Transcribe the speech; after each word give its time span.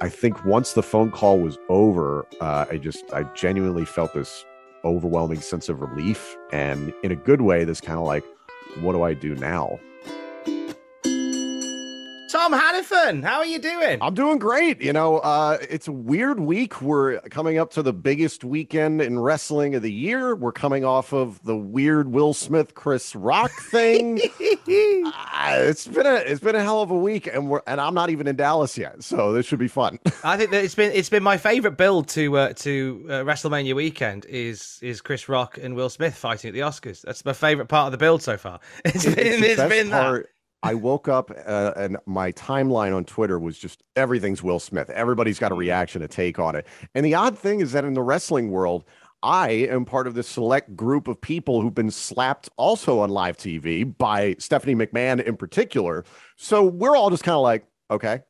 I 0.00 0.08
think 0.08 0.44
once 0.44 0.74
the 0.74 0.82
phone 0.82 1.10
call 1.10 1.40
was 1.40 1.58
over, 1.68 2.24
uh, 2.40 2.66
I 2.70 2.76
just 2.76 3.04
I 3.12 3.24
genuinely 3.34 3.84
felt 3.84 4.14
this 4.14 4.44
overwhelming 4.84 5.40
sense 5.40 5.68
of 5.68 5.80
relief, 5.80 6.36
and 6.52 6.94
in 7.02 7.10
a 7.10 7.16
good 7.16 7.40
way, 7.40 7.64
this 7.64 7.80
kind 7.80 7.98
of 7.98 8.04
like, 8.04 8.24
what 8.80 8.92
do 8.92 9.02
I 9.02 9.14
do 9.14 9.34
now? 9.34 9.80
Tom 12.28 12.52
Hannifan, 12.52 13.24
how 13.24 13.38
are 13.38 13.46
you 13.46 13.58
doing? 13.58 13.98
I'm 14.02 14.12
doing 14.12 14.38
great. 14.38 14.82
You 14.82 14.92
know, 14.92 15.18
uh, 15.18 15.56
it's 15.70 15.88
a 15.88 15.92
weird 15.92 16.38
week. 16.40 16.82
We're 16.82 17.20
coming 17.30 17.56
up 17.58 17.70
to 17.72 17.82
the 17.82 17.94
biggest 17.94 18.44
weekend 18.44 19.00
in 19.00 19.18
wrestling 19.18 19.74
of 19.74 19.82
the 19.82 19.90
year. 19.92 20.36
We're 20.36 20.52
coming 20.52 20.84
off 20.84 21.14
of 21.14 21.42
the 21.44 21.56
weird 21.56 22.12
Will 22.12 22.34
Smith 22.34 22.74
Chris 22.74 23.16
Rock 23.16 23.50
thing. 23.70 24.18
uh, 24.40 25.56
it's 25.56 25.86
been 25.86 26.04
a 26.06 26.14
it's 26.16 26.40
been 26.40 26.54
a 26.54 26.62
hell 26.62 26.82
of 26.82 26.90
a 26.90 26.98
week, 26.98 27.26
and 27.26 27.48
we're 27.48 27.62
and 27.66 27.80
I'm 27.80 27.94
not 27.94 28.10
even 28.10 28.26
in 28.26 28.36
Dallas 28.36 28.76
yet, 28.76 29.02
so 29.02 29.32
this 29.32 29.46
should 29.46 29.58
be 29.58 29.68
fun. 29.68 29.98
I 30.22 30.36
think 30.36 30.50
that 30.50 30.62
it's 30.62 30.74
been 30.74 30.92
it's 30.92 31.08
been 31.08 31.22
my 31.22 31.38
favorite 31.38 31.78
build 31.78 32.08
to 32.08 32.36
uh, 32.36 32.52
to 32.54 33.06
uh, 33.08 33.12
WrestleMania 33.24 33.74
weekend 33.74 34.26
is 34.26 34.78
is 34.82 35.00
Chris 35.00 35.30
Rock 35.30 35.56
and 35.60 35.74
Will 35.74 35.88
Smith 35.88 36.14
fighting 36.14 36.48
at 36.50 36.54
the 36.54 36.60
Oscars. 36.60 37.00
That's 37.00 37.24
my 37.24 37.32
favorite 37.32 37.68
part 37.68 37.86
of 37.86 37.92
the 37.92 37.98
build 37.98 38.22
so 38.22 38.36
far. 38.36 38.60
It's 38.84 39.06
It- 39.06 39.16
been, 39.16 39.40
the 39.40 39.46
it's 39.48 39.56
best 39.56 39.70
been 39.70 39.88
that. 39.90 40.26
I 40.62 40.74
woke 40.74 41.08
up 41.08 41.30
uh, 41.46 41.72
and 41.76 41.96
my 42.06 42.32
timeline 42.32 42.94
on 42.94 43.04
Twitter 43.04 43.38
was 43.38 43.58
just 43.58 43.84
everything's 43.94 44.42
Will 44.42 44.58
Smith. 44.58 44.90
Everybody's 44.90 45.38
got 45.38 45.52
a 45.52 45.54
reaction, 45.54 46.02
a 46.02 46.08
take 46.08 46.38
on 46.38 46.56
it. 46.56 46.66
And 46.94 47.06
the 47.06 47.14
odd 47.14 47.38
thing 47.38 47.60
is 47.60 47.72
that 47.72 47.84
in 47.84 47.94
the 47.94 48.02
wrestling 48.02 48.50
world, 48.50 48.84
I 49.22 49.50
am 49.50 49.84
part 49.84 50.06
of 50.06 50.14
the 50.14 50.22
select 50.22 50.76
group 50.76 51.08
of 51.08 51.20
people 51.20 51.60
who've 51.60 51.74
been 51.74 51.90
slapped 51.90 52.48
also 52.56 53.00
on 53.00 53.10
live 53.10 53.36
TV 53.36 53.96
by 53.98 54.36
Stephanie 54.38 54.74
McMahon 54.74 55.22
in 55.22 55.36
particular. 55.36 56.04
So 56.36 56.64
we're 56.64 56.96
all 56.96 57.10
just 57.10 57.24
kind 57.24 57.34
of 57.34 57.42
like, 57.42 57.66
okay, 57.90 58.20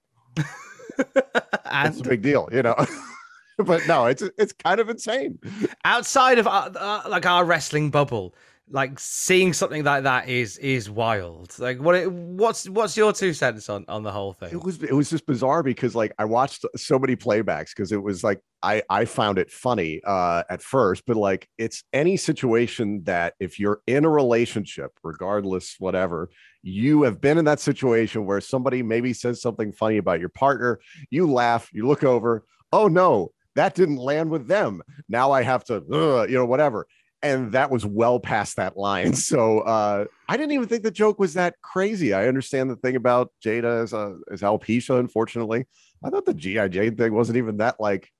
it's 0.97 2.01
a 2.01 2.05
big 2.05 2.23
deal, 2.23 2.49
you 2.53 2.63
know. 2.63 2.75
but 3.59 3.87
no, 3.87 4.07
it's 4.07 4.23
it's 4.39 4.53
kind 4.53 4.81
of 4.81 4.89
insane. 4.89 5.39
outside 5.85 6.39
of 6.39 6.47
our, 6.47 6.71
uh, 6.75 7.03
like 7.09 7.27
our 7.27 7.45
wrestling 7.45 7.91
bubble, 7.91 8.35
like 8.71 8.99
seeing 8.99 9.53
something 9.53 9.85
like 9.85 10.03
that 10.03 10.29
is 10.29 10.59
is 10.59 10.91
wild. 10.91 11.59
Like 11.59 11.81
what 11.81 11.95
it, 11.95 12.11
what's 12.11 12.69
what's 12.69 12.97
your 12.97 13.13
two 13.13 13.33
cents 13.33 13.69
on 13.69 13.85
on 13.89 14.03
the 14.03 14.13
whole 14.13 14.33
thing? 14.33 14.51
It 14.53 14.63
was 14.63 14.83
it 14.83 14.93
was 14.93 15.11
just 15.11 15.27
bizarre 15.27 15.63
because 15.63 15.95
like 15.95 16.13
I 16.19 16.25
watched 16.25 16.65
so 16.77 16.99
many 16.99 17.17
playbacks 17.17 17.71
because 17.71 17.93
it 17.93 18.03
was 18.03 18.23
like 18.23 18.41
I 18.63 18.83
I 18.91 19.05
found 19.05 19.39
it 19.39 19.51
funny 19.51 20.01
uh 20.05 20.43
at 20.51 20.63
first, 20.63 21.05
but 21.07 21.17
like 21.17 21.49
it's 21.59 21.85
any 21.93 22.17
situation 22.17 23.03
that 23.05 23.35
if 23.41 23.59
you're 23.59 23.81
in 23.87 24.05
a 24.05 24.11
relationship, 24.11 24.93
regardless 25.03 25.77
whatever, 25.79 26.31
you 26.63 27.03
have 27.03 27.21
been 27.21 27.39
in 27.39 27.45
that 27.47 27.61
situation 27.61 28.27
where 28.27 28.41
somebody 28.41 28.83
maybe 28.83 29.13
says 29.13 29.41
something 29.41 29.73
funny 29.73 29.97
about 29.97 30.21
your 30.21 30.29
partner, 30.29 30.81
you 31.11 31.31
laugh, 31.31 31.69
you 31.73 31.87
look 31.87 32.05
over, 32.05 32.45
oh 32.73 32.89
no, 32.89 33.33
that 33.59 33.75
didn't 33.75 33.97
land 33.97 34.31
with 34.31 34.47
them. 34.47 34.83
Now 35.09 35.33
I 35.33 35.43
have 35.43 35.65
to, 35.65 35.83
you 36.29 36.37
know, 36.37 36.47
whatever. 36.47 36.87
And 37.23 37.53
that 37.53 37.71
was 37.71 37.85
well 37.85 38.21
past 38.21 38.57
that 38.57 38.77
line. 38.77 39.13
So 39.15 39.61
uh, 39.61 40.05
I 40.29 40.37
didn't 40.37 40.53
even 40.53 40.69
think 40.69 40.85
the 40.85 40.91
joke 40.91 41.19
was 41.19 41.35
that 41.35 41.55
crazy. 41.63 42.15
I 42.15 42.29
understand 42.29 42.71
the 42.71 42.77
thing 42.77 42.97
about 42.97 43.33
Jada 43.45 43.83
as 43.83 43.93
a 43.93 44.19
as 44.31 44.41
alopecia. 44.43 44.99
Unfortunately, 44.99 45.67
I 46.05 46.11
thought 46.11 46.25
the 46.25 46.35
GI 46.35 46.69
Jane 46.69 46.97
thing 46.97 47.13
wasn't 47.13 47.39
even 47.39 47.59
that 47.59 47.81
like 47.81 48.11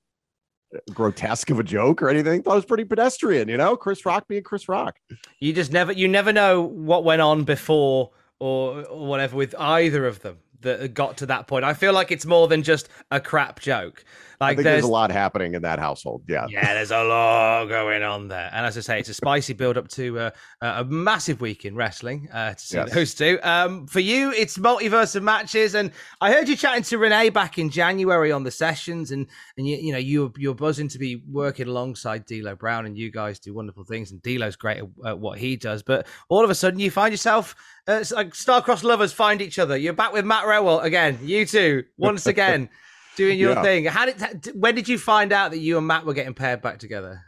grotesque 0.93 1.49
of 1.49 1.59
a 1.59 1.63
joke 1.63 2.01
or 2.01 2.09
anything. 2.09 2.43
thought 2.43 2.53
it 2.53 2.55
was 2.55 2.65
pretty 2.65 2.85
pedestrian. 2.85 3.47
You 3.49 3.57
know, 3.57 3.75
Chris 3.75 4.05
Rock 4.05 4.27
being 4.27 4.43
Chris 4.43 4.69
Rock. 4.69 4.97
You 5.39 5.53
just 5.53 5.71
never 5.71 5.91
you 5.91 6.07
never 6.07 6.31
know 6.31 6.61
what 6.61 7.03
went 7.03 7.21
on 7.21 7.43
before 7.43 8.11
or, 8.39 8.83
or 8.85 9.07
whatever 9.07 9.35
with 9.35 9.55
either 9.57 10.05
of 10.05 10.21
them 10.21 10.37
that 10.61 10.93
got 10.93 11.17
to 11.17 11.25
that 11.27 11.47
point. 11.47 11.65
I 11.65 11.73
feel 11.73 11.93
like 11.93 12.11
it's 12.11 12.25
more 12.25 12.47
than 12.47 12.63
just 12.63 12.89
a 13.11 13.19
crap 13.19 13.59
joke. 13.59 14.03
I 14.41 14.45
Like 14.47 14.57
think 14.57 14.63
there's, 14.63 14.75
there's 14.75 14.85
a 14.85 14.91
lot 14.91 15.11
happening 15.11 15.53
in 15.53 15.61
that 15.63 15.79
household. 15.79 16.23
Yeah. 16.27 16.47
yeah, 16.49 16.73
there's 16.73 16.91
a 16.91 17.03
lot 17.03 17.65
going 17.65 18.03
on 18.03 18.29
there. 18.29 18.49
And 18.53 18.65
as 18.65 18.77
I 18.77 18.81
say, 18.81 18.99
it's 18.99 19.09
a 19.09 19.13
spicy 19.13 19.51
build 19.53 19.77
up 19.77 19.89
to 19.89 20.17
uh, 20.19 20.31
a 20.61 20.85
massive 20.85 21.41
week 21.41 21.65
in 21.65 21.75
wrestling 21.75 22.29
uh, 22.31 22.53
to 22.53 22.59
see 22.59 22.77
Yes. 22.77 22.93
those 22.93 23.13
two. 23.13 23.37
Um, 23.43 23.85
for 23.87 23.99
you, 23.99 24.31
it's 24.31 24.57
multiverse 24.57 25.15
of 25.15 25.23
matches. 25.23 25.75
And 25.75 25.91
I 26.21 26.31
heard 26.31 26.47
you 26.47 26.55
chatting 26.55 26.83
to 26.83 26.97
Renee 26.97 27.29
back 27.29 27.57
in 27.57 27.69
January 27.69 28.31
on 28.31 28.43
the 28.43 28.51
sessions, 28.51 29.11
and 29.11 29.27
and 29.57 29.67
you 29.67 29.75
you 29.75 29.91
know 29.91 29.97
you 29.97 30.31
you're 30.37 30.55
buzzing 30.55 30.87
to 30.89 30.99
be 30.99 31.21
working 31.29 31.67
alongside 31.67 32.25
D'Lo 32.25 32.55
Brown, 32.55 32.85
and 32.85 32.97
you 32.97 33.11
guys 33.11 33.39
do 33.39 33.53
wonderful 33.53 33.83
things. 33.83 34.11
And 34.11 34.21
D'Lo's 34.21 34.55
great 34.55 34.77
at, 34.77 34.87
at 35.05 35.19
what 35.19 35.37
he 35.37 35.57
does, 35.57 35.83
but 35.83 36.07
all 36.29 36.43
of 36.45 36.49
a 36.49 36.55
sudden 36.55 36.79
you 36.79 36.91
find 36.91 37.11
yourself. 37.11 37.55
Uh, 37.87 38.03
like 38.11 38.35
star-crossed 38.35 38.83
lovers 38.83 39.11
find 39.11 39.41
each 39.41 39.57
other. 39.59 39.75
You're 39.75 39.93
back 39.93 40.13
with 40.13 40.23
Matt 40.23 40.45
Rehwoldt 40.45 40.83
again. 40.83 41.17
You 41.23 41.45
two 41.45 41.83
once 41.97 42.25
again 42.33 42.69
doing 43.19 43.37
your 43.37 43.53
Yeah. 43.53 43.61
thing. 43.61 43.85
How 43.85 44.05
did? 44.05 44.55
When 44.55 44.73
did 44.73 44.87
you 44.87 44.97
find 44.97 45.31
out 45.31 45.51
that 45.51 45.59
you 45.59 45.77
and 45.77 45.85
Matt 45.85 46.05
were 46.05 46.13
getting 46.13 46.33
paired 46.33 46.61
back 46.61 46.79
together? 46.79 47.21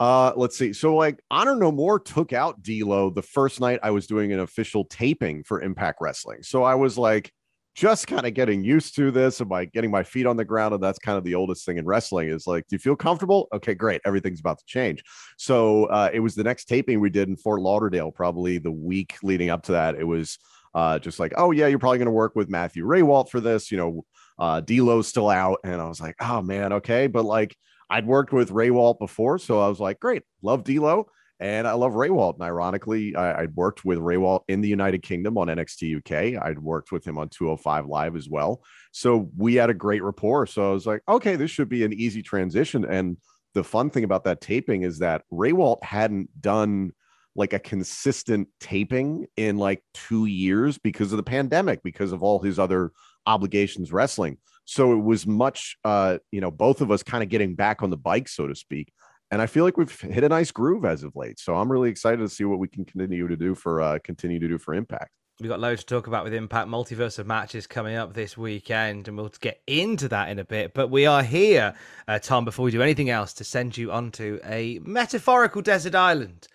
Uh, 0.00 0.32
let's 0.36 0.56
see. 0.56 0.72
So, 0.72 0.94
like, 0.94 1.20
Honor 1.30 1.56
No 1.56 1.72
More 1.72 1.98
took 1.98 2.32
out 2.32 2.62
D'Lo 2.62 3.10
the 3.10 3.22
first 3.22 3.60
night 3.60 3.80
I 3.82 3.90
was 3.90 4.06
doing 4.06 4.32
an 4.32 4.40
official 4.40 4.84
taping 4.84 5.42
for 5.42 5.60
Impact 5.60 5.98
Wrestling. 6.00 6.42
So 6.42 6.62
I 6.62 6.76
was 6.76 6.96
like, 6.96 7.32
just 7.74 8.06
kind 8.06 8.26
of 8.26 8.34
getting 8.34 8.64
used 8.64 8.94
to 8.96 9.10
this 9.10 9.40
and 9.40 9.48
by 9.48 9.64
getting 9.64 9.90
my 9.90 10.02
feet 10.02 10.26
on 10.26 10.36
the 10.36 10.44
ground. 10.44 10.74
And 10.74 10.82
that's 10.82 10.98
kind 10.98 11.18
of 11.18 11.24
the 11.24 11.34
oldest 11.34 11.64
thing 11.66 11.78
in 11.78 11.84
wrestling 11.84 12.28
is 12.28 12.46
like, 12.46 12.66
do 12.68 12.74
you 12.74 12.78
feel 12.78 12.96
comfortable? 12.96 13.48
Okay, 13.52 13.74
great. 13.74 14.00
Everything's 14.04 14.40
about 14.40 14.58
to 14.58 14.64
change. 14.66 15.02
So 15.36 15.84
uh, 15.86 16.10
it 16.12 16.20
was 16.20 16.34
the 16.34 16.44
next 16.44 16.64
taping 16.66 17.00
we 17.00 17.10
did 17.10 17.28
in 17.28 17.36
Fort 17.36 17.60
Lauderdale, 17.60 18.10
probably 18.10 18.58
the 18.58 18.72
week 18.72 19.16
leading 19.22 19.50
up 19.50 19.62
to 19.64 19.72
that. 19.72 19.94
It 19.96 20.04
was 20.04 20.38
uh, 20.74 20.98
just 20.98 21.18
like, 21.20 21.32
oh, 21.36 21.50
yeah, 21.50 21.66
you're 21.66 21.78
probably 21.78 21.98
going 21.98 22.06
to 22.06 22.12
work 22.12 22.34
with 22.36 22.48
Matthew 22.48 22.84
Rehwoldt 22.84 23.30
for 23.30 23.40
this. 23.40 23.70
You 23.70 23.78
know, 23.78 24.04
uh, 24.38 24.60
D'Lo's 24.60 25.08
still 25.08 25.28
out. 25.28 25.60
And 25.64 25.80
I 25.80 25.88
was 25.88 26.00
like, 26.00 26.16
oh, 26.20 26.42
man, 26.42 26.74
okay. 26.74 27.06
But 27.06 27.24
like, 27.24 27.56
I'd 27.90 28.06
worked 28.06 28.32
with 28.32 28.50
Rehwoldt 28.50 28.98
before, 28.98 29.38
so 29.38 29.60
I 29.60 29.68
was 29.68 29.80
like, 29.80 29.98
great, 29.98 30.22
love 30.42 30.64
D'Lo, 30.64 31.06
and 31.40 31.66
I 31.66 31.72
love 31.72 31.92
Rehwoldt. 31.92 32.34
And 32.34 32.42
ironically, 32.42 33.16
I, 33.16 33.42
I'd 33.42 33.56
worked 33.56 33.84
with 33.84 33.98
Rehwoldt 33.98 34.42
in 34.48 34.60
the 34.60 34.68
United 34.68 35.02
Kingdom 35.02 35.38
on 35.38 35.48
NXT 35.48 35.96
UK. 35.98 36.42
I'd 36.42 36.58
worked 36.58 36.92
with 36.92 37.06
him 37.06 37.16
on 37.16 37.28
205 37.30 37.86
Live 37.86 38.16
as 38.16 38.28
well, 38.28 38.62
so 38.92 39.30
we 39.36 39.54
had 39.54 39.70
a 39.70 39.74
great 39.74 40.02
rapport. 40.02 40.46
So 40.46 40.70
I 40.70 40.72
was 40.72 40.86
like, 40.86 41.02
okay, 41.08 41.36
this 41.36 41.50
should 41.50 41.68
be 41.68 41.84
an 41.84 41.94
easy 41.94 42.22
transition. 42.22 42.84
And 42.84 43.16
the 43.54 43.64
fun 43.64 43.88
thing 43.88 44.04
about 44.04 44.24
that 44.24 44.42
taping 44.42 44.82
is 44.82 44.98
that 44.98 45.22
Rehwoldt 45.32 45.82
hadn't 45.82 46.28
done 46.40 46.92
like 47.34 47.52
a 47.52 47.58
consistent 47.58 48.48
taping 48.60 49.26
in 49.36 49.56
like 49.56 49.82
two 49.94 50.26
years 50.26 50.76
because 50.76 51.12
of 51.12 51.16
the 51.16 51.22
pandemic, 51.22 51.82
because 51.82 52.12
of 52.12 52.22
all 52.22 52.40
his 52.40 52.58
other 52.58 52.92
obligations 53.28 53.92
wrestling. 53.92 54.38
So 54.64 54.92
it 54.92 55.02
was 55.02 55.26
much, 55.26 55.76
uh, 55.84 56.18
you 56.30 56.40
know, 56.40 56.50
both 56.50 56.80
of 56.80 56.90
us 56.90 57.02
kind 57.02 57.22
of 57.22 57.28
getting 57.28 57.54
back 57.54 57.82
on 57.82 57.90
the 57.90 57.96
bike, 57.96 58.28
so 58.28 58.46
to 58.46 58.54
speak. 58.54 58.92
And 59.30 59.42
I 59.42 59.46
feel 59.46 59.64
like 59.64 59.76
we've 59.76 60.00
hit 60.00 60.24
a 60.24 60.28
nice 60.28 60.50
groove 60.50 60.84
as 60.84 61.04
of 61.04 61.14
late. 61.14 61.38
So 61.38 61.54
I'm 61.54 61.70
really 61.70 61.90
excited 61.90 62.18
to 62.18 62.28
see 62.28 62.44
what 62.44 62.58
we 62.58 62.68
can 62.68 62.84
continue 62.84 63.28
to 63.28 63.36
do 63.36 63.54
for, 63.54 63.80
uh, 63.80 63.98
continue 64.02 64.38
to 64.38 64.48
do 64.48 64.58
for 64.58 64.74
Impact. 64.74 65.10
We've 65.40 65.48
got 65.48 65.60
loads 65.60 65.84
to 65.84 65.86
talk 65.86 66.08
about 66.08 66.24
with 66.24 66.34
Impact 66.34 66.68
Multiverse 66.68 67.20
of 67.20 67.26
matches 67.26 67.68
coming 67.68 67.94
up 67.94 68.12
this 68.12 68.36
weekend, 68.36 69.06
and 69.06 69.16
we'll 69.16 69.32
get 69.40 69.62
into 69.68 70.08
that 70.08 70.30
in 70.30 70.40
a 70.40 70.44
bit. 70.44 70.74
But 70.74 70.90
we 70.90 71.06
are 71.06 71.22
here, 71.22 71.74
uh, 72.08 72.18
Tom, 72.18 72.44
before 72.44 72.64
we 72.64 72.72
do 72.72 72.82
anything 72.82 73.08
else, 73.08 73.32
to 73.34 73.44
send 73.44 73.76
you 73.76 73.92
onto 73.92 74.40
a 74.44 74.80
metaphorical 74.82 75.62
desert 75.62 75.94
island. 75.94 76.48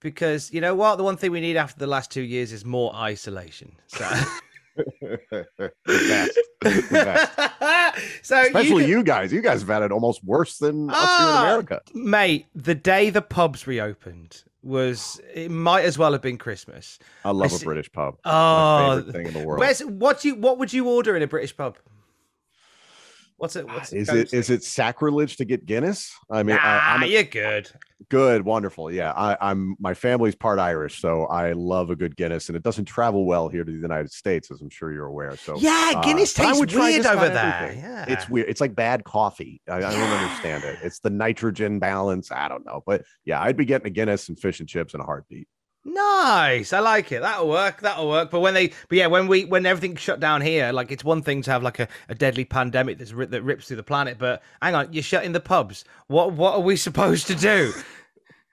Because 0.00 0.52
you 0.52 0.60
know 0.60 0.74
what? 0.74 0.96
The 0.96 1.04
one 1.04 1.16
thing 1.16 1.30
we 1.30 1.40
need 1.40 1.56
after 1.56 1.78
the 1.78 1.86
last 1.86 2.10
two 2.10 2.22
years 2.22 2.52
is 2.52 2.64
more 2.64 2.92
isolation. 2.96 3.76
So 3.86 4.10
the 4.76 5.70
best. 5.86 6.38
The 6.62 6.86
best. 6.90 8.00
so 8.22 8.40
Especially 8.42 8.82
can- 8.82 8.90
you, 8.90 9.02
guys. 9.02 9.32
You 9.32 9.40
guys 9.42 9.60
have 9.60 9.68
had 9.68 9.82
it 9.82 9.92
almost 9.92 10.24
worse 10.24 10.58
than 10.58 10.90
us 10.90 10.96
here 10.96 11.04
in 11.26 11.32
Ah, 11.32 11.42
America. 11.44 11.80
mate. 11.94 12.46
The 12.54 12.74
day 12.74 13.10
the 13.10 13.22
pubs 13.22 13.66
reopened 13.66 14.42
was 14.62 15.20
it 15.34 15.50
might 15.50 15.84
as 15.84 15.98
well 15.98 16.12
have 16.12 16.22
been 16.22 16.38
Christmas. 16.38 16.98
I 17.24 17.30
love 17.32 17.52
I 17.52 17.54
a 17.54 17.58
see- 17.58 17.64
British 17.64 17.92
pub. 17.92 18.16
Oh, 18.24 18.30
My 18.30 18.96
favorite 18.96 19.12
thing 19.12 19.26
in 19.26 19.32
the 19.34 19.46
world. 19.46 19.60
What 20.00 20.20
do 20.20 20.28
you 20.28 20.34
what 20.36 20.58
would 20.58 20.72
you 20.72 20.88
order 20.88 21.16
in 21.16 21.22
a 21.22 21.26
British 21.26 21.56
pub? 21.56 21.76
What's 23.36 23.56
it? 23.56 23.66
What's 23.66 23.92
Is 23.92 24.08
it 24.10 24.32
is 24.32 24.48
it 24.48 24.62
sacrilege 24.62 25.36
to 25.38 25.44
get 25.44 25.66
Guinness? 25.66 26.12
I 26.30 26.42
mean, 26.44 26.56
Nah, 26.56 26.62
I, 26.62 26.94
I'm 26.94 27.02
a- 27.02 27.06
you're 27.06 27.24
good. 27.24 27.68
good, 28.08 28.44
wonderful. 28.44 28.92
Yeah, 28.92 29.10
I, 29.12 29.36
I'm 29.40 29.74
my 29.80 29.92
family's 29.92 30.36
part 30.36 30.60
Irish, 30.60 31.00
so 31.00 31.24
I 31.26 31.52
love 31.52 31.90
a 31.90 31.96
good 31.96 32.16
Guinness, 32.16 32.48
and 32.48 32.56
it 32.56 32.62
doesn't 32.62 32.84
travel 32.84 33.26
well 33.26 33.48
here 33.48 33.64
to 33.64 33.70
the 33.72 33.76
United 33.78 34.12
States, 34.12 34.50
as 34.52 34.60
I'm 34.60 34.70
sure 34.70 34.92
you're 34.92 35.06
aware. 35.06 35.36
So 35.36 35.58
Yeah, 35.58 35.94
uh, 35.96 36.02
Guinness 36.02 36.38
I 36.38 36.44
tastes 36.44 36.74
weird 36.74 37.06
over 37.06 37.28
there. 37.28 37.74
Yeah, 37.76 38.04
It's 38.08 38.28
weird. 38.28 38.48
It's 38.48 38.60
like 38.60 38.76
bad 38.76 39.02
coffee. 39.04 39.60
I, 39.68 39.78
I 39.78 39.80
don't 39.80 39.94
understand 39.94 40.62
it. 40.64 40.78
It's 40.84 41.00
the 41.00 41.10
nitrogen 41.10 41.80
balance. 41.80 42.30
I 42.30 42.46
don't 42.48 42.64
know, 42.64 42.82
but 42.86 43.02
yeah, 43.24 43.42
I'd 43.42 43.56
be 43.56 43.64
getting 43.64 43.88
a 43.88 43.90
Guinness 43.90 44.28
and 44.28 44.38
fish 44.38 44.60
and 44.60 44.68
chips 44.68 44.94
in 44.94 45.00
a 45.00 45.04
heartbeat. 45.04 45.48
Nice. 45.84 46.72
I 46.72 46.80
like 46.80 47.12
it. 47.12 47.20
That'll 47.20 47.48
work. 47.48 47.80
That'll 47.82 48.08
work. 48.08 48.30
But 48.30 48.40
when 48.40 48.54
they, 48.54 48.68
but 48.88 48.96
yeah, 48.98 49.06
when 49.06 49.28
we, 49.28 49.44
when 49.44 49.66
everything 49.66 49.96
shut 49.96 50.18
down 50.18 50.40
here, 50.40 50.72
like 50.72 50.90
it's 50.90 51.04
one 51.04 51.22
thing 51.22 51.42
to 51.42 51.50
have 51.50 51.62
like 51.62 51.78
a, 51.78 51.88
a 52.08 52.14
deadly 52.14 52.44
pandemic 52.44 52.98
that's 52.98 53.12
that 53.12 53.42
rips 53.42 53.66
through 53.68 53.76
the 53.76 53.82
planet. 53.82 54.18
But 54.18 54.42
hang 54.62 54.74
on, 54.74 54.92
you're 54.92 55.02
shutting 55.02 55.32
the 55.32 55.40
pubs. 55.40 55.84
What, 56.06 56.32
what 56.32 56.54
are 56.54 56.60
we 56.60 56.76
supposed 56.88 57.26
to 57.26 57.34
do? 57.34 57.72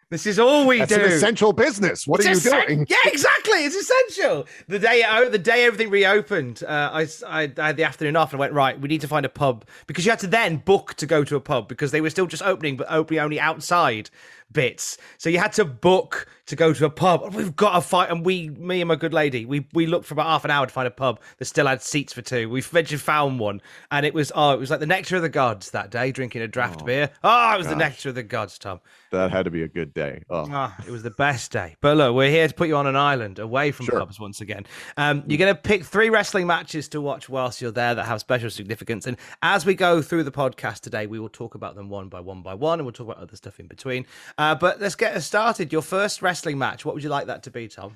This 0.09 0.25
is 0.27 0.39
all 0.39 0.67
we 0.67 0.79
That's 0.79 0.93
do. 0.93 0.99
an 0.99 1.09
essential 1.09 1.53
business. 1.53 2.05
What 2.05 2.19
It's 2.19 2.27
are 2.27 2.31
you 2.51 2.57
essen- 2.57 2.67
doing? 2.67 2.87
Yeah, 2.89 2.97
exactly. 3.05 3.63
It's 3.63 3.77
essential. 3.77 4.45
The 4.67 4.77
day 4.77 5.05
oh, 5.09 5.29
the 5.29 5.37
day 5.39 5.63
everything 5.63 5.89
reopened, 5.89 6.63
uh, 6.67 6.89
I, 6.91 7.07
I- 7.25 7.53
I 7.57 7.67
had 7.67 7.77
the 7.77 7.85
afternoon 7.85 8.17
off 8.17 8.33
and 8.33 8.37
I 8.37 8.41
went 8.41 8.51
right. 8.51 8.77
We 8.77 8.89
need 8.89 8.99
to 9.01 9.07
find 9.07 9.25
a 9.25 9.29
pub 9.29 9.63
because 9.87 10.03
you 10.05 10.11
had 10.11 10.19
to 10.19 10.27
then 10.27 10.57
book 10.57 10.95
to 10.95 11.05
go 11.05 11.23
to 11.23 11.37
a 11.37 11.39
pub 11.39 11.69
because 11.69 11.91
they 11.91 12.01
were 12.01 12.09
still 12.09 12.27
just 12.27 12.43
opening, 12.43 12.75
but 12.75 12.87
opening 12.89 13.21
only 13.21 13.39
outside 13.39 14.09
bits. 14.53 14.97
So 15.17 15.29
you 15.29 15.39
had 15.39 15.53
to 15.53 15.65
book 15.65 16.27
to 16.47 16.55
go 16.55 16.73
to 16.73 16.85
a 16.85 16.89
pub. 16.89 17.33
We've 17.33 17.55
got 17.55 17.77
a 17.77 17.81
fight, 17.81 18.09
and 18.09 18.25
we, 18.25 18.49
me 18.49 18.81
and 18.81 18.87
my 18.87 18.95
good 18.95 19.13
lady, 19.13 19.45
we 19.45 19.67
we 19.73 19.85
looked 19.87 20.05
for 20.05 20.13
about 20.13 20.25
half 20.27 20.45
an 20.45 20.51
hour 20.51 20.65
to 20.65 20.71
find 20.71 20.87
a 20.87 20.91
pub 20.91 21.19
that 21.37 21.45
still 21.45 21.67
had 21.67 21.81
seats 21.81 22.11
for 22.13 22.21
two. 22.21 22.49
We 22.49 22.59
eventually 22.59 22.97
found 22.97 23.39
one, 23.39 23.61
and 23.91 24.05
it 24.05 24.13
was 24.13 24.31
oh, 24.35 24.51
it 24.51 24.59
was 24.59 24.69
like 24.69 24.79
the 24.79 24.85
nectar 24.85 25.15
of 25.15 25.21
the 25.21 25.29
gods 25.29 25.71
that 25.71 25.91
day, 25.91 26.11
drinking 26.11 26.41
a 26.41 26.47
draft 26.47 26.85
beer. 26.85 27.09
Oh, 27.23 27.53
it 27.53 27.57
was 27.57 27.67
the 27.67 27.75
nectar 27.75 28.09
of 28.09 28.15
the 28.15 28.23
gods, 28.23 28.57
Tom. 28.57 28.79
That 29.11 29.31
had 29.31 29.43
to 29.45 29.51
be 29.51 29.63
a 29.63 29.67
good 29.67 29.93
day. 29.93 30.23
Oh. 30.29 30.45
Ah, 30.49 30.75
it 30.87 30.91
was 30.91 31.03
the 31.03 31.11
best 31.11 31.51
day. 31.51 31.75
But 31.81 31.97
look, 31.97 32.15
we're 32.15 32.29
here 32.29 32.47
to 32.47 32.53
put 32.53 32.69
you 32.69 32.77
on 32.77 32.87
an 32.87 32.95
island 32.95 33.39
away 33.39 33.71
from 33.71 33.85
Sure. 33.85 33.99
pubs 33.99 34.19
once 34.19 34.39
again. 34.39 34.65
Um, 34.95 35.23
you're 35.27 35.37
going 35.37 35.53
to 35.53 35.59
pick 35.61 35.83
three 35.83 36.09
wrestling 36.09 36.47
matches 36.47 36.87
to 36.89 37.01
watch 37.01 37.27
whilst 37.27 37.61
you're 37.61 37.71
there 37.71 37.93
that 37.93 38.05
have 38.05 38.21
special 38.21 38.49
significance. 38.49 39.07
And 39.07 39.17
as 39.41 39.65
we 39.65 39.75
go 39.75 40.01
through 40.01 40.23
the 40.23 40.31
podcast 40.31 40.79
today, 40.79 41.07
we 41.07 41.19
will 41.19 41.29
talk 41.29 41.55
about 41.55 41.75
them 41.75 41.89
one 41.89 42.07
by 42.07 42.21
one 42.21 42.41
by 42.41 42.53
one, 42.53 42.79
and 42.79 42.85
we'll 42.85 42.93
talk 42.93 43.07
about 43.07 43.17
other 43.21 43.35
stuff 43.35 43.59
in 43.59 43.67
between. 43.67 44.05
Uh, 44.41 44.55
but 44.55 44.81
let's 44.81 44.95
get 44.95 45.15
us 45.15 45.27
started. 45.27 45.71
Your 45.71 45.83
first 45.83 46.23
wrestling 46.23 46.57
match. 46.57 46.83
What 46.83 46.95
would 46.95 47.03
you 47.03 47.11
like 47.11 47.27
that 47.27 47.43
to 47.43 47.51
be, 47.51 47.67
Tom? 47.67 47.95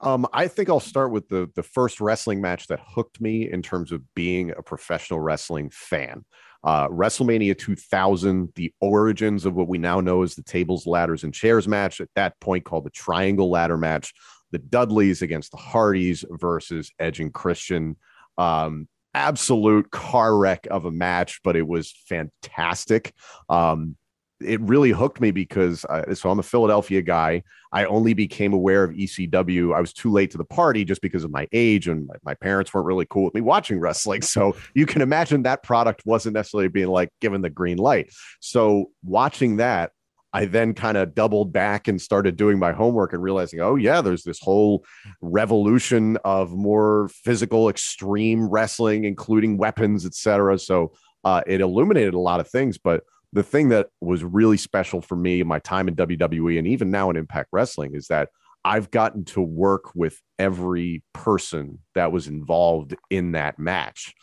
Um, 0.00 0.26
I 0.32 0.48
think 0.48 0.68
I'll 0.68 0.80
start 0.80 1.12
with 1.12 1.28
the 1.28 1.48
the 1.54 1.62
first 1.62 2.00
wrestling 2.00 2.40
match 2.40 2.66
that 2.66 2.80
hooked 2.84 3.20
me 3.20 3.48
in 3.48 3.62
terms 3.62 3.92
of 3.92 4.02
being 4.12 4.50
a 4.50 4.60
professional 4.60 5.20
wrestling 5.20 5.70
fan. 5.70 6.24
Uh, 6.64 6.88
WrestleMania 6.88 7.56
2000, 7.56 8.50
the 8.56 8.74
origins 8.80 9.46
of 9.46 9.54
what 9.54 9.68
we 9.68 9.78
now 9.78 10.00
know 10.00 10.24
as 10.24 10.34
the 10.34 10.42
tables, 10.42 10.84
ladders, 10.84 11.22
and 11.22 11.32
chairs 11.32 11.68
match. 11.68 12.00
At 12.00 12.08
that 12.16 12.40
point, 12.40 12.64
called 12.64 12.86
the 12.86 12.90
Triangle 12.90 13.48
Ladder 13.48 13.78
match. 13.78 14.12
The 14.50 14.58
Dudleys 14.58 15.22
against 15.22 15.52
the 15.52 15.58
Hardys 15.58 16.24
versus 16.28 16.90
Edge 16.98 17.20
and 17.20 17.32
Christian. 17.32 17.94
Um, 18.36 18.88
absolute 19.14 19.92
car 19.92 20.36
wreck 20.36 20.66
of 20.72 20.86
a 20.86 20.90
match, 20.90 21.38
but 21.44 21.54
it 21.54 21.68
was 21.68 21.94
fantastic. 22.08 23.14
Um, 23.48 23.96
it 24.44 24.60
really 24.60 24.90
hooked 24.90 25.20
me 25.20 25.30
because 25.30 25.84
uh, 25.86 26.14
so 26.14 26.30
I'm 26.30 26.38
a 26.38 26.42
Philadelphia 26.42 27.02
guy. 27.02 27.42
I 27.72 27.84
only 27.86 28.14
became 28.14 28.52
aware 28.52 28.84
of 28.84 28.92
ECW. 28.92 29.74
I 29.74 29.80
was 29.80 29.92
too 29.92 30.10
late 30.10 30.30
to 30.32 30.38
the 30.38 30.44
party 30.44 30.84
just 30.84 31.02
because 31.02 31.24
of 31.24 31.30
my 31.30 31.48
age, 31.52 31.88
and 31.88 32.06
my, 32.06 32.14
my 32.24 32.34
parents 32.34 32.72
weren't 32.72 32.86
really 32.86 33.06
cool 33.06 33.24
with 33.24 33.34
me 33.34 33.40
watching 33.40 33.80
wrestling. 33.80 34.22
So 34.34 34.56
you 34.74 34.84
can 34.84 35.00
imagine 35.00 35.44
that 35.44 35.62
product 35.62 36.02
wasn't 36.04 36.34
necessarily 36.34 36.68
being 36.68 36.88
like 36.88 37.08
given 37.20 37.40
the 37.40 37.50
green 37.50 37.78
light. 37.78 38.12
So 38.40 38.90
watching 39.04 39.58
that, 39.58 39.92
I 40.32 40.46
then 40.46 40.74
kind 40.74 40.96
of 40.96 41.14
doubled 41.14 41.52
back 41.52 41.86
and 41.86 42.02
started 42.02 42.36
doing 42.36 42.58
my 42.58 42.72
homework 42.72 43.12
and 43.12 43.22
realizing, 43.22 43.60
oh 43.60 43.76
yeah, 43.76 44.00
there's 44.00 44.24
this 44.24 44.40
whole 44.40 44.84
revolution 45.20 46.18
of 46.24 46.50
more 46.50 47.08
physical, 47.12 47.68
extreme 47.68 48.48
wrestling, 48.48 49.04
including 49.04 49.56
weapons, 49.56 50.04
etc. 50.04 50.58
So 50.58 50.92
uh, 51.22 51.42
it 51.46 51.60
illuminated 51.60 52.14
a 52.14 52.18
lot 52.18 52.40
of 52.40 52.48
things, 52.48 52.78
but 52.78 53.04
the 53.34 53.42
thing 53.42 53.68
that 53.70 53.88
was 54.00 54.22
really 54.22 54.56
special 54.56 55.02
for 55.02 55.16
me 55.16 55.42
my 55.42 55.58
time 55.58 55.88
in 55.88 55.96
WWE 55.96 56.56
and 56.56 56.66
even 56.68 56.90
now 56.90 57.10
in 57.10 57.16
Impact 57.16 57.48
Wrestling 57.52 57.94
is 57.94 58.06
that 58.06 58.28
I've 58.64 58.90
gotten 58.90 59.24
to 59.26 59.42
work 59.42 59.94
with 59.94 60.22
every 60.38 61.02
person 61.12 61.80
that 61.94 62.12
was 62.12 62.28
involved 62.28 62.94
in 63.10 63.32
that 63.32 63.58
match, 63.58 64.14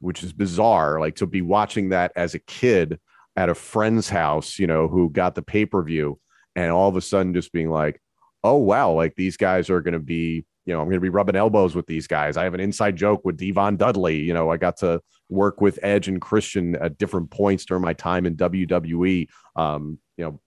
which 0.00 0.22
is 0.22 0.32
bizarre. 0.32 1.00
Like 1.00 1.16
to 1.16 1.26
be 1.26 1.42
watching 1.42 1.90
that 1.90 2.12
as 2.16 2.34
a 2.34 2.38
kid 2.38 2.98
at 3.36 3.48
a 3.48 3.54
friend's 3.54 4.08
house, 4.08 4.58
you 4.58 4.68
know, 4.68 4.86
who 4.86 5.10
got 5.10 5.34
the 5.34 5.42
pay 5.42 5.66
per 5.66 5.82
view, 5.82 6.18
and 6.54 6.70
all 6.70 6.88
of 6.88 6.96
a 6.96 7.00
sudden 7.00 7.34
just 7.34 7.52
being 7.52 7.68
like, 7.68 8.00
oh, 8.44 8.56
wow, 8.56 8.92
like 8.92 9.16
these 9.16 9.36
guys 9.36 9.68
are 9.68 9.80
going 9.80 9.94
to 9.94 9.98
be, 9.98 10.46
you 10.64 10.72
know, 10.72 10.80
I'm 10.80 10.86
going 10.86 10.96
to 10.96 11.00
be 11.00 11.08
rubbing 11.08 11.36
elbows 11.36 11.74
with 11.74 11.86
these 11.86 12.06
guys. 12.06 12.36
I 12.36 12.44
have 12.44 12.54
an 12.54 12.60
inside 12.60 12.94
joke 12.94 13.22
with 13.24 13.36
Devon 13.36 13.76
Dudley. 13.76 14.20
You 14.20 14.32
know, 14.32 14.50
I 14.50 14.56
got 14.56 14.76
to 14.78 15.00
work 15.28 15.60
with 15.60 15.78
Edge 15.82 16.08
and 16.08 16.20
Christian 16.20 16.76
at 16.76 16.98
different 16.98 17.30
points 17.30 17.64
during 17.64 17.82
my 17.82 17.92
time 17.92 18.26
in 18.26 18.36
WWE. 18.36 19.28
Um, 19.56 19.98
you 20.16 20.24
know, 20.24 20.40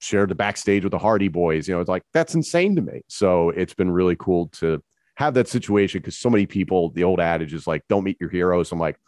shared 0.00 0.30
the 0.30 0.34
backstage 0.34 0.82
with 0.84 0.92
the 0.92 0.98
Hardy 0.98 1.28
Boys. 1.28 1.68
You 1.68 1.74
know, 1.74 1.80
it's 1.80 1.88
like 1.88 2.02
that's 2.12 2.34
insane 2.34 2.76
to 2.76 2.82
me. 2.82 3.02
So 3.08 3.50
it's 3.50 3.74
been 3.74 3.90
really 3.90 4.16
cool 4.16 4.48
to 4.54 4.82
have 5.16 5.34
that 5.34 5.48
situation 5.48 6.00
because 6.00 6.16
so 6.16 6.30
many 6.30 6.46
people, 6.46 6.90
the 6.90 7.04
old 7.04 7.20
adage 7.20 7.52
is 7.52 7.66
like, 7.66 7.82
don't 7.88 8.04
meet 8.04 8.16
your 8.20 8.30
heroes. 8.30 8.72
I'm 8.72 8.78
like, 8.78 8.98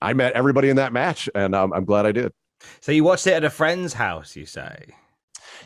I 0.00 0.12
met 0.12 0.32
everybody 0.32 0.68
in 0.68 0.76
that 0.76 0.92
match, 0.92 1.28
and 1.34 1.54
um, 1.54 1.72
I'm 1.72 1.84
glad 1.84 2.06
I 2.06 2.12
did. 2.12 2.32
So 2.80 2.92
you 2.92 3.04
watched 3.04 3.26
it 3.26 3.32
at 3.32 3.44
a 3.44 3.50
friend's 3.50 3.94
house, 3.94 4.36
you 4.36 4.46
say? 4.46 4.86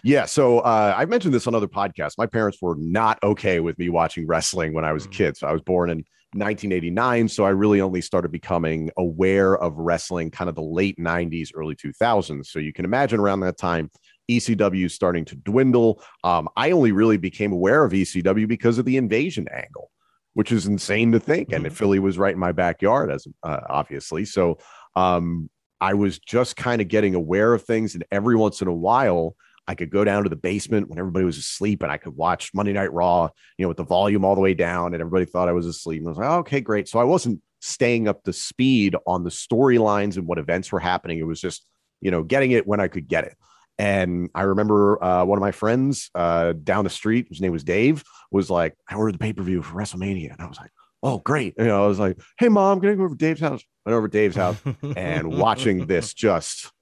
Yeah. 0.03 0.27
So 0.27 0.61
uh, 0.61 0.95
I 0.97 1.05
mentioned 1.07 1.35
this 1.35 1.47
on 1.47 1.55
other 1.55 1.67
podcasts. 1.67 2.19
My 2.19 2.27
parents 2.27 2.59
were 2.61 2.77
not 2.77 3.19
okay 3.23 3.61
with 3.61 3.79
me 3.79 3.89
watching 3.89 4.27
wrestling 4.27 4.73
when 4.73 4.85
I 4.85 4.93
was 4.93 5.07
a 5.07 5.09
kid. 5.09 5.37
So 5.37 5.47
I 5.47 5.53
was 5.53 5.63
born 5.63 5.91
in 5.91 6.05
1989. 6.37 7.29
So 7.29 7.45
I 7.45 7.51
really 7.51 7.81
only 7.81 8.01
started 8.01 8.31
becoming 8.31 8.91
aware 8.97 9.57
of 9.57 9.77
wrestling 9.77 10.31
kind 10.31 10.49
of 10.49 10.55
the 10.55 10.63
late 10.63 10.99
90s, 10.99 11.51
early 11.55 11.75
2000s. 11.75 12.47
So 12.47 12.59
you 12.59 12.73
can 12.73 12.85
imagine 12.85 13.21
around 13.21 13.41
that 13.41 13.59
time, 13.59 13.91
ECW 14.31 14.91
starting 14.91 15.25
to 15.27 15.37
dwindle. 15.37 16.03
Um, 16.25 16.49
I 16.57 16.73
only 16.73 16.93
really 16.93 17.17
became 17.17 17.53
aware 17.53 17.85
of 17.85 17.93
ECW 17.93 18.49
because 18.49 18.79
of 18.79 18.85
the 18.85 18.97
invasion 18.97 19.47
angle, 19.53 19.91
which 20.35 20.53
is 20.53 20.67
insane 20.67 21.13
to 21.13 21.21
think. 21.21 21.53
And 21.53 21.75
Philly 21.75 21.99
was 21.99 22.19
right 22.19 22.35
in 22.35 22.41
my 22.41 22.53
backyard, 22.53 23.11
as 23.11 23.27
uh, 23.43 23.61
obviously. 23.69 24.25
So 24.25 24.59
um, 24.97 25.49
I 25.81 25.95
was 25.95 26.19
just 26.19 26.57
kind 26.57 26.81
of 26.81 26.89
getting 26.89 27.15
aware 27.15 27.55
of 27.55 27.63
things, 27.65 27.95
and 27.95 28.05
every 28.11 28.37
once 28.37 28.63
in 28.63 28.69
a 28.69 28.75
while, 28.75 29.37
I 29.69 29.75
could 29.75 29.91
go 29.91 30.05
down 30.05 30.23
to 30.23 30.29
the 30.29 30.37
basement 30.37 30.89
when 30.89 30.99
everybody 30.99 31.25
was 31.25 31.39
asleep, 31.39 31.83
and 31.83 31.91
I 31.91 31.97
could 31.97 32.17
watch 32.17 32.53
Monday 32.55 32.73
Night 32.73 32.93
Raw, 32.93 33.29
you 33.59 33.65
know, 33.65 33.69
with 33.69 33.77
the 33.77 33.85
volume 33.85 34.25
all 34.25 34.35
the 34.35 34.41
way 34.41 34.55
down, 34.55 34.95
and 34.95 35.01
everybody 35.01 35.25
thought 35.25 35.49
I 35.49 35.53
was 35.53 35.67
asleep. 35.67 36.01
And 36.01 36.09
I 36.09 36.11
was 36.11 36.19
like, 36.19 36.31
oh, 36.31 36.39
okay, 36.39 36.61
great. 36.61 36.89
So 36.89 36.99
I 36.99 37.05
wasn't 37.05 37.41
staying 37.61 38.07
up 38.07 38.23
to 38.25 38.33
speed 38.33 38.95
on 39.07 39.25
the 39.25 39.31
storylines 39.31 40.17
and 40.17 40.27
what 40.27 40.39
events 40.39 40.71
were 40.71 40.81
happening. 40.81 41.19
It 41.19 41.27
was 41.27 41.41
just, 41.41 41.67
you 42.01 42.11
know, 42.11 42.23
getting 42.23 42.53
it 42.53 42.67
when 42.67 42.81
I 42.81 42.89
could 42.89 43.09
get 43.09 43.25
it. 43.25 43.37
And 43.79 44.31
I 44.35 44.43
remember 44.43 45.03
uh, 45.03 45.25
one 45.25 45.37
of 45.37 45.43
my 45.43 45.53
friends 45.53 46.11
uh, 46.15 46.53
down 46.53 46.85
the 46.85 46.91
street, 46.91 47.27
whose 47.29 47.41
name 47.41 47.53
was 47.53 47.65
Dave, 47.65 48.05
was 48.31 48.49
like, 48.49 48.75
I 48.89 48.95
ordered 48.95 49.15
the 49.15 49.19
pay 49.19 49.33
per 49.33 49.43
view 49.43 49.63
for 49.63 49.75
WrestleMania. 49.75 50.33
And 50.33 50.41
I 50.41 50.47
was 50.47 50.59
like, 50.59 50.71
oh, 51.03 51.19
great. 51.19 51.55
You 51.59 51.67
know, 51.67 51.85
I 51.85 51.87
was 51.87 51.99
like, 51.99 52.19
hey, 52.39 52.49
mom, 52.49 52.81
can 52.81 52.91
I 52.91 52.95
go 52.95 53.05
over 53.05 53.15
to 53.15 53.19
Dave's 53.19 53.41
house? 53.41 53.63
Went 53.85 53.97
over 53.97 54.09
to 54.09 54.13
Dave's 54.13 54.37
house 54.37 54.57
and 54.97 55.39
watching 55.39 55.87
this 55.87 56.15
just 56.15 56.73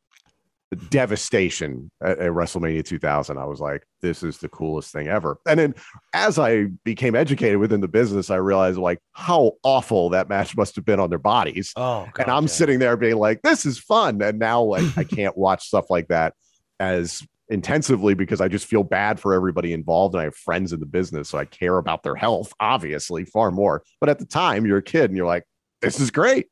devastation 0.77 1.91
at, 2.03 2.19
at 2.19 2.31
WrestleMania 2.33 2.85
2000. 2.85 3.39
I 3.39 3.45
was 3.45 3.61
like, 3.61 3.87
this 4.01 4.23
is 4.23 4.39
the 4.39 4.49
coolest 4.49 4.93
thing 4.93 5.09
ever. 5.09 5.39
And 5.47 5.59
then 5.59 5.75
as 6.13 6.39
I 6.39 6.65
became 6.85 7.15
educated 7.15 7.59
within 7.59 7.81
the 7.81 7.89
business, 7.89 8.31
I 8.31 8.37
realized 8.37 8.79
like 8.79 9.01
how 9.13 9.53
awful 9.63 10.11
that 10.11 10.29
match 10.29 10.57
must 10.57 10.77
have 10.77 10.85
been 10.85 11.01
on 11.01 11.11
their 11.11 11.19
bodies. 11.19 11.73
Oh, 11.77 12.07
and 12.19 12.31
I'm 12.31 12.49
sitting 12.49 12.79
there 12.79 12.97
being 12.97 13.17
like, 13.17 13.43
this 13.43 13.67
is 13.67 13.79
fun. 13.79 14.21
And 14.23 14.39
now 14.39 14.63
like 14.63 14.97
I 14.97 15.05
can't 15.05 15.37
watch 15.37 15.67
stuff 15.67 15.87
like 15.91 16.09
that 16.09 16.35
as 16.81 17.27
intensively 17.49 18.15
because 18.15 18.41
I 18.41 18.49
just 18.49 18.67
feel 18.67 18.83
bad 18.83 19.21
for 19.21 19.35
everybody 19.35 19.73
involved. 19.73 20.15
And 20.15 20.23
I 20.23 20.25
have 20.25 20.37
friends 20.37 20.73
in 20.73 20.81
the 20.81 20.87
business, 20.87 21.31
so 21.31 21.39
I 21.39 21.45
care 21.45 21.79
about 21.79 22.03
their 22.03 22.15
health, 22.15 22.53
obviously, 22.61 23.25
far 23.25 23.51
more. 23.51 23.83
But 24.01 24.09
at 24.09 24.19
the 24.19 24.27
time, 24.27 24.67
you're 24.67 24.79
a 24.79 24.83
kid 24.83 25.11
and 25.11 25.17
you're 25.17 25.27
like, 25.27 25.45
this 25.81 26.01
is 26.01 26.11
great. 26.11 26.49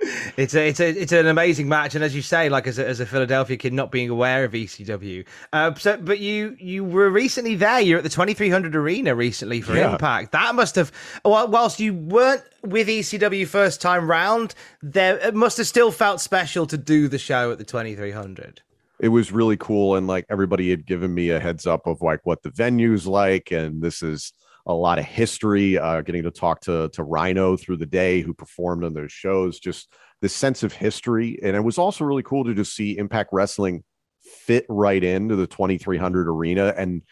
It's 0.00 0.54
a, 0.54 0.68
it's 0.68 0.80
a, 0.80 0.88
it's 0.88 1.12
an 1.12 1.26
amazing 1.26 1.68
match, 1.68 1.94
and 1.94 2.04
as 2.04 2.14
you 2.14 2.22
say, 2.22 2.48
like 2.48 2.66
as 2.66 2.78
a, 2.78 2.86
as 2.86 3.00
a 3.00 3.06
Philadelphia 3.06 3.56
kid, 3.56 3.72
not 3.72 3.90
being 3.90 4.08
aware 4.08 4.44
of 4.44 4.52
ECW. 4.52 5.26
Uh, 5.52 5.74
so, 5.74 5.96
but 5.96 6.20
you 6.20 6.56
you 6.60 6.84
were 6.84 7.10
recently 7.10 7.56
there. 7.56 7.80
You're 7.80 7.98
at 7.98 8.04
the 8.04 8.10
2300 8.10 8.76
Arena 8.76 9.14
recently 9.14 9.60
for 9.60 9.74
yeah. 9.74 9.92
Impact. 9.92 10.32
That 10.32 10.54
must 10.54 10.76
have, 10.76 10.92
well, 11.24 11.48
whilst 11.48 11.80
you 11.80 11.94
weren't 11.94 12.44
with 12.62 12.86
ECW 12.86 13.46
first 13.46 13.80
time 13.80 14.08
round, 14.08 14.54
there 14.82 15.18
it 15.18 15.34
must 15.34 15.56
have 15.56 15.66
still 15.66 15.90
felt 15.90 16.20
special 16.20 16.66
to 16.66 16.78
do 16.78 17.08
the 17.08 17.18
show 17.18 17.50
at 17.50 17.58
the 17.58 17.64
2300 17.64 18.62
it 19.00 19.08
was 19.08 19.30
really 19.30 19.56
cool 19.56 19.94
and 19.94 20.06
like 20.06 20.26
everybody 20.28 20.70
had 20.70 20.84
given 20.84 21.14
me 21.14 21.30
a 21.30 21.38
heads 21.38 21.66
up 21.66 21.86
of 21.86 22.02
like 22.02 22.20
what 22.24 22.42
the 22.42 22.50
venue's 22.50 23.06
like 23.06 23.52
and 23.52 23.80
this 23.80 24.02
is 24.02 24.32
a 24.68 24.74
lot 24.74 24.98
of 24.98 25.06
history, 25.06 25.78
uh, 25.78 26.02
getting 26.02 26.22
to 26.22 26.30
talk 26.30 26.60
to 26.62 26.90
to 26.90 27.02
Rhino 27.02 27.56
through 27.56 27.78
the 27.78 27.86
day, 27.86 28.20
who 28.20 28.34
performed 28.34 28.84
on 28.84 28.94
those 28.94 29.10
shows, 29.10 29.58
just 29.58 29.92
this 30.20 30.34
sense 30.34 30.62
of 30.62 30.72
history. 30.72 31.38
And 31.42 31.56
it 31.56 31.64
was 31.64 31.78
also 31.78 32.04
really 32.04 32.22
cool 32.22 32.44
to 32.44 32.54
just 32.54 32.76
see 32.76 32.96
Impact 32.98 33.30
Wrestling 33.32 33.82
fit 34.22 34.66
right 34.68 35.02
into 35.02 35.36
the 35.36 35.46
2300 35.46 36.28
arena. 36.28 36.74
And 36.76 37.02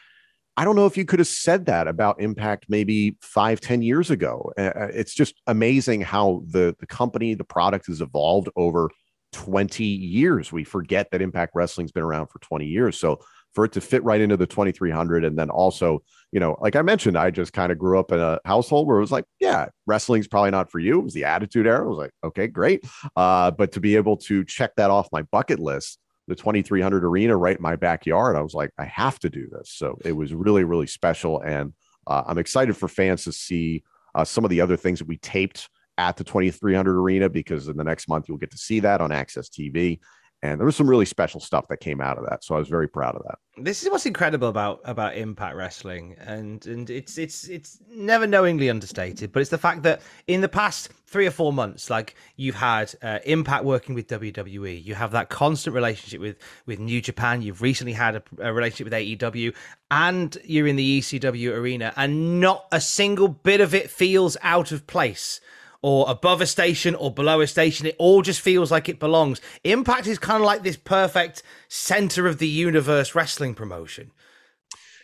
I 0.57 0.65
don't 0.65 0.77
know 0.77 0.87
if 0.87 0.97
you 0.97 1.05
could 1.05 1.19
have 1.19 1.29
said 1.29 1.67
that 1.67 1.89
about 1.89 2.21
Impact 2.21 2.67
maybe 2.69 3.17
five, 3.21 3.61
ten 3.61 3.83
years 3.83 4.11
ago. 4.11 4.53
Uh, 4.59 4.63
uh 4.63 4.89
it's 4.93 5.15
just 5.15 5.35
amazing 5.47 6.03
how 6.03 6.43
the, 6.47 6.77
the 6.79 6.87
company, 6.87 7.35
the 7.35 7.45
product 7.45 7.87
has 7.87 8.01
evolved 8.01 8.49
over 8.55 8.91
20 9.33 9.85
years. 9.85 10.53
We 10.53 10.65
forget 10.65 11.11
that 11.11 11.23
Impact 11.23 11.53
Wrestling's 11.55 11.93
been 11.93 12.03
around 12.03 12.29
for 12.29 12.39
20 12.41 12.67
years. 12.67 12.99
So 12.99 13.21
for 13.57 13.65
it 13.65 13.73
to 13.73 13.81
fit 13.81 14.05
right 14.05 14.21
into 14.21 14.37
the 14.37 14.47
2300 14.47 15.25
and 15.25 15.39
then 15.39 15.49
also 15.49 16.03
you 16.31 16.39
know 16.39 16.59
like 16.61 16.77
i 16.77 16.83
mentioned 16.83 17.17
i 17.17 17.31
just 17.31 17.55
kind 17.55 17.73
of 17.73 17.79
grew 17.79 17.99
up 17.99 18.13
in 18.13 18.21
a 18.21 18.39
household 18.45 18.87
where 18.87 18.99
it 18.99 19.01
was 19.01 19.11
like 19.11 19.25
yeah 19.41 19.67
wrestling's 19.87 20.29
probably 20.29 20.51
not 20.51 20.71
for 20.71 20.79
you. 20.79 21.01
It 21.01 21.05
was 21.05 21.15
the 21.15 21.25
attitude 21.25 21.67
era. 21.67 21.85
I 21.85 21.89
was 21.89 21.99
like 21.99 22.11
okay 22.23 22.47
great. 22.47 22.85
Uh, 23.17 23.51
but 23.51 23.73
to 23.73 23.81
be 23.81 23.97
able 23.97 24.19
to 24.19 24.45
check 24.45 24.73
that 24.77 24.91
off 24.91 25.09
my 25.11 25.23
bucket 25.23 25.59
list 25.59 25.99
the 26.29 26.35
2300 26.35 27.05
arena 27.05 27.37
right 27.37 27.57
in 27.57 27.63
my 27.63 27.77
backyard 27.77 28.37
i 28.37 28.43
was 28.43 28.53
like 28.53 28.71
i 28.79 28.85
have 28.85 29.19
to 29.21 29.31
do 29.31 29.49
this. 29.51 29.71
So 29.71 29.99
it 30.05 30.13
was 30.13 30.35
really 30.35 30.65
really 30.65 30.87
special. 30.87 31.41
And 31.41 31.73
uh, 32.07 32.25
i'm 32.27 32.39
excited 32.39 32.77
for 32.77 32.89
fans 32.89 33.25
to 33.25 33.33
see 33.33 33.85
uh, 34.15 34.25
some 34.25 34.45
of 34.45 34.51
the 34.51 34.61
other 34.61 34.77
things 34.77 34.99
that 34.99 35.09
we 35.09 35.17
taped 35.17 35.71
at 35.99 36.17
the 36.17 36.25
2300 36.25 36.99
arena 36.99 37.29
because 37.29 37.69
in 37.69 37.77
the 37.77 37.85
next 37.85 38.07
month 38.07 38.29
you'll 38.29 38.37
get 38.37 38.51
to 38.51 38.59
see 38.59 38.81
that 38.81 39.01
on 39.01 39.11
AXS 39.11 39.49
TV 39.49 39.99
and 40.43 40.61
there 40.61 40.67
was 40.67 40.77
some 40.77 40.89
really 40.89 41.05
special 41.05 41.41
stuff 41.41 41.67
that 41.69 41.79
came 41.79 42.01
out 42.01 42.19
of 42.19 42.25
that 42.29 42.45
so 42.45 42.55
i 42.55 42.59
was 42.59 42.69
very 42.69 42.89
proud 42.89 43.15
of 43.15 43.23
that. 43.23 43.39
This 43.59 43.83
is 43.83 43.91
what's 43.91 44.05
incredible 44.05 44.49
about 44.49 44.81
about 44.85 45.17
impact 45.17 45.57
wrestling 45.57 46.15
and 46.21 46.65
and 46.67 46.91
it's 46.91 47.17
it's 47.17 47.49
it's 47.49 47.79
never 47.89 48.27
knowingly 48.27 48.69
understated 48.69 49.33
but 49.33 49.41
it's 49.41 49.51
the 49.51 49.57
fact 49.57 49.83
that 49.85 50.03
in 50.27 50.43
the 50.43 50.49
past 50.49 50.91
three 51.07 51.27
or 51.27 51.31
four 51.31 51.55
months 51.55 51.89
like 51.89 52.17
you've 52.37 52.57
had 52.57 52.95
uh, 53.03 53.19
impact 53.25 53.65
working 53.65 53.95
with 53.95 54.09
wwe 54.09 54.85
you 54.85 54.95
have 54.95 55.13
that 55.13 55.31
constant 55.31 55.75
relationship 55.75 56.21
with 56.21 56.37
with 56.67 56.79
new 56.79 57.01
japan 57.01 57.41
you've 57.41 57.63
recently 57.63 57.95
had 57.95 58.17
a, 58.17 58.23
a 58.41 58.53
relationship 58.53 58.85
with 58.85 58.93
aew 58.93 59.55
and 59.91 60.37
you're 60.45 60.67
in 60.67 60.77
the 60.77 61.01
ecw 61.01 61.57
arena 61.57 61.95
and 61.97 62.39
not 62.41 62.67
a 62.73 62.81
single 62.81 63.29
bit 63.29 63.63
of 63.63 63.75
it 63.75 63.89
feels 63.91 64.37
out 64.43 64.71
of 64.71 64.87
place 64.87 65.41
or 65.83 66.07
above 66.09 66.41
a 66.41 66.47
station 66.47 66.95
or 66.95 67.13
below 67.13 67.41
a 67.41 67.47
station. 67.47 67.87
It 67.87 67.97
all 67.99 68.23
just 68.23 68.41
feels 68.41 68.71
like 68.71 68.89
it 68.89 68.99
belongs. 68.99 69.41
Impact 69.65 70.07
is 70.07 70.19
kind 70.19 70.43
of 70.43 70.47
like 70.47 70.63
this 70.63 70.77
perfect 70.77 71.43
center 71.69 72.27
of 72.27 72.39
the 72.39 72.49
universe 72.49 73.15
wrestling 73.15 73.55
promotion. 73.55 74.11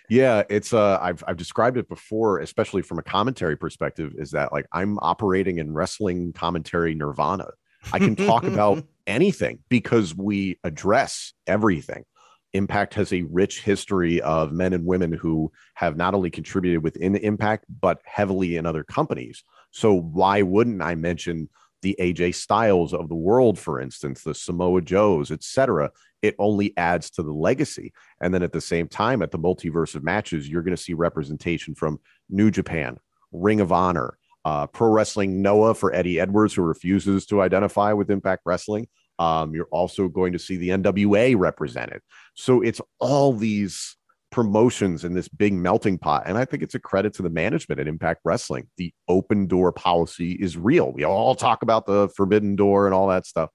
Yeah, 0.09 0.43
it's 0.51 0.75
uh 0.75 0.99
I've 1.01 1.25
I've 1.27 1.37
described 1.37 1.79
it 1.79 1.89
before, 1.89 2.41
especially 2.41 2.83
from 2.83 2.99
a 2.99 3.03
commentary 3.03 3.57
perspective, 3.57 4.13
is 4.19 4.33
that 4.33 4.53
like 4.53 4.67
I'm 4.73 4.99
operating 4.99 5.59
in 5.59 5.73
wrestling 5.73 6.33
commentary 6.33 6.95
nirvana. 6.95 7.49
I 7.93 7.99
can 7.99 8.15
talk 8.15 8.45
about 8.45 8.85
anything 9.07 9.61
because 9.69 10.15
we 10.15 10.59
address 10.65 11.33
everything. 11.47 12.05
Impact 12.53 12.95
has 12.95 13.13
a 13.13 13.23
rich 13.23 13.63
history 13.63 14.21
of 14.21 14.53
men 14.53 14.75
and 14.75 14.85
women 14.85 15.13
who 15.13 15.51
have 15.75 15.97
not 15.97 16.15
only 16.15 16.31
contributed 16.31 16.83
within 16.83 17.17
Impact, 17.17 17.65
but 17.81 18.01
heavily 18.05 18.57
in 18.57 18.67
other 18.67 18.85
companies. 18.85 19.43
So 19.73 19.95
why 19.95 20.43
wouldn't 20.43 20.83
I 20.83 20.95
mention 20.95 21.49
the 21.83 21.97
AJ 21.99 22.37
Styles 22.37 22.95
of 22.95 23.09
the 23.09 23.17
world, 23.17 23.59
for 23.59 23.81
instance, 23.81 24.23
the 24.23 24.35
Samoa 24.35 24.83
Joes, 24.83 25.31
etc.? 25.31 25.91
It 26.23 26.37
only 26.39 26.73
adds 26.77 27.11
to 27.11 27.23
the 27.23 27.33
legacy. 27.33 27.93
And 28.21 28.33
then 28.33 28.45
at 28.45 28.53
the 28.53 28.61
same 28.61 28.87
time, 28.87 29.23
at 29.23 29.33
the 29.33 29.39
multiverse 29.39 29.97
of 29.97 30.05
matches, 30.05 30.49
you're 30.49 30.63
going 30.63 30.77
to 30.77 30.83
see 30.83 30.95
representation 30.95 31.75
from 31.75 31.99
New 32.31 32.51
Japan, 32.51 32.99
Ring 33.33 33.61
of 33.61 33.73
Honor, 33.73 34.17
uh, 34.45 34.67
Pro 34.69 34.89
Wrestling 34.91 35.43
Noah 35.43 35.75
for 35.75 35.93
Eddie 35.93 36.21
Edwards, 36.21 36.55
who 36.55 36.63
refuses 36.63 37.27
to 37.27 37.41
identify 37.41 37.93
with 37.93 38.11
Impact 38.11 38.43
Wrestling. 38.45 38.89
Um, 39.19 39.55
you're 39.55 39.69
also 39.71 40.09
going 40.09 40.33
to 40.33 40.39
see 40.39 40.57
the 40.57 40.71
NWA 40.71 41.37
represented. 41.37 42.03
So 42.35 42.63
it's 42.63 42.81
all 42.99 43.33
these 43.33 43.97
promotions 44.33 45.05
in 45.05 45.15
this 45.15 45.29
big 45.29 45.53
melting 45.53 45.99
pot. 45.99 46.25
And 46.27 46.37
I 46.37 46.45
think 46.45 46.63
it's 46.63 46.75
a 46.75 46.81
credit 46.81 47.15
to 47.15 47.23
the 47.23 47.31
management 47.31 47.81
at 47.81 47.87
Impact 47.87 48.23
Wrestling. 48.25 48.69
The 48.79 48.93
open 49.07 49.47
door 49.47 49.71
policy 49.71 50.33
is 50.33 50.57
real. 50.57 50.91
We 50.91 51.05
all 51.05 51.37
talk 51.37 51.63
about 51.63 51.87
the 51.87 52.09
forbidden 52.17 52.57
door 52.57 52.87
and 52.87 52.95
all 52.95 53.09
that 53.09 53.27
stuff. 53.27 53.51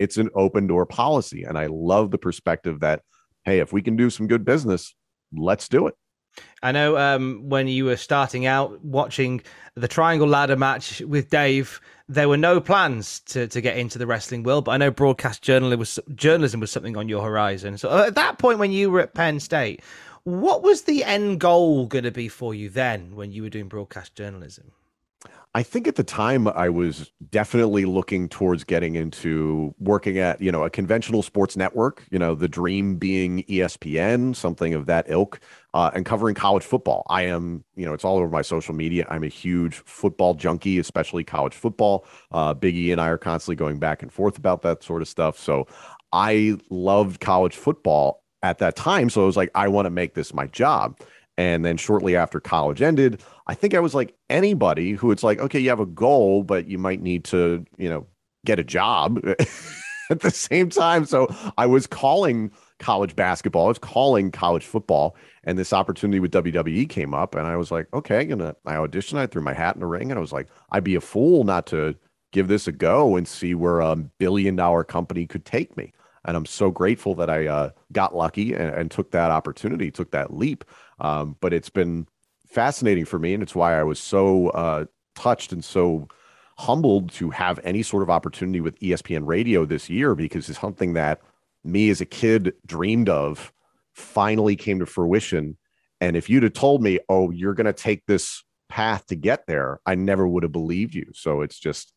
It's 0.00 0.16
an 0.16 0.30
open 0.34 0.66
door 0.66 0.86
policy. 0.86 1.44
And 1.44 1.56
I 1.56 1.66
love 1.66 2.10
the 2.10 2.18
perspective 2.18 2.80
that, 2.80 3.02
hey, 3.44 3.60
if 3.60 3.72
we 3.72 3.82
can 3.82 3.94
do 3.94 4.10
some 4.10 4.26
good 4.26 4.44
business, 4.44 4.94
let's 5.32 5.68
do 5.68 5.86
it. 5.86 5.94
I 6.62 6.72
know 6.72 6.96
um, 6.96 7.48
when 7.48 7.68
you 7.68 7.84
were 7.84 7.96
starting 7.96 8.46
out 8.46 8.82
watching 8.82 9.42
the 9.74 9.86
Triangle 9.86 10.26
Ladder 10.28 10.56
match 10.56 11.02
with 11.02 11.28
Dave, 11.28 11.80
there 12.08 12.28
were 12.28 12.38
no 12.38 12.60
plans 12.60 13.20
to, 13.20 13.46
to 13.48 13.60
get 13.60 13.76
into 13.76 13.98
the 13.98 14.06
wrestling 14.06 14.42
world, 14.42 14.64
but 14.64 14.72
I 14.72 14.76
know 14.78 14.90
broadcast 14.90 15.42
journalism 15.42 15.78
was, 15.78 16.00
journalism 16.14 16.60
was 16.60 16.70
something 16.70 16.96
on 16.96 17.08
your 17.08 17.22
horizon. 17.22 17.76
So 17.78 17.90
at 17.98 18.14
that 18.14 18.38
point, 18.38 18.58
when 18.58 18.72
you 18.72 18.90
were 18.90 19.00
at 19.00 19.14
Penn 19.14 19.40
State, 19.40 19.82
what 20.24 20.62
was 20.62 20.82
the 20.82 21.04
end 21.04 21.40
goal 21.40 21.86
going 21.86 22.04
to 22.04 22.10
be 22.10 22.28
for 22.28 22.54
you 22.54 22.68
then 22.68 23.16
when 23.16 23.32
you 23.32 23.42
were 23.42 23.50
doing 23.50 23.68
broadcast 23.68 24.14
journalism? 24.14 24.72
I 25.54 25.62
think 25.62 25.86
at 25.86 25.96
the 25.96 26.04
time 26.04 26.48
I 26.48 26.70
was 26.70 27.12
definitely 27.30 27.84
looking 27.84 28.26
towards 28.26 28.64
getting 28.64 28.94
into 28.94 29.74
working 29.78 30.16
at, 30.16 30.40
you 30.40 30.50
know, 30.50 30.64
a 30.64 30.70
conventional 30.70 31.22
sports 31.22 31.58
network, 31.58 32.06
you 32.10 32.18
know, 32.18 32.34
the 32.34 32.48
dream 32.48 32.96
being 32.96 33.42
ESPN, 33.42 34.34
something 34.34 34.72
of 34.72 34.86
that 34.86 35.04
ilk, 35.08 35.40
uh, 35.74 35.90
and 35.94 36.06
covering 36.06 36.34
college 36.34 36.62
football. 36.62 37.04
I 37.10 37.22
am, 37.22 37.64
you 37.76 37.84
know, 37.84 37.92
it's 37.92 38.04
all 38.04 38.16
over 38.16 38.30
my 38.30 38.40
social 38.40 38.74
media. 38.74 39.06
I'm 39.10 39.24
a 39.24 39.28
huge 39.28 39.74
football 39.74 40.32
junkie, 40.32 40.78
especially 40.78 41.22
college 41.22 41.54
football. 41.54 42.06
Uh, 42.30 42.54
and 42.62 43.00
I 43.00 43.08
are 43.08 43.18
constantly 43.18 43.56
going 43.56 43.78
back 43.78 44.02
and 44.02 44.10
forth 44.10 44.38
about 44.38 44.62
that 44.62 44.82
sort 44.82 45.02
of 45.02 45.08
stuff. 45.08 45.38
So 45.38 45.66
I 46.12 46.58
loved 46.70 47.20
college 47.20 47.56
football 47.56 48.21
at 48.42 48.58
that 48.58 48.76
time. 48.76 49.10
So 49.10 49.22
I 49.22 49.26
was 49.26 49.36
like, 49.36 49.50
I 49.54 49.68
want 49.68 49.86
to 49.86 49.90
make 49.90 50.14
this 50.14 50.34
my 50.34 50.46
job. 50.48 50.98
And 51.38 51.64
then 51.64 51.76
shortly 51.76 52.14
after 52.16 52.40
college 52.40 52.82
ended, 52.82 53.22
I 53.46 53.54
think 53.54 53.74
I 53.74 53.80
was 53.80 53.94
like 53.94 54.14
anybody 54.28 54.92
who 54.92 55.10
it's 55.10 55.22
like, 55.22 55.38
okay, 55.38 55.58
you 55.58 55.70
have 55.70 55.80
a 55.80 55.86
goal, 55.86 56.42
but 56.42 56.66
you 56.66 56.78
might 56.78 57.00
need 57.00 57.24
to, 57.24 57.64
you 57.78 57.88
know, 57.88 58.06
get 58.44 58.58
a 58.58 58.64
job 58.64 59.18
at 60.10 60.20
the 60.20 60.30
same 60.30 60.68
time. 60.68 61.06
So 61.06 61.34
I 61.56 61.66
was 61.66 61.86
calling 61.86 62.52
college 62.78 63.16
basketball, 63.16 63.66
I 63.66 63.68
was 63.68 63.78
calling 63.78 64.30
college 64.30 64.64
football, 64.64 65.16
and 65.44 65.58
this 65.58 65.72
opportunity 65.72 66.20
with 66.20 66.32
WWE 66.32 66.88
came 66.88 67.14
up, 67.14 67.34
and 67.34 67.46
I 67.46 67.56
was 67.56 67.70
like, 67.70 67.86
okay, 67.94 68.20
I'm 68.20 68.28
gonna 68.28 68.56
I 68.66 68.74
auditioned, 68.74 69.18
I 69.18 69.26
threw 69.26 69.42
my 69.42 69.54
hat 69.54 69.76
in 69.76 69.80
the 69.80 69.86
ring, 69.86 70.10
and 70.10 70.18
I 70.18 70.20
was 70.20 70.32
like, 70.32 70.48
I'd 70.70 70.84
be 70.84 70.96
a 70.96 71.00
fool 71.00 71.44
not 71.44 71.66
to 71.68 71.94
give 72.32 72.48
this 72.48 72.66
a 72.66 72.72
go 72.72 73.16
and 73.16 73.26
see 73.26 73.54
where 73.54 73.80
a 73.80 73.96
billion 73.96 74.56
dollar 74.56 74.84
company 74.84 75.26
could 75.26 75.44
take 75.44 75.76
me 75.76 75.92
and 76.24 76.36
I'm 76.36 76.46
so 76.46 76.70
grateful 76.70 77.14
that 77.16 77.30
I 77.30 77.46
uh, 77.46 77.70
got 77.92 78.14
lucky 78.14 78.54
and, 78.54 78.74
and, 78.74 78.90
took 78.90 79.10
that 79.10 79.30
opportunity, 79.30 79.90
took 79.90 80.12
that 80.12 80.32
leap. 80.32 80.64
Um, 81.00 81.36
but 81.40 81.52
it's 81.52 81.70
been 81.70 82.06
fascinating 82.46 83.04
for 83.04 83.18
me, 83.18 83.34
and 83.34 83.42
it's 83.42 83.54
why 83.54 83.78
I 83.78 83.82
was 83.82 83.98
so 83.98 84.48
uh, 84.50 84.84
touched 85.16 85.52
and 85.52 85.64
so 85.64 86.08
humbled 86.58 87.10
to 87.12 87.30
have 87.30 87.58
any 87.64 87.82
sort 87.82 88.02
of 88.02 88.10
opportunity 88.10 88.60
with 88.60 88.78
ESPN 88.78 89.26
Radio 89.26 89.64
this 89.64 89.90
year 89.90 90.14
because 90.14 90.48
it's 90.48 90.60
something 90.60 90.92
that 90.92 91.20
me 91.64 91.90
as 91.90 92.00
a 92.00 92.06
kid 92.06 92.54
dreamed 92.66 93.08
of 93.08 93.52
finally 93.94 94.54
came 94.54 94.78
to 94.78 94.86
fruition. 94.86 95.56
And 96.00 96.16
if 96.16 96.28
you'd 96.28 96.42
have 96.42 96.52
told 96.52 96.82
me, 96.82 96.98
"Oh, 97.08 97.30
you're 97.30 97.54
going 97.54 97.66
to 97.66 97.72
take 97.72 98.06
this 98.06 98.44
path 98.68 99.06
to 99.06 99.16
get 99.16 99.46
there," 99.46 99.80
I 99.86 99.94
never 99.94 100.26
would 100.26 100.42
have 100.42 100.52
believed 100.52 100.94
you. 100.94 101.06
So 101.14 101.42
it's 101.42 101.58
just 101.58 101.92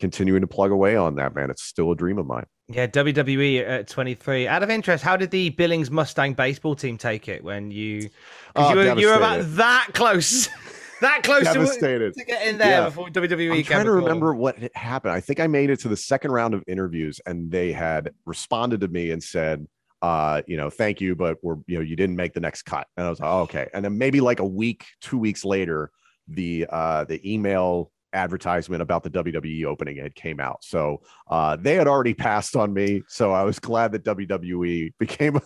continuing 0.00 0.40
to 0.40 0.46
plug 0.46 0.70
away 0.70 0.96
on 0.96 1.16
that, 1.16 1.34
man. 1.34 1.50
It's 1.50 1.62
still 1.62 1.92
a 1.92 1.96
dream 1.96 2.18
of 2.18 2.26
mine. 2.26 2.46
Yeah, 2.72 2.86
WWE 2.86 3.68
at 3.68 3.88
23. 3.88 4.48
Out 4.48 4.62
of 4.62 4.70
interest, 4.70 5.04
how 5.04 5.16
did 5.16 5.30
the 5.30 5.50
Billings 5.50 5.90
Mustang 5.90 6.34
baseball 6.34 6.74
team 6.74 6.98
take 6.98 7.28
it 7.28 7.44
when 7.44 7.70
you 7.70 8.10
oh, 8.56 8.70
you, 8.70 8.76
were, 8.76 8.98
you 8.98 9.06
were 9.08 9.14
about 9.14 9.44
that 9.56 9.88
close? 9.92 10.48
that 11.02 11.22
close 11.22 11.44
to, 11.44 12.12
to, 12.12 12.24
get 12.24 12.46
in 12.46 12.58
there 12.58 12.80
yeah. 12.80 12.84
before 12.86 13.08
WWE. 13.08 13.58
I'm 13.58 13.62
trying 13.64 13.84
to 13.84 13.92
remember 13.92 14.34
what 14.34 14.56
happened. 14.74 15.12
I 15.12 15.20
think 15.20 15.40
I 15.40 15.46
made 15.46 15.68
it 15.68 15.80
to 15.80 15.88
the 15.88 15.96
second 15.96 16.30
round 16.32 16.54
of 16.54 16.64
interviews, 16.66 17.20
and 17.26 17.50
they 17.50 17.72
had 17.72 18.12
responded 18.24 18.80
to 18.80 18.88
me 18.88 19.10
and 19.10 19.22
said, 19.22 19.66
uh, 20.00 20.42
you 20.46 20.56
know, 20.56 20.70
thank 20.70 21.00
you, 21.00 21.14
but 21.14 21.38
we're, 21.42 21.56
you 21.66 21.76
know, 21.76 21.82
you 21.82 21.94
didn't 21.94 22.16
make 22.16 22.32
the 22.32 22.40
next 22.40 22.62
cut. 22.62 22.86
And 22.96 23.06
I 23.06 23.10
was 23.10 23.20
like, 23.20 23.30
oh, 23.30 23.40
okay. 23.42 23.68
And 23.72 23.84
then 23.84 23.98
maybe 23.98 24.20
like 24.20 24.40
a 24.40 24.46
week, 24.46 24.86
two 25.00 25.18
weeks 25.18 25.44
later, 25.44 25.90
the 26.28 26.66
uh, 26.70 27.04
the 27.04 27.20
email 27.30 27.90
advertisement 28.12 28.82
about 28.82 29.02
the 29.02 29.10
WWE 29.10 29.64
opening 29.64 29.96
had 29.96 30.14
came 30.14 30.40
out. 30.40 30.64
So 30.64 31.00
uh, 31.30 31.56
they 31.56 31.74
had 31.74 31.86
already 31.86 32.14
passed 32.14 32.56
on 32.56 32.72
me. 32.72 33.02
So 33.08 33.32
I 33.32 33.42
was 33.42 33.58
glad 33.58 33.92
that 33.92 34.04
WWE 34.04 34.92
became. 34.98 35.40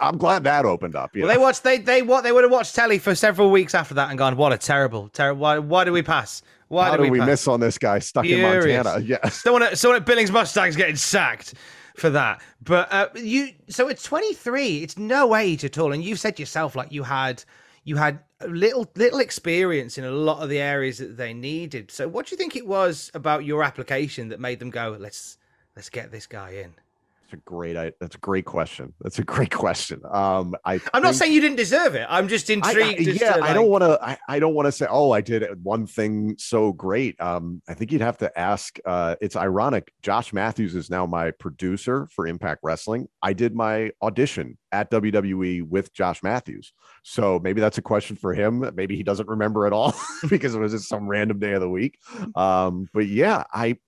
I'm 0.00 0.18
glad 0.18 0.44
that 0.44 0.64
opened 0.64 0.96
up. 0.96 1.10
Well, 1.14 1.28
they 1.28 1.38
watched 1.38 1.62
they 1.62 1.78
they 1.78 2.02
what 2.02 2.22
they 2.22 2.32
would 2.32 2.44
have 2.44 2.52
watched 2.52 2.74
telly 2.74 2.98
for 2.98 3.14
several 3.14 3.50
weeks 3.50 3.74
after 3.74 3.94
that 3.94 4.10
and 4.10 4.18
gone, 4.18 4.36
what 4.36 4.52
a 4.52 4.58
terrible, 4.58 5.08
terrible. 5.08 5.40
Why, 5.40 5.58
why 5.58 5.84
do 5.84 5.92
we 5.92 6.02
pass? 6.02 6.42
Why 6.68 6.88
How 6.88 6.96
do 6.96 7.02
we, 7.02 7.10
we, 7.10 7.18
pass? 7.18 7.28
miss 7.28 7.48
on 7.48 7.60
this 7.60 7.78
guy 7.78 7.98
stuck 7.98 8.24
Furious. 8.24 8.64
in 8.64 8.76
Montana? 8.76 9.04
Yes. 9.04 9.42
Someone 9.42 9.62
at, 9.62 9.78
someone 9.78 10.00
at 10.00 10.06
Billings 10.06 10.32
Mustangs 10.32 10.76
getting 10.76 10.96
sacked 10.96 11.54
for 11.96 12.10
that. 12.10 12.42
But 12.62 12.92
uh, 12.92 13.08
you, 13.14 13.50
so 13.68 13.88
at 13.88 14.02
23. 14.02 14.82
It's 14.82 14.98
no 14.98 15.34
age 15.36 15.64
at 15.64 15.78
all. 15.78 15.92
And 15.92 16.02
you 16.02 16.16
said 16.16 16.38
yourself, 16.38 16.74
like 16.74 16.90
you 16.90 17.02
had, 17.02 17.44
you 17.84 17.96
had 17.96 18.20
little 18.48 18.90
little 18.94 19.20
experience 19.20 19.98
in 19.98 20.04
a 20.04 20.10
lot 20.10 20.42
of 20.42 20.48
the 20.48 20.58
areas 20.58 20.98
that 20.98 21.16
they 21.16 21.32
needed. 21.34 21.90
So 21.90 22.08
what 22.08 22.26
do 22.26 22.34
you 22.34 22.36
think 22.36 22.56
it 22.56 22.66
was 22.66 23.10
about 23.14 23.44
your 23.44 23.62
application 23.62 24.28
that 24.28 24.40
made 24.40 24.58
them 24.58 24.70
go, 24.70 24.96
let's 24.98 25.38
let's 25.76 25.88
get 25.90 26.10
this 26.10 26.26
guy 26.26 26.50
in? 26.50 26.74
That's 27.34 27.42
a 27.46 27.50
great. 27.50 27.76
I, 27.76 27.92
that's 28.00 28.14
a 28.14 28.18
great 28.18 28.44
question. 28.44 28.94
That's 29.00 29.18
a 29.18 29.24
great 29.24 29.50
question. 29.64 30.00
Um, 30.10 30.54
I. 30.64 30.80
I'm 30.92 31.02
not 31.02 31.14
saying 31.14 31.32
you 31.32 31.40
didn't 31.40 31.56
deserve 31.56 31.94
it. 31.94 32.06
I'm 32.08 32.28
just 32.28 32.50
I- 32.50 32.54
I- 32.54 32.56
intrigued. 32.56 33.20
yeah, 33.20 33.34
to, 33.34 33.42
I 33.42 33.52
don't 33.52 33.68
want 33.68 33.82
to. 33.82 33.98
I, 34.02 34.18
I 34.28 34.38
don't 34.38 34.54
want 34.54 34.66
to 34.66 34.72
say, 34.72 34.86
oh, 34.88 35.10
I 35.10 35.20
did 35.20 35.44
one 35.62 35.86
thing 35.86 36.36
so 36.38 36.72
great. 36.72 37.20
Um, 37.20 37.62
I 37.68 37.74
think 37.74 37.92
you'd 37.92 38.00
have 38.00 38.18
to 38.18 38.38
ask. 38.38 38.78
Uh, 38.84 39.16
it's 39.20 39.36
ironic. 39.36 39.92
Josh 40.02 40.32
Matthews 40.32 40.74
is 40.74 40.90
now 40.90 41.06
my 41.06 41.30
producer 41.32 42.08
for 42.14 42.26
Impact 42.26 42.60
Wrestling. 42.62 43.08
I 43.22 43.32
did 43.32 43.54
my 43.54 43.90
audition 44.02 44.58
at 44.72 44.90
WWE 44.90 45.62
with 45.62 45.92
Josh 45.94 46.22
Matthews, 46.22 46.72
so 47.02 47.40
maybe 47.42 47.60
that's 47.60 47.78
a 47.78 47.82
question 47.82 48.16
for 48.16 48.34
him. 48.34 48.68
Maybe 48.74 48.96
he 48.96 49.02
doesn't 49.02 49.28
remember 49.28 49.66
at 49.66 49.72
all 49.72 49.94
because 50.28 50.54
it 50.54 50.58
was 50.60 50.72
just 50.72 50.88
some 50.88 51.08
random 51.08 51.38
day 51.38 51.52
of 51.52 51.60
the 51.60 51.70
week. 51.70 51.98
Um, 52.34 52.88
but 52.92 53.06
yeah, 53.06 53.44
I. 53.52 53.78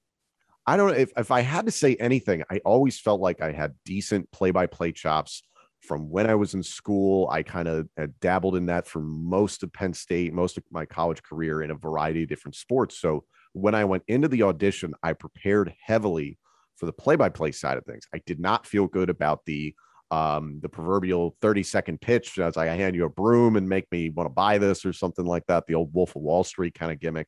I 0.66 0.76
don't 0.76 0.88
know 0.88 0.96
if, 0.96 1.12
if 1.16 1.30
I 1.30 1.42
had 1.42 1.66
to 1.66 1.72
say 1.72 1.94
anything, 1.96 2.42
I 2.50 2.60
always 2.64 2.98
felt 2.98 3.20
like 3.20 3.40
I 3.40 3.52
had 3.52 3.74
decent 3.84 4.30
play 4.32 4.50
by 4.50 4.66
play 4.66 4.92
chops 4.92 5.42
from 5.80 6.10
when 6.10 6.28
I 6.28 6.34
was 6.34 6.54
in 6.54 6.62
school. 6.62 7.28
I 7.30 7.42
kind 7.42 7.68
of 7.68 7.88
dabbled 8.20 8.56
in 8.56 8.66
that 8.66 8.86
for 8.86 9.00
most 9.00 9.62
of 9.62 9.72
Penn 9.72 9.94
State, 9.94 10.32
most 10.32 10.56
of 10.56 10.64
my 10.70 10.84
college 10.84 11.22
career 11.22 11.62
in 11.62 11.70
a 11.70 11.76
variety 11.76 12.24
of 12.24 12.28
different 12.28 12.56
sports. 12.56 12.98
So 12.98 13.24
when 13.52 13.74
I 13.74 13.84
went 13.84 14.02
into 14.08 14.28
the 14.28 14.42
audition, 14.42 14.94
I 15.02 15.12
prepared 15.12 15.72
heavily 15.80 16.38
for 16.76 16.86
the 16.86 16.92
play 16.92 17.16
by 17.16 17.28
play 17.28 17.52
side 17.52 17.78
of 17.78 17.84
things. 17.84 18.06
I 18.12 18.20
did 18.26 18.40
not 18.40 18.66
feel 18.66 18.86
good 18.86 19.10
about 19.10 19.44
the 19.46 19.74
um 20.12 20.60
the 20.62 20.68
proverbial 20.68 21.36
30 21.40 21.64
second 21.64 22.00
pitch 22.00 22.38
I 22.38 22.46
was 22.46 22.56
like, 22.56 22.68
I 22.68 22.76
hand 22.76 22.94
you 22.94 23.06
a 23.06 23.10
broom 23.10 23.56
and 23.56 23.68
make 23.68 23.90
me 23.90 24.08
want 24.10 24.26
to 24.26 24.32
buy 24.32 24.56
this 24.58 24.86
or 24.86 24.92
something 24.92 25.26
like 25.26 25.44
that 25.48 25.66
the 25.66 25.74
old 25.74 25.92
wolf 25.92 26.14
of 26.14 26.22
wall 26.22 26.44
street 26.44 26.74
kind 26.74 26.92
of 26.92 27.00
gimmick 27.00 27.26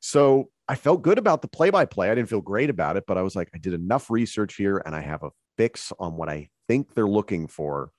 so 0.00 0.48
I 0.70 0.76
felt 0.76 1.02
good 1.02 1.18
about 1.18 1.42
the 1.42 1.48
play 1.48 1.70
by 1.70 1.84
play. 1.84 2.12
I 2.12 2.14
didn't 2.14 2.28
feel 2.28 2.40
great 2.40 2.70
about 2.70 2.96
it, 2.96 3.02
but 3.04 3.18
I 3.18 3.22
was 3.22 3.34
like, 3.34 3.50
I 3.52 3.58
did 3.58 3.72
enough 3.72 4.08
research 4.08 4.54
here 4.54 4.80
and 4.86 4.94
I 4.94 5.00
have 5.00 5.24
a 5.24 5.30
fix 5.56 5.92
on 5.98 6.16
what 6.16 6.28
I 6.28 6.48
think 6.68 6.94
they're 6.94 7.08
looking 7.08 7.48
for 7.48 7.90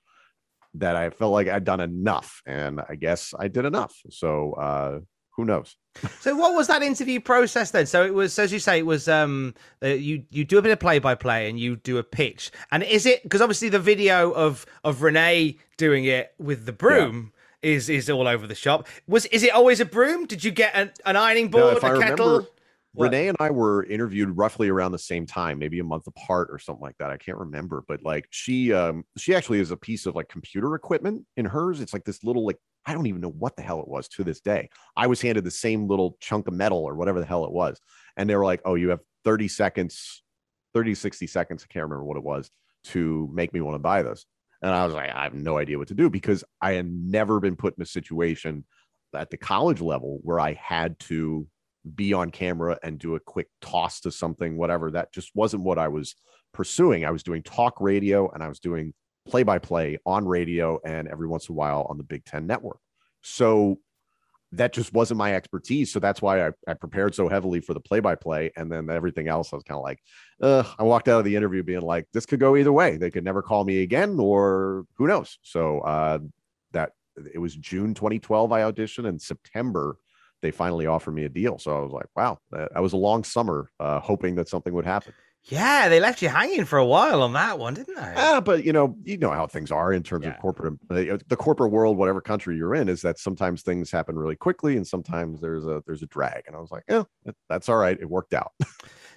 that 0.74 0.96
I 0.96 1.10
felt 1.10 1.34
like 1.34 1.48
I'd 1.48 1.64
done 1.64 1.80
enough. 1.80 2.40
And 2.46 2.80
I 2.88 2.94
guess 2.94 3.34
I 3.38 3.48
did 3.48 3.66
enough. 3.66 3.94
So 4.08 4.54
uh, 4.54 5.00
who 5.36 5.44
knows? 5.44 5.76
So 6.20 6.34
what 6.34 6.54
was 6.54 6.68
that 6.68 6.82
interview 6.82 7.20
process 7.20 7.72
then? 7.72 7.84
So 7.84 8.06
it 8.06 8.14
was, 8.14 8.38
as 8.38 8.50
you 8.50 8.58
say, 8.58 8.78
it 8.78 8.86
was 8.86 9.06
um 9.06 9.52
uh, 9.82 9.88
you 9.88 10.24
you 10.30 10.46
do 10.46 10.56
a 10.56 10.62
bit 10.62 10.72
of 10.72 10.80
play 10.80 10.98
by 10.98 11.14
play 11.14 11.50
and 11.50 11.60
you 11.60 11.76
do 11.76 11.98
a 11.98 12.02
pitch. 12.02 12.50
And 12.70 12.82
is 12.82 13.04
it 13.04 13.22
because 13.22 13.42
obviously 13.42 13.68
the 13.68 13.80
video 13.80 14.32
of 14.32 14.64
of 14.82 15.02
Renee 15.02 15.58
doing 15.76 16.06
it 16.06 16.32
with 16.38 16.64
the 16.64 16.72
broom 16.72 17.34
is 17.60 17.90
is 17.90 18.08
all 18.08 18.26
over 18.26 18.46
the 18.46 18.54
shop. 18.54 18.88
Was 19.06 19.26
is 19.26 19.42
it 19.42 19.52
always 19.52 19.78
a 19.80 19.84
broom? 19.84 20.24
Did 20.24 20.42
you 20.42 20.50
get 20.50 20.72
an, 20.74 20.90
an 21.04 21.16
ironing 21.16 21.48
board, 21.48 21.84
I 21.84 21.88
a 21.88 21.98
kettle? 21.98 22.26
remember, 22.26 22.48
What? 22.94 23.06
Renee 23.06 23.28
and 23.28 23.36
I 23.40 23.50
were 23.50 23.84
interviewed 23.84 24.36
roughly 24.36 24.68
around 24.68 24.92
the 24.92 24.98
same 24.98 25.24
time, 25.24 25.58
maybe 25.58 25.78
a 25.78 25.84
month 25.84 26.06
apart 26.06 26.48
or 26.50 26.58
something 26.58 26.82
like 26.82 26.96
that. 26.98 27.10
I 27.10 27.16
can't 27.16 27.38
remember, 27.38 27.84
but 27.88 28.02
like 28.02 28.26
she 28.30 28.72
um 28.72 29.04
she 29.16 29.34
actually 29.34 29.60
is 29.60 29.70
a 29.70 29.76
piece 29.78 30.04
of 30.04 30.14
like 30.14 30.28
computer 30.28 30.74
equipment 30.74 31.24
in 31.36 31.46
hers. 31.46 31.80
It's 31.80 31.94
like 31.94 32.04
this 32.04 32.22
little 32.22 32.44
like 32.44 32.58
I 32.84 32.92
don't 32.92 33.06
even 33.06 33.22
know 33.22 33.30
what 33.30 33.56
the 33.56 33.62
hell 33.62 33.80
it 33.80 33.88
was 33.88 34.08
to 34.08 34.24
this 34.24 34.40
day. 34.40 34.68
I 34.96 35.06
was 35.06 35.22
handed 35.22 35.44
the 35.44 35.50
same 35.50 35.88
little 35.88 36.16
chunk 36.20 36.48
of 36.48 36.54
metal 36.54 36.78
or 36.78 36.94
whatever 36.94 37.18
the 37.20 37.26
hell 37.26 37.44
it 37.44 37.52
was. 37.52 37.80
And 38.16 38.28
they 38.28 38.36
were 38.36 38.44
like, 38.44 38.60
"Oh, 38.64 38.74
you 38.74 38.90
have 38.90 39.00
30 39.24 39.48
seconds, 39.48 40.22
30 40.74 40.94
60 40.94 41.26
seconds, 41.26 41.64
I 41.64 41.72
can't 41.72 41.84
remember 41.84 42.04
what 42.04 42.16
it 42.18 42.24
was, 42.24 42.50
to 42.84 43.30
make 43.32 43.54
me 43.54 43.60
want 43.62 43.76
to 43.76 43.78
buy 43.78 44.02
this." 44.02 44.26
And 44.60 44.70
I 44.70 44.84
was 44.84 44.94
like, 44.94 45.10
I 45.10 45.24
have 45.24 45.34
no 45.34 45.58
idea 45.58 45.78
what 45.78 45.88
to 45.88 45.94
do 45.94 46.10
because 46.10 46.44
I 46.60 46.72
had 46.72 46.86
never 46.86 47.40
been 47.40 47.56
put 47.56 47.76
in 47.76 47.82
a 47.82 47.86
situation 47.86 48.64
at 49.14 49.30
the 49.30 49.36
college 49.36 49.80
level 49.80 50.20
where 50.22 50.38
I 50.40 50.54
had 50.54 50.98
to 51.00 51.46
be 51.94 52.12
on 52.12 52.30
camera 52.30 52.78
and 52.82 52.98
do 52.98 53.14
a 53.14 53.20
quick 53.20 53.48
toss 53.60 54.00
to 54.00 54.10
something, 54.10 54.56
whatever. 54.56 54.90
That 54.90 55.12
just 55.12 55.30
wasn't 55.34 55.64
what 55.64 55.78
I 55.78 55.88
was 55.88 56.14
pursuing. 56.52 57.04
I 57.04 57.10
was 57.10 57.22
doing 57.22 57.42
talk 57.42 57.80
radio 57.80 58.30
and 58.30 58.42
I 58.42 58.48
was 58.48 58.60
doing 58.60 58.94
play 59.26 59.42
by 59.42 59.58
play 59.58 59.98
on 60.04 60.26
radio 60.26 60.80
and 60.84 61.08
every 61.08 61.26
once 61.26 61.48
in 61.48 61.54
a 61.54 61.56
while 61.56 61.86
on 61.88 61.98
the 61.98 62.04
Big 62.04 62.24
Ten 62.24 62.46
network. 62.46 62.78
So 63.22 63.78
that 64.52 64.72
just 64.72 64.92
wasn't 64.92 65.18
my 65.18 65.34
expertise. 65.34 65.92
So 65.92 65.98
that's 65.98 66.20
why 66.20 66.46
I, 66.46 66.50
I 66.68 66.74
prepared 66.74 67.14
so 67.14 67.28
heavily 67.28 67.60
for 67.60 67.72
the 67.72 67.80
play 67.80 68.00
by 68.00 68.14
play. 68.14 68.52
And 68.56 68.70
then 68.70 68.90
everything 68.90 69.26
else, 69.26 69.52
I 69.52 69.56
was 69.56 69.64
kind 69.64 69.78
of 69.78 69.82
like, 69.82 69.98
uh, 70.42 70.64
I 70.78 70.82
walked 70.82 71.08
out 71.08 71.18
of 71.18 71.24
the 71.24 71.36
interview 71.36 71.62
being 71.62 71.80
like, 71.80 72.06
this 72.12 72.26
could 72.26 72.40
go 72.40 72.56
either 72.56 72.72
way. 72.72 72.98
They 72.98 73.10
could 73.10 73.24
never 73.24 73.40
call 73.40 73.64
me 73.64 73.82
again, 73.82 74.18
or 74.18 74.84
who 74.96 75.06
knows. 75.06 75.38
So 75.42 75.80
uh, 75.80 76.18
that 76.72 76.92
it 77.32 77.38
was 77.38 77.56
June 77.56 77.94
2012, 77.94 78.52
I 78.52 78.60
auditioned, 78.60 79.08
in 79.08 79.18
September, 79.18 79.96
they 80.42 80.50
finally 80.50 80.86
offered 80.86 81.12
me 81.12 81.24
a 81.24 81.28
deal. 81.28 81.58
So 81.58 81.76
I 81.76 81.80
was 81.80 81.92
like, 81.92 82.06
wow, 82.14 82.38
that, 82.50 82.72
that 82.74 82.82
was 82.82 82.92
a 82.92 82.96
long 82.98 83.24
summer 83.24 83.70
uh, 83.80 84.00
hoping 84.00 84.34
that 84.36 84.48
something 84.48 84.74
would 84.74 84.84
happen. 84.84 85.14
Yeah, 85.44 85.88
they 85.88 85.98
left 85.98 86.22
you 86.22 86.28
hanging 86.28 86.64
for 86.66 86.78
a 86.78 86.86
while 86.86 87.20
on 87.20 87.32
that 87.32 87.58
one, 87.58 87.74
didn't 87.74 87.96
they? 87.96 88.14
Ah, 88.16 88.40
but 88.40 88.64
you 88.64 88.72
know, 88.72 88.94
you 89.02 89.18
know 89.18 89.30
how 89.32 89.48
things 89.48 89.72
are 89.72 89.92
in 89.92 90.04
terms 90.04 90.24
Yeah. 90.24 90.34
of 90.34 90.38
corporate, 90.40 90.74
uh, 90.88 91.18
the 91.26 91.36
corporate 91.36 91.72
world, 91.72 91.96
whatever 91.96 92.20
country 92.20 92.56
you're 92.56 92.76
in, 92.76 92.88
is 92.88 93.02
that 93.02 93.18
sometimes 93.18 93.62
things 93.62 93.90
happen 93.90 94.16
really 94.16 94.36
quickly, 94.36 94.76
and 94.76 94.86
sometimes 94.86 95.40
there's 95.40 95.66
a 95.66 95.82
there's 95.84 96.02
a 96.02 96.06
drag. 96.06 96.44
And 96.46 96.54
I 96.54 96.60
was 96.60 96.70
like, 96.70 96.84
yeah, 96.88 97.02
that's 97.48 97.68
all 97.68 97.76
right. 97.76 97.98
It 98.00 98.08
worked 98.08 98.34
out. 98.34 98.52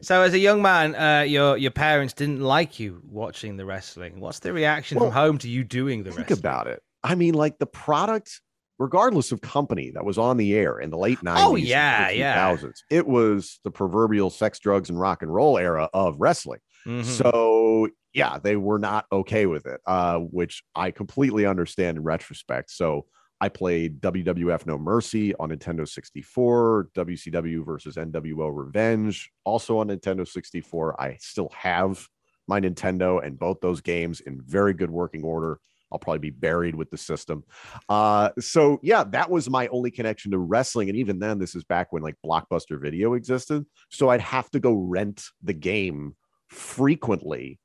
So, 0.01 0.23
as 0.23 0.33
a 0.33 0.39
young 0.39 0.61
man, 0.61 0.93
uh, 0.93 1.21
your 1.23 1.55
your 1.57 1.71
parents 1.71 2.13
didn't 2.13 2.41
like 2.41 2.79
you 2.81 3.01
watching 3.05 3.55
the 3.55 3.65
wrestling. 3.65 4.19
What's 4.19 4.39
the 4.39 4.51
reaction 4.51 4.97
Well, 4.99 5.05
from 5.07 5.13
home 5.13 5.37
to 5.39 5.47
you 5.49 5.63
doing 5.63 6.03
the 6.03 6.11
Think 6.11 6.27
wrestling? 6.27 6.39
about 6.39 6.67
it. 6.67 6.81
I 7.01 7.15
mean, 7.15 7.33
like 7.33 7.59
the 7.59 7.65
product, 7.65 8.41
regardless 8.77 9.31
of 9.31 9.41
company 9.41 9.91
that 9.91 10.03
was 10.05 10.17
on 10.17 10.37
the 10.37 10.53
air 10.55 10.79
in 10.79 10.89
the 10.89 10.97
late 10.97 11.19
90s, 11.19 11.45
Oh, 11.45 11.55
yeah, 11.55 12.09
yeah. 12.09 12.35
2000s, 12.55 12.79
it 12.89 13.07
was 13.07 13.59
the 13.63 13.71
proverbial 13.71 14.29
sex, 14.29 14.59
drugs, 14.59 14.89
and 14.89 14.99
rock 14.99 15.21
and 15.21 15.33
roll 15.33 15.57
era 15.57 15.89
of 15.93 16.15
wrestling. 16.19 16.59
Mhm. 16.85 17.03
So 17.03 17.89
yeah, 18.13 18.39
they 18.39 18.55
were 18.55 18.79
not 18.79 19.05
okay 19.11 19.45
with 19.45 19.65
it, 19.65 19.81
uh, 19.85 20.19
which 20.19 20.63
I 20.75 20.91
completely 20.91 21.45
understand 21.45 21.97
in 21.97 22.03
retrospect. 22.03 22.69
So 22.69 23.05
I 23.41 23.49
played 23.49 23.99
WWF 24.01 24.65
No 24.65 24.77
Mercy 24.77 25.35
on 25.35 25.49
Nintendo 25.49 25.85
64, 25.87 26.89
WCW 26.95 27.65
versus 27.65 27.95
NWO 27.97 28.49
Revenge, 28.55 29.29
also 29.43 29.77
on 29.79 29.87
Nintendo 29.89 30.25
64. 30.27 30.99
I 31.01 31.17
still 31.19 31.49
have 31.57 32.07
my 32.47 32.61
Nintendo 32.61 33.21
and 33.25 33.37
both 33.37 33.59
those 33.61 33.81
games 33.81 34.21
in 34.21 34.41
very 34.41 34.73
good 34.73 34.91
working 34.91 35.23
order. 35.23 35.59
I'll 35.91 35.99
probably 35.99 36.19
be 36.19 36.31
buried 36.31 36.75
with 36.75 36.89
the 36.89 36.97
system. 36.97 37.43
Uh, 37.89 38.29
so 38.39 38.79
yeah, 38.81 39.03
that 39.03 39.29
was 39.29 39.49
my 39.49 39.67
only 39.67 39.91
connection 39.91 40.31
to 40.31 40.37
wrestling. 40.37 40.89
And 40.89 40.97
even 40.97 41.19
then, 41.19 41.39
this 41.39 41.55
is 41.55 41.63
back 41.63 41.93
when 41.93 42.03
like 42.03 42.15
Blockbuster 42.25 42.81
Video 42.81 43.13
existed. 43.13 43.65
So 43.89 44.09
I'd 44.09 44.21
have 44.21 44.49
to 44.51 44.59
go 44.59 44.73
rent 44.73 45.23
the 45.43 45.53
game 45.53 46.15
frequently 46.49 47.59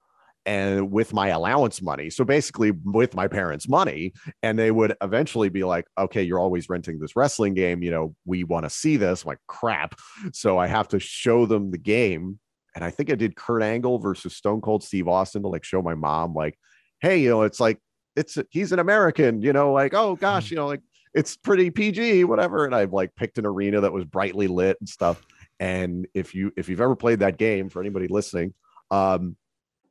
and 0.46 0.90
with 0.90 1.12
my 1.12 1.28
allowance 1.28 1.82
money. 1.82 2.08
So 2.10 2.24
basically 2.24 2.72
with 2.84 3.14
my 3.14 3.28
parents' 3.28 3.68
money. 3.68 4.12
And 4.42 4.58
they 4.58 4.70
would 4.70 4.96
eventually 5.02 5.48
be 5.48 5.64
like, 5.64 5.86
okay, 5.98 6.22
you're 6.22 6.38
always 6.38 6.68
renting 6.68 6.98
this 6.98 7.14
wrestling 7.14 7.54
game. 7.54 7.82
You 7.82 7.90
know, 7.90 8.14
we 8.24 8.44
want 8.44 8.64
to 8.64 8.70
see 8.70 8.96
this. 8.96 9.22
I'm 9.22 9.28
like, 9.28 9.38
crap. 9.46 9.94
So 10.32 10.58
I 10.58 10.66
have 10.66 10.88
to 10.88 10.98
show 10.98 11.46
them 11.46 11.70
the 11.70 11.78
game. 11.78 12.38
And 12.74 12.84
I 12.84 12.90
think 12.90 13.10
I 13.10 13.16
did 13.16 13.36
Kurt 13.36 13.62
Angle 13.62 13.98
versus 13.98 14.36
Stone 14.36 14.60
Cold 14.60 14.82
Steve 14.82 15.08
Austin 15.08 15.42
to 15.42 15.48
like 15.48 15.64
show 15.64 15.82
my 15.82 15.94
mom, 15.94 16.34
like, 16.34 16.56
hey, 17.00 17.18
you 17.18 17.28
know, 17.28 17.42
it's 17.42 17.60
like 17.60 17.78
it's 18.20 18.38
he's 18.50 18.72
an 18.72 18.78
American, 18.78 19.42
you 19.42 19.52
know, 19.52 19.72
like, 19.72 19.94
oh 19.94 20.14
gosh, 20.14 20.50
you 20.50 20.56
know, 20.56 20.66
like 20.66 20.82
it's 21.14 21.36
pretty 21.36 21.70
PG, 21.70 22.24
whatever. 22.24 22.64
And 22.64 22.74
I've 22.74 22.92
like 22.92 23.14
picked 23.16 23.38
an 23.38 23.46
arena 23.46 23.80
that 23.80 23.92
was 23.92 24.04
brightly 24.04 24.46
lit 24.46 24.76
and 24.80 24.88
stuff. 24.88 25.24
And 25.58 26.06
if 26.14 26.34
you 26.34 26.52
if 26.56 26.68
you've 26.68 26.80
ever 26.80 26.96
played 26.96 27.20
that 27.20 27.36
game 27.36 27.68
for 27.68 27.80
anybody 27.80 28.08
listening, 28.08 28.54
um, 28.90 29.36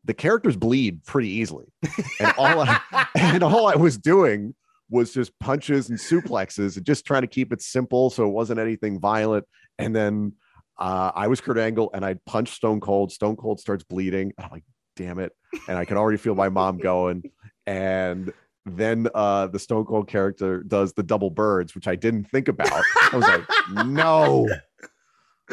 the 0.06 0.13
characters 0.13 0.56
bleed 0.56 1.04
pretty 1.04 1.30
easily. 1.30 1.65
And 2.20 2.34
all 2.38 2.62
I 2.62 3.06
and 3.15 3.44
all 3.44 3.68
I 3.68 3.76
was 3.76 3.98
doing 3.98 4.56
was 4.89 5.13
just 5.13 5.38
punches 5.39 5.89
and 5.89 6.00
suplexes 6.00 6.78
and 6.78 6.86
just 6.86 7.06
trying 7.06 7.22
to 7.22 7.28
keep 7.28 7.54
it 7.54 7.62
simple 7.62 8.10
so 8.10 8.26
it 8.26 8.32
wasn't 8.32 8.60
anything 8.60 9.00
violent. 9.00 9.46
And 9.78 9.96
then 9.96 10.34
uh, 10.80 11.12
I 11.13 11.28
was 11.28 11.42
Kurt 11.42 11.58
Angle 11.58 11.92
and 11.94 12.04
I'd 12.04 12.24
punch 12.26 12.50
Stone 12.52 12.80
Cold. 12.80 13.12
Stone 13.12 13.36
Cold 13.36 13.60
starts 13.60 13.84
bleeding. 13.84 14.34
I'm 14.38 14.50
like, 14.50 14.63
damn 14.96 15.20
it. 15.20 15.32
And 15.68 15.78
I 15.78 15.86
can 15.86 15.98
already 15.98 16.18
feel 16.18 16.36
my 16.36 16.50
mom 16.50 16.78
going. 16.78 17.24
And 17.69 18.34
then 18.65 19.08
uh, 19.13 19.45
the 19.47 19.60
Stone 19.60 19.86
Cold 19.86 20.08
character 20.08 20.63
does 20.63 20.93
the 20.93 21.03
double 21.03 21.29
birds, 21.29 21.75
which 21.75 21.88
I 21.88 21.95
didn't 21.95 22.25
think 22.25 22.47
about. 22.47 22.71
I 22.71 23.15
was 23.15 23.27
like, 23.27 23.43
no. 23.86 24.49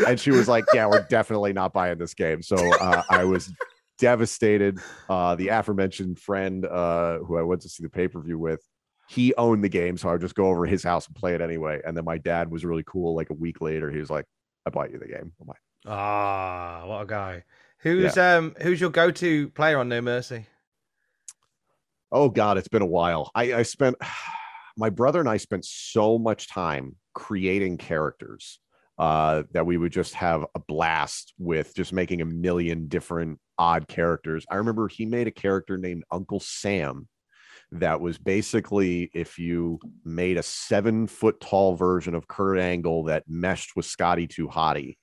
and 0.06 0.18
she 0.18 0.30
was 0.30 0.48
like, 0.48 0.64
"Yeah, 0.72 0.86
we're 0.86 1.06
definitely 1.10 1.52
not 1.52 1.74
buying 1.74 1.98
this 1.98 2.14
game." 2.14 2.42
So 2.42 2.56
uh, 2.56 3.02
I 3.10 3.24
was 3.24 3.52
devastated. 3.98 4.78
Uh, 5.10 5.34
the 5.34 5.48
aforementioned 5.48 6.18
friend 6.18 6.64
uh, 6.64 7.18
who 7.18 7.36
I 7.36 7.42
went 7.42 7.60
to 7.62 7.68
see 7.68 7.82
the 7.82 7.90
pay 7.90 8.08
per 8.08 8.20
view 8.22 8.38
with, 8.38 8.66
he 9.08 9.34
owned 9.34 9.62
the 9.62 9.68
game, 9.68 9.98
so 9.98 10.08
I 10.08 10.12
would 10.12 10.22
just 10.22 10.34
go 10.34 10.46
over 10.46 10.64
to 10.64 10.70
his 10.70 10.82
house 10.82 11.06
and 11.06 11.14
play 11.14 11.34
it 11.34 11.42
anyway. 11.42 11.82
And 11.86 11.94
then 11.94 12.06
my 12.06 12.16
dad 12.16 12.50
was 12.50 12.64
really 12.64 12.84
cool. 12.86 13.14
Like 13.14 13.28
a 13.28 13.34
week 13.34 13.60
later, 13.60 13.90
he 13.90 13.98
was 13.98 14.08
like, 14.08 14.24
"I 14.64 14.70
bought 14.70 14.90
you 14.90 14.98
the 14.98 15.06
game." 15.06 15.32
I'm 15.38 15.46
like, 15.46 15.60
Ah, 15.86 16.82
what 16.86 17.02
a 17.02 17.06
guy. 17.06 17.44
Who's 17.80 18.16
um 18.16 18.56
who's 18.62 18.80
your 18.80 18.90
go-to 18.90 19.50
player 19.50 19.78
on 19.78 19.90
No 19.90 20.00
Mercy? 20.00 20.46
Oh 22.12 22.28
God, 22.28 22.58
it's 22.58 22.68
been 22.68 22.82
a 22.82 22.86
while. 22.86 23.30
I, 23.34 23.54
I 23.54 23.62
spent 23.62 23.96
my 24.76 24.90
brother 24.90 25.20
and 25.20 25.28
I 25.28 25.38
spent 25.38 25.64
so 25.64 26.18
much 26.18 26.48
time 26.48 26.96
creating 27.14 27.78
characters 27.78 28.60
uh, 28.98 29.42
that 29.52 29.66
we 29.66 29.76
would 29.76 29.92
just 29.92 30.14
have 30.14 30.44
a 30.54 30.60
blast 30.60 31.34
with 31.38 31.74
just 31.74 31.92
making 31.92 32.20
a 32.22 32.26
million 32.26 32.88
different 32.88 33.38
odd 33.58 33.88
characters. 33.88 34.44
I 34.50 34.56
remember 34.56 34.88
he 34.88 35.06
made 35.06 35.26
a 35.26 35.32
character 35.32 35.76
named 35.76 36.04
Uncle 36.10 36.40
Sam 36.40 37.08
that 37.72 38.00
was 38.00 38.16
basically 38.16 39.10
if 39.12 39.38
you 39.38 39.80
made 40.04 40.36
a 40.36 40.42
seven 40.42 41.06
foot 41.06 41.40
tall 41.40 41.74
version 41.74 42.14
of 42.14 42.28
Kurt 42.28 42.58
Angle 42.58 43.04
that 43.04 43.24
meshed 43.26 43.74
with 43.74 43.86
Scotty 43.86 44.26
2 44.26 44.48
Hotty 44.48 44.96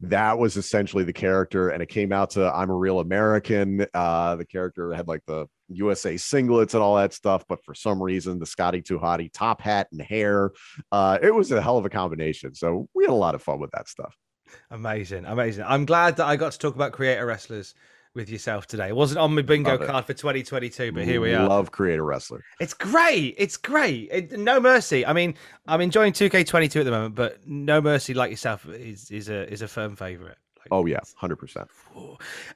that 0.00 0.38
was 0.38 0.56
essentially 0.56 1.04
the 1.04 1.12
character 1.12 1.68
and 1.70 1.82
it 1.82 1.88
came 1.88 2.12
out 2.12 2.30
to 2.30 2.52
i'm 2.54 2.70
a 2.70 2.74
real 2.74 3.00
american 3.00 3.86
uh 3.94 4.36
the 4.36 4.44
character 4.44 4.92
had 4.92 5.08
like 5.08 5.22
the 5.26 5.46
usa 5.68 6.14
singlets 6.14 6.74
and 6.74 6.82
all 6.82 6.96
that 6.96 7.12
stuff 7.12 7.44
but 7.48 7.64
for 7.64 7.74
some 7.74 8.02
reason 8.02 8.38
the 8.38 8.46
scotty 8.46 8.82
2 8.82 8.98
hotty 8.98 9.30
top 9.32 9.60
hat 9.60 9.88
and 9.92 10.02
hair 10.02 10.50
uh 10.92 11.18
it 11.22 11.34
was 11.34 11.50
a 11.52 11.60
hell 11.60 11.78
of 11.78 11.84
a 11.84 11.90
combination. 11.90 12.54
So 12.54 12.88
we 12.94 13.04
had 13.04 13.10
a 13.10 13.14
lot 13.14 13.34
of 13.34 13.42
fun 13.42 13.60
with 13.60 13.70
that 13.72 13.88
stuff. 13.88 14.16
Amazing 14.70 15.24
amazing. 15.24 15.64
I'm 15.66 15.86
glad 15.86 16.16
that 16.16 16.26
i 16.26 16.36
got 16.36 16.52
to 16.52 16.58
talk 16.58 16.74
about 16.74 16.92
creator 16.92 17.26
wrestlers 17.26 17.74
with 18.14 18.30
yourself 18.30 18.66
today. 18.66 18.88
It 18.88 18.96
wasn't 18.96 19.18
on 19.18 19.34
my 19.34 19.42
bingo 19.42 19.76
card 19.76 20.04
for 20.04 20.14
2022, 20.14 20.92
but 20.92 21.04
here 21.04 21.20
we 21.20 21.34
are. 21.34 21.48
Love 21.48 21.72
Creator 21.72 22.04
Wrestler. 22.04 22.44
It's 22.60 22.74
great. 22.74 23.34
It's 23.38 23.56
great. 23.56 24.08
It, 24.10 24.32
no 24.38 24.60
mercy. 24.60 25.04
I 25.04 25.12
mean, 25.12 25.34
I'm 25.66 25.80
enjoying 25.80 26.12
2K22 26.12 26.76
at 26.76 26.84
the 26.84 26.90
moment, 26.90 27.14
but 27.14 27.46
No 27.46 27.80
Mercy, 27.80 28.14
like 28.14 28.30
yourself, 28.30 28.66
is 28.68 29.10
is 29.10 29.28
a 29.28 29.50
is 29.52 29.62
a 29.62 29.68
firm 29.68 29.96
favorite. 29.96 30.38
Like, 30.58 30.68
oh 30.70 30.86
yeah, 30.86 31.00
hundred 31.16 31.36
percent. 31.36 31.68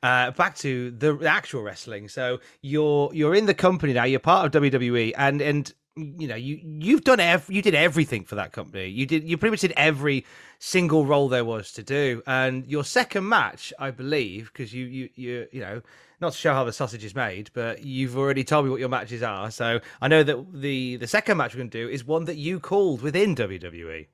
Uh, 0.03 0.31
back 0.31 0.57
to 0.59 0.93
the 0.93 1.19
actual 1.29 1.63
wrestling. 1.63 2.09
So 2.09 2.39
you're 2.63 3.11
you're 3.13 3.35
in 3.35 3.47
the 3.47 3.55
company 3.55 3.93
now. 3.93 4.05
You're 4.05 4.21
part 4.21 4.55
of 4.55 4.63
WWE, 4.63 5.13
and 5.19 5.43
and 5.43 5.73
you 5.99 6.29
know 6.29 6.35
you 6.35 6.61
you've 6.63 7.05
done 7.05 7.21
ev- 7.21 7.49
you 7.49 7.63
did 7.63 7.75
everything 7.75 8.25
for 8.25 8.37
that 8.37 8.53
company. 8.53 8.89
You 8.89 9.07
did 9.07 9.25
you 9.25 9.37
pretty 9.37 9.51
much 9.51 9.61
did 9.61 9.73
every 9.77 10.25
single 10.59 11.05
role 11.05 11.29
there 11.29 11.45
was 11.45 11.73
to 11.73 11.83
do. 11.83 12.23
And 12.27 12.67
your 12.67 12.85
second 12.85 13.29
match 13.29 13.73
i 13.79 13.91
believe 13.91 14.51
because 14.53 14.73
you 14.73 14.87
you 14.87 15.09
you 15.15 15.47
you 15.53 15.61
know 15.61 15.83
not 16.21 16.33
to 16.33 16.39
show 16.39 16.53
how 16.53 16.65
the 16.65 16.73
sausage 16.73 17.05
is 17.05 17.15
made 17.15 17.51
but 17.55 17.85
you've 17.85 18.19
already 18.19 18.43
told 18.45 18.65
me 18.65 18.71
what 18.71 18.81
your 18.81 18.89
matches 18.89 19.23
are. 19.23 19.51
So 19.51 19.81
i 20.01 20.09
know 20.09 20.23
that 20.23 20.39
the 20.53 20.97
the 20.97 21.07
second 21.07 21.37
match 21.37 21.55
we're 21.55 21.59
going 21.59 21.71
to 21.71 21.83
do 21.85 21.89
is 21.89 22.05
one 22.05 22.25
that 22.27 22.37
you 22.37 22.61
called 22.61 23.03
within 23.03 23.35
wwe 23.35 24.07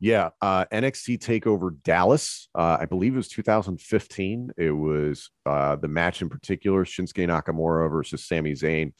yeah 0.00 0.30
uh 0.42 0.64
nxt 0.72 1.18
takeover 1.18 1.76
dallas 1.84 2.48
uh 2.54 2.76
i 2.80 2.84
believe 2.84 3.14
it 3.14 3.16
was 3.16 3.28
2015 3.28 4.50
it 4.56 4.70
was 4.70 5.30
uh 5.46 5.76
the 5.76 5.88
match 5.88 6.20
in 6.20 6.28
particular 6.28 6.84
shinsuke 6.84 7.26
nakamura 7.26 7.90
versus 7.90 8.24
Sami 8.24 8.52
Zayn 8.52 8.92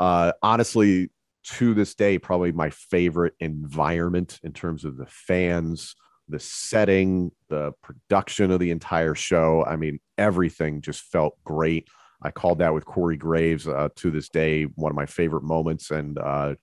uh, 0.00 0.32
honestly, 0.42 1.10
to 1.42 1.74
this 1.74 1.94
day, 1.94 2.18
probably 2.18 2.52
my 2.52 2.70
favorite 2.70 3.34
environment 3.40 4.40
in 4.42 4.52
terms 4.52 4.84
of 4.84 4.96
the 4.96 5.06
fans, 5.06 5.94
the 6.28 6.40
setting, 6.40 7.30
the 7.48 7.72
production 7.82 8.50
of 8.50 8.60
the 8.60 8.70
entire 8.70 9.14
show. 9.14 9.64
I 9.64 9.76
mean, 9.76 10.00
everything 10.18 10.80
just 10.80 11.02
felt 11.02 11.36
great. 11.44 11.88
I 12.22 12.30
called 12.30 12.58
that 12.58 12.74
with 12.74 12.84
Corey 12.84 13.16
Graves 13.16 13.66
uh, 13.66 13.88
to 13.96 14.10
this 14.10 14.28
day, 14.28 14.64
one 14.64 14.90
of 14.90 14.96
my 14.96 15.06
favorite 15.06 15.42
moments 15.42 15.90
and 15.90 16.18
uh, 16.18 16.54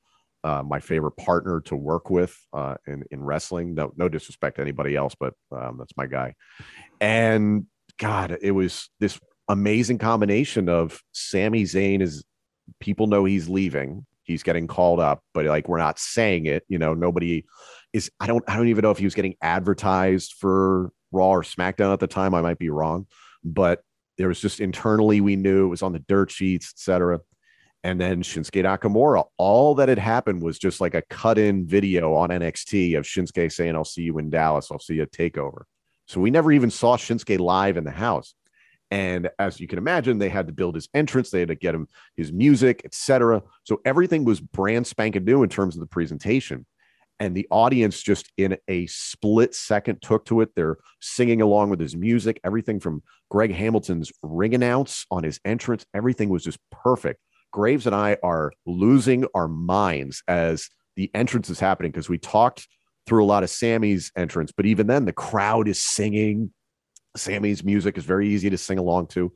uh, 0.43 0.63
my 0.63 0.80
favorite 0.80 1.17
partner 1.17 1.62
to 1.62 1.76
work 1.76 2.10
with 2.10 2.38
uh, 2.54 2.76
in, 2.86 3.04
in 3.12 3.23
wrestling. 3.23 3.73
No, 3.73 3.91
no 3.97 4.08
disrespect 4.08 4.58
to 4.58 4.62
anybody 4.62 4.95
else, 4.95 5.15
but 5.19 5.34
um, 5.52 5.78
that's 5.78 5.97
my 5.97 6.06
guy. 6.06 6.36
And 7.02 7.65
God, 7.97 8.38
it 8.41 8.52
was 8.52 8.89
this 9.00 9.19
amazing 9.50 9.97
combination 9.97 10.69
of 10.69 11.02
Sami 11.12 11.63
Zayn 11.63 12.02
is 12.02 12.23
people 12.80 13.08
know 13.08 13.26
he's 13.26 13.50
leaving. 13.50 14.06
He's 14.24 14.44
getting 14.44 14.68
called 14.68 15.00
up, 15.00 15.24
but 15.34 15.46
like 15.46 15.70
we're 15.70 15.78
not 15.78 16.00
saying 16.00 16.48
it. 16.48 16.64
You 16.68 16.80
know, 16.80 16.94
nobody 16.94 17.46
is. 17.94 18.12
I 18.20 18.28
don't. 18.28 18.44
I 18.48 18.58
don't 18.58 18.68
even 18.68 18.82
know 18.82 18.92
if 18.92 18.98
he 18.98 19.06
was 19.06 19.16
getting 19.16 19.36
advertised 19.42 20.34
for 20.34 20.92
Raw 21.12 21.30
or 21.30 21.44
SmackDown 21.44 21.94
at 21.94 22.00
the 22.00 22.08
time. 22.08 22.34
I 22.34 22.42
might 22.42 22.60
be 22.60 22.70
wrong, 22.70 23.08
but 23.44 23.82
there 24.18 24.28
was 24.28 24.42
just 24.42 24.60
internally 24.60 25.22
we 25.22 25.36
knew 25.36 25.66
it 25.66 25.70
was 25.70 25.82
on 25.82 25.94
the 25.94 26.00
dirt 26.00 26.32
sheets, 26.32 26.74
etc. 26.74 27.22
And 27.84 28.02
then 28.02 28.22
Shinsuke 28.22 28.64
Nakamura, 28.64 29.24
all 29.38 29.76
that 29.76 29.88
had 29.88 30.00
happened 30.00 30.42
was 30.42 30.60
just 30.60 30.82
like 30.82 30.96
a 30.96 31.04
cut 31.04 31.38
in 31.38 31.66
video 31.66 32.14
on 32.16 32.30
NXT 32.30 32.98
of 32.98 33.06
Shinsuke 33.06 33.52
saying, 33.52 33.76
I'll 33.76 33.86
see 33.86 34.02
you 34.02 34.18
in 34.18 34.30
Dallas. 34.30 34.70
I'll 34.72 34.80
see 34.80 34.96
you 34.96 35.04
at 35.04 35.12
TakeOver. 35.12 35.62
So 36.08 36.20
we 36.20 36.32
never 36.32 36.52
even 36.52 36.72
saw 36.72 36.98
Shinsuke 36.98 37.40
live 37.40 37.78
in 37.78 37.84
the 37.84 37.92
house. 37.92 38.34
And 38.89 39.30
as 39.38 39.60
you 39.60 39.67
can 39.67 39.78
imagine, 39.78 40.17
they 40.17 40.30
had 40.30 40.47
to 40.47 40.54
build 40.54 40.76
his 40.76 40.88
entrance, 40.93 41.30
they 41.30 41.39
had 41.39 41.50
to 41.50 41.56
get 41.56 41.76
him 41.76 41.88
his 42.15 42.32
music, 42.32 42.82
etc. 42.86 43.43
So 43.63 43.82
everything 43.86 44.23
was 44.23 44.39
brand 44.39 44.88
spanking 44.88 45.26
new 45.26 45.43
in 45.43 45.50
terms 45.50 45.76
of 45.76 45.82
the 45.82 45.88
presentation. 45.88 46.65
And 47.19 47.36
the 47.36 47.47
audience 47.50 48.02
just 48.02 48.32
in 48.38 48.58
a 48.67 48.86
split 48.86 49.56
second 49.56 50.02
took 50.02 50.26
to 50.26 50.41
it. 50.41 50.50
They're 50.56 50.78
singing 51.02 51.41
along 51.41 51.71
with 51.71 51.80
his 51.80 51.95
music, 51.95 52.39
everything 52.43 52.80
from 52.80 53.02
Greg 53.30 53.54
Hamilton's 53.54 54.12
ring 54.21 54.54
announce 54.54 55.06
on 55.12 55.23
his 55.23 55.39
entrance, 55.43 55.86
everything 55.93 56.30
was 56.30 56.43
just 56.43 56.60
perfect. 56.71 57.19
Graves 57.52 57.88
and 57.88 57.95
I 57.95 58.17
are 58.23 58.52
losing 58.65 59.26
our 59.34 59.47
minds 59.47 60.21
as 60.28 60.69
the 60.95 61.10
entrance 61.13 61.50
is 61.50 61.60
happening 61.60 61.91
because 61.91 62.10
we 62.10 62.17
talked 62.17 62.67
through 63.08 63.23
a 63.23 63.26
lot 63.26 63.43
of 63.43 63.50
Sami's 63.50 64.12
entrance, 64.15 64.52
but 64.52 64.65
even 64.65 64.88
then 64.88 65.06
the 65.06 65.13
crowd 65.13 65.67
is 65.67 65.82
singing 65.82 66.52
Sami's 67.18 67.64
music 67.64 67.98
is 67.98 68.06
very 68.06 68.30
easy 68.30 68.50
to 68.50 68.58
sing 68.58 68.78
along 68.78 69.08
to. 69.08 69.32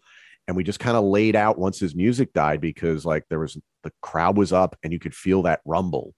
And 0.48 0.58
we 0.58 0.64
just 0.64 0.80
kind 0.80 0.98
of 0.98 1.04
laid 1.04 1.36
out 1.36 1.60
once 1.60 1.80
his 1.80 1.96
music 1.96 2.34
died 2.34 2.62
because 2.62 3.06
like 3.06 3.26
there 3.30 3.40
was 3.40 3.58
the 3.84 3.92
crowd 4.02 4.38
was 4.38 4.52
up 4.52 4.76
and 4.84 4.92
you 4.92 5.00
could 5.00 5.16
feel 5.16 5.44
that 5.44 5.62
rumble. 5.66 6.16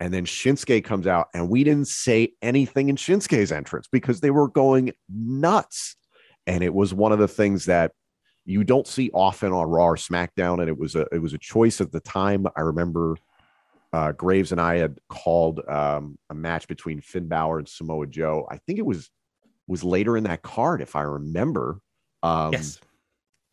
And 0.00 0.14
then 0.14 0.26
Shinsuke 0.26 0.84
comes 0.84 1.08
out, 1.08 1.26
and 1.34 1.50
we 1.50 1.64
didn't 1.64 1.88
say 1.88 2.32
anything 2.40 2.88
in 2.88 2.94
Shinsuke's 2.94 3.50
entrance 3.50 3.88
because 3.90 4.20
they 4.20 4.30
were 4.30 4.46
going 4.46 4.92
nuts. 5.08 5.96
And 6.46 6.62
it 6.62 6.72
was 6.72 6.94
one 6.94 7.10
of 7.10 7.18
the 7.18 7.26
things 7.26 7.64
that 7.64 7.92
you 8.44 8.62
don't 8.62 8.86
see 8.86 9.10
often 9.12 9.52
on 9.52 9.68
Raw 9.68 9.88
or 9.88 9.96
SmackDown. 9.96 10.60
And 10.60 10.68
it 10.68 10.78
was 10.78 10.94
a 10.94 11.06
it 11.12 11.20
was 11.20 11.34
a 11.34 11.38
choice 11.38 11.80
at 11.80 11.90
the 11.90 12.00
time. 12.00 12.46
I 12.56 12.60
remember 12.60 13.16
uh, 13.92 14.12
Graves 14.12 14.52
and 14.52 14.60
I 14.60 14.76
had 14.76 14.98
called 15.08 15.60
um, 15.68 16.16
a 16.30 16.34
match 16.34 16.68
between 16.68 17.00
Finn 17.00 17.26
Balor 17.26 17.58
and 17.58 17.68
Samoa 17.68 18.06
Joe. 18.06 18.46
I 18.50 18.58
think 18.58 18.78
it 18.78 18.86
was 18.86 19.10
was 19.68 19.84
later 19.84 20.16
in 20.16 20.24
that 20.24 20.42
card, 20.42 20.82
if 20.82 20.96
I 20.96 21.02
remember. 21.02 21.78
Um, 22.22 22.52
yes. 22.52 22.80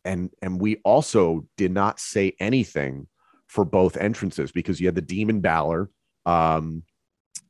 And 0.04 0.30
and 0.42 0.60
we 0.60 0.76
also 0.84 1.46
did 1.56 1.72
not 1.72 2.00
say 2.00 2.34
anything 2.40 3.06
for 3.46 3.64
both 3.64 3.96
entrances 3.96 4.50
because 4.50 4.80
you 4.80 4.86
had 4.86 4.94
the 4.94 5.02
Demon 5.02 5.40
Balor 5.40 5.90
um, 6.24 6.82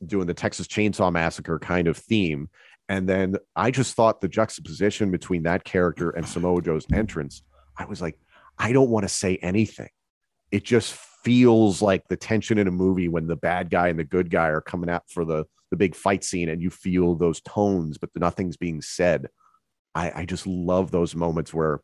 doing 0.04 0.26
the 0.26 0.34
Texas 0.34 0.66
Chainsaw 0.66 1.12
Massacre 1.12 1.58
kind 1.58 1.86
of 1.86 1.96
theme, 1.96 2.48
and 2.88 3.08
then 3.08 3.36
I 3.54 3.70
just 3.70 3.94
thought 3.94 4.20
the 4.20 4.28
juxtaposition 4.28 5.10
between 5.10 5.42
that 5.44 5.64
character 5.64 6.10
and 6.10 6.26
Samoa 6.26 6.62
Joe's 6.62 6.86
entrance, 6.92 7.42
I 7.76 7.84
was 7.84 8.00
like, 8.00 8.18
I 8.58 8.72
don't 8.72 8.90
want 8.90 9.04
to 9.04 9.08
say 9.08 9.36
anything. 9.36 9.90
It 10.50 10.64
just 10.64 10.98
feels 11.26 11.82
like 11.82 12.06
the 12.06 12.16
tension 12.16 12.56
in 12.56 12.68
a 12.68 12.70
movie 12.70 13.08
when 13.08 13.26
the 13.26 13.34
bad 13.34 13.68
guy 13.68 13.88
and 13.88 13.98
the 13.98 14.04
good 14.04 14.30
guy 14.30 14.46
are 14.46 14.60
coming 14.60 14.88
out 14.88 15.02
for 15.10 15.24
the 15.24 15.44
the 15.72 15.76
big 15.76 15.96
fight 15.96 16.22
scene 16.22 16.48
and 16.48 16.62
you 16.62 16.70
feel 16.70 17.16
those 17.16 17.40
tones, 17.40 17.98
but 17.98 18.10
nothing's 18.14 18.56
being 18.56 18.80
said. 18.80 19.26
I, 19.96 20.12
I 20.20 20.24
just 20.24 20.46
love 20.46 20.92
those 20.92 21.16
moments 21.16 21.52
where, 21.52 21.80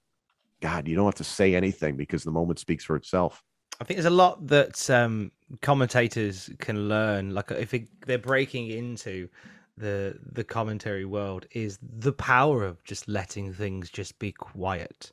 God, 0.61 0.87
you 0.87 0.94
don't 0.94 1.07
have 1.07 1.16
to 1.16 1.24
say 1.24 1.57
anything 1.57 1.96
because 1.96 2.22
the 2.22 2.31
moment 2.31 2.61
speaks 2.61 2.85
for 2.85 2.94
itself. 2.94 3.42
I 3.81 3.85
think 3.85 3.96
there's 3.96 4.07
a 4.07 4.11
lot 4.11 4.46
that 4.46 4.88
um, 4.88 5.33
commentators 5.61 6.48
can 6.61 6.88
learn. 6.88 7.35
Like 7.35 7.50
if 7.50 7.74
it, 7.74 7.88
they're 8.07 8.18
breaking 8.18 8.68
into 8.70 9.28
the 9.76 10.16
the 10.24 10.44
commentary 10.44 11.05
world, 11.05 11.46
is 11.50 11.81
the 11.83 12.12
power 12.12 12.62
of 12.62 12.85
just 12.85 13.09
letting 13.09 13.52
things 13.52 13.90
just 13.90 14.20
be 14.20 14.31
quiet, 14.31 15.11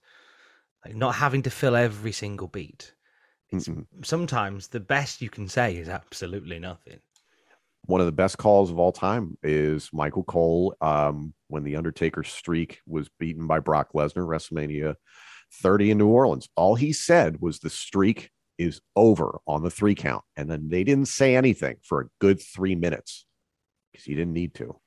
like 0.85 0.95
not 0.95 1.15
having 1.15 1.41
to 1.41 1.49
fill 1.49 1.75
every 1.75 2.11
single 2.11 2.47
beat. 2.47 2.93
Sometimes 4.03 4.67
the 4.67 4.79
best 4.79 5.21
you 5.21 5.29
can 5.29 5.47
say 5.47 5.75
is 5.75 5.89
absolutely 5.89 6.59
nothing 6.59 6.99
one 7.89 8.01
of 8.01 8.05
the 8.05 8.12
best 8.12 8.38
calls 8.38 8.69
of 8.69 8.77
all 8.77 8.91
time 8.91 9.35
is 9.41 9.89
Michael 9.91 10.23
Cole 10.23 10.75
um, 10.79 11.33
when 11.47 11.63
the 11.63 11.75
Undertaker 11.75 12.23
streak 12.23 12.81
was 12.85 13.09
beaten 13.19 13.47
by 13.47 13.59
Brock 13.59 13.89
Lesnar, 13.95 14.27
WrestleMania 14.27 14.93
30 15.63 15.91
in 15.91 15.97
New 15.97 16.07
Orleans. 16.07 16.47
All 16.55 16.75
he 16.75 16.93
said 16.93 17.41
was 17.41 17.59
the 17.59 17.69
streak 17.69 18.29
is 18.59 18.79
over 18.95 19.39
on 19.47 19.63
the 19.63 19.71
three 19.71 19.95
count. 19.95 20.23
And 20.38 20.49
then 20.49 20.69
they 20.69 20.83
didn't 20.83 21.07
say 21.07 21.35
anything 21.35 21.77
for 21.81 22.01
a 22.01 22.07
good 22.19 22.39
three 22.39 22.75
minutes 22.75 23.25
because 23.91 24.05
he 24.05 24.13
didn't 24.13 24.33
need 24.33 24.53
to. 24.55 24.79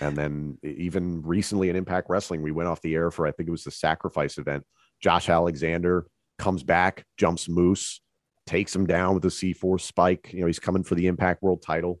And 0.00 0.16
then 0.16 0.58
even 0.64 1.22
recently 1.22 1.68
in 1.68 1.76
Impact 1.76 2.08
Wrestling, 2.10 2.42
we 2.42 2.50
went 2.50 2.68
off 2.68 2.80
the 2.80 2.94
air 2.94 3.10
for 3.10 3.26
I 3.26 3.30
think 3.30 3.48
it 3.48 3.52
was 3.52 3.64
the 3.64 3.70
sacrifice 3.70 4.38
event. 4.38 4.64
Josh 5.00 5.28
Alexander 5.28 6.06
comes 6.38 6.62
back, 6.62 7.04
jumps 7.16 7.48
Moose, 7.48 8.00
takes 8.46 8.74
him 8.74 8.86
down 8.86 9.14
with 9.14 9.24
a 9.24 9.28
C4 9.28 9.80
spike. 9.80 10.30
You 10.32 10.40
know, 10.40 10.46
he's 10.46 10.58
coming 10.58 10.82
for 10.82 10.94
the 10.94 11.06
Impact 11.06 11.42
World 11.42 11.62
title. 11.62 12.00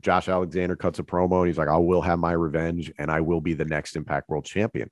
Josh 0.00 0.28
Alexander 0.28 0.76
cuts 0.76 0.98
a 0.98 1.02
promo 1.02 1.38
and 1.38 1.46
he's 1.46 1.58
like, 1.58 1.68
I 1.68 1.76
will 1.76 2.02
have 2.02 2.18
my 2.18 2.32
revenge 2.32 2.92
and 2.98 3.10
I 3.10 3.20
will 3.20 3.40
be 3.40 3.54
the 3.54 3.64
next 3.64 3.96
Impact 3.96 4.28
World 4.28 4.44
Champion. 4.44 4.90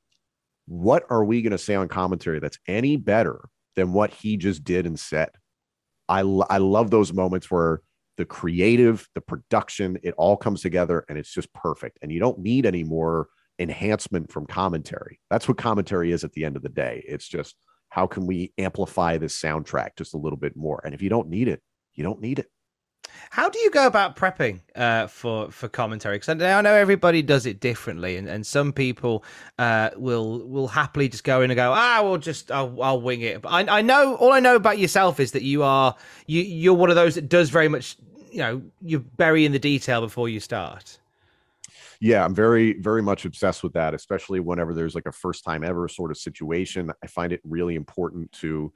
What 0.67 1.05
are 1.11 1.25
we 1.25 1.43
going 1.43 1.53
to 1.53 1.59
say 1.59 1.75
on 1.75 1.89
commentary 1.89 2.39
that's 2.39 2.59
any 2.69 2.97
better 2.97 3.41
than 3.75 3.93
what 3.93 4.13
he 4.13 4.37
just 4.37 4.63
did 4.63 4.87
and 4.87 4.99
said? 4.99 5.31
I, 6.09 6.21
I 6.21 6.59
love 6.59 6.91
those 6.91 7.13
moments 7.13 7.51
where 7.51 7.81
the 8.17 8.25
creative, 8.25 9.09
the 9.15 9.21
production, 9.21 9.99
it 10.03 10.15
all 10.17 10.37
comes 10.37 10.61
together 10.61 11.05
and 11.09 11.19
it's 11.19 11.33
just 11.33 11.53
perfect. 11.53 11.99
And 12.03 12.13
you 12.13 12.21
don't 12.21 12.39
need 12.39 12.67
any 12.67 12.85
more 12.85 13.29
enhancement 13.59 14.31
from 14.31 14.47
commentary. 14.47 15.19
That's 15.31 15.49
what 15.49 15.57
commentary 15.57 16.13
is 16.13 16.23
at 16.23 16.33
the 16.33 16.45
end 16.45 16.57
of 16.57 16.63
the 16.63 16.69
day. 16.69 17.03
It's 17.09 17.27
just 17.27 17.57
how 17.93 18.07
can 18.07 18.27
we 18.27 18.55
amplify 18.57 19.19
this 19.19 19.39
soundtrack 19.39 19.97
just 19.99 20.15
a 20.15 20.17
little 20.17 20.39
bit 20.39 20.57
more? 20.57 20.81
And 20.83 20.95
if 20.95 21.03
you 21.03 21.11
don't 21.11 21.29
need 21.29 21.47
it, 21.47 21.61
you 21.93 22.03
don't 22.03 22.23
need 22.23 22.39
it. 22.39 22.47
How 23.29 23.51
do 23.51 23.59
you 23.59 23.71
go 23.71 23.87
about 23.87 24.17
prepping 24.17 24.61
uh, 24.75 25.09
for 25.09 25.51
for 25.51 25.69
commentary? 25.69 26.17
Because 26.17 26.31
I 26.31 26.63
know 26.63 26.73
everybody 26.73 27.21
does 27.21 27.45
it 27.45 27.61
differently, 27.61 28.17
and, 28.17 28.27
and 28.31 28.47
some 28.47 28.73
people 28.73 29.25
uh, 29.59 29.91
will 29.97 30.49
will 30.49 30.69
happily 30.69 31.11
just 31.11 31.23
go 31.23 31.43
in 31.43 31.51
and 31.51 31.57
go, 31.57 31.71
ah, 31.75 32.01
well, 32.03 32.17
just 32.17 32.51
I'll, 32.51 32.83
I'll 32.83 33.03
wing 33.03 33.21
it. 33.21 33.43
But 33.43 33.51
I, 33.51 33.79
I 33.79 33.83
know 33.83 34.15
all 34.15 34.33
I 34.33 34.41
know 34.41 34.57
about 34.57 34.79
yourself 34.79 35.21
is 35.21 35.33
that 35.33 35.43
you 35.43 35.63
are 35.63 35.95
you 36.27 36.41
you're 36.41 36.73
one 36.73 36.89
of 36.89 36.97
those 36.97 37.17
that 37.17 37.29
does 37.29 37.51
very 37.51 37.69
much, 37.69 37.99
you 38.31 38.39
know, 38.39 38.63
you 38.81 39.01
bury 39.01 39.45
in 39.45 39.53
the 39.53 39.59
detail 39.59 40.01
before 40.01 40.31
you 40.31 40.41
start 40.41 40.99
yeah, 42.03 42.25
I'm 42.25 42.35
very, 42.35 42.73
very 42.81 43.01
much 43.01 43.25
obsessed 43.25 43.63
with 43.63 43.75
that, 43.75 43.95
especially 43.95 44.41
whenever 44.41 44.75
there's 44.75 44.97
like 44.97 45.07
a 45.07 45.13
first 45.13 45.45
time 45.45 45.63
ever 45.63 45.87
sort 45.87 46.11
of 46.11 46.19
situation. 46.19 46.91
I 47.01 47.07
find 47.07 47.33
it 47.33 47.41
really 47.45 47.77
important 47.77 48.33
to 48.41 48.73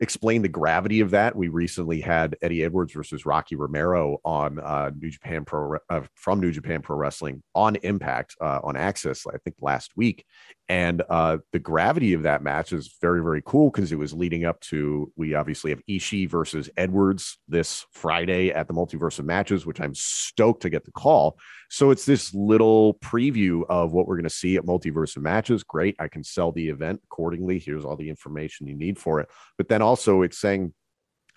explain 0.00 0.42
the 0.42 0.48
gravity 0.48 0.98
of 0.98 1.10
that. 1.10 1.36
We 1.36 1.46
recently 1.46 2.00
had 2.00 2.36
Eddie 2.42 2.64
Edwards 2.64 2.94
versus 2.94 3.24
Rocky 3.24 3.54
Romero 3.54 4.18
on 4.24 4.58
uh, 4.58 4.90
New 4.98 5.08
Japan 5.08 5.44
Pro 5.44 5.78
uh, 5.88 6.00
from 6.16 6.40
New 6.40 6.50
Japan 6.50 6.82
Pro 6.82 6.96
Wrestling 6.96 7.44
on 7.54 7.76
Impact 7.76 8.34
uh, 8.40 8.58
on 8.64 8.74
AXS, 8.74 9.32
I 9.32 9.38
think 9.38 9.54
last 9.60 9.92
week, 9.94 10.24
and 10.68 11.02
uh, 11.08 11.38
the 11.52 11.58
gravity 11.58 12.12
of 12.12 12.24
that 12.24 12.42
match 12.42 12.72
is 12.72 12.96
very 13.00 13.22
very 13.22 13.42
cool 13.44 13.70
because 13.70 13.92
it 13.92 13.98
was 13.98 14.12
leading 14.12 14.44
up 14.44 14.60
to 14.60 15.10
we 15.16 15.34
obviously 15.34 15.70
have 15.70 15.82
Ishii 15.88 16.28
versus 16.28 16.68
Edwards 16.76 17.38
this 17.48 17.86
Friday 17.92 18.50
at 18.50 18.68
the 18.68 18.74
Multiverse 18.74 19.18
of 19.18 19.24
Matches, 19.24 19.64
which 19.64 19.80
I'm 19.80 19.94
stoked 19.94 20.62
to 20.62 20.70
get 20.70 20.84
the 20.84 20.92
call. 20.92 21.38
So 21.70 21.90
it's 21.90 22.04
this 22.04 22.32
little 22.34 22.94
preview 22.94 23.62
of 23.68 23.92
what 23.92 24.06
we're 24.06 24.16
going 24.16 24.24
to 24.24 24.30
see 24.30 24.56
at 24.56 24.64
Multiverse 24.64 25.16
of 25.16 25.22
Matches. 25.22 25.64
Great, 25.64 25.96
I 25.98 26.08
can 26.08 26.24
sell 26.24 26.52
the 26.52 26.68
event 26.68 27.00
accordingly. 27.04 27.58
Here's 27.58 27.84
all 27.84 27.96
the 27.96 28.08
information 28.08 28.66
you 28.66 28.76
need 28.76 28.98
for 28.98 29.20
it, 29.20 29.28
but 29.56 29.68
then 29.68 29.82
also 29.82 30.22
it's 30.22 30.38
saying 30.38 30.72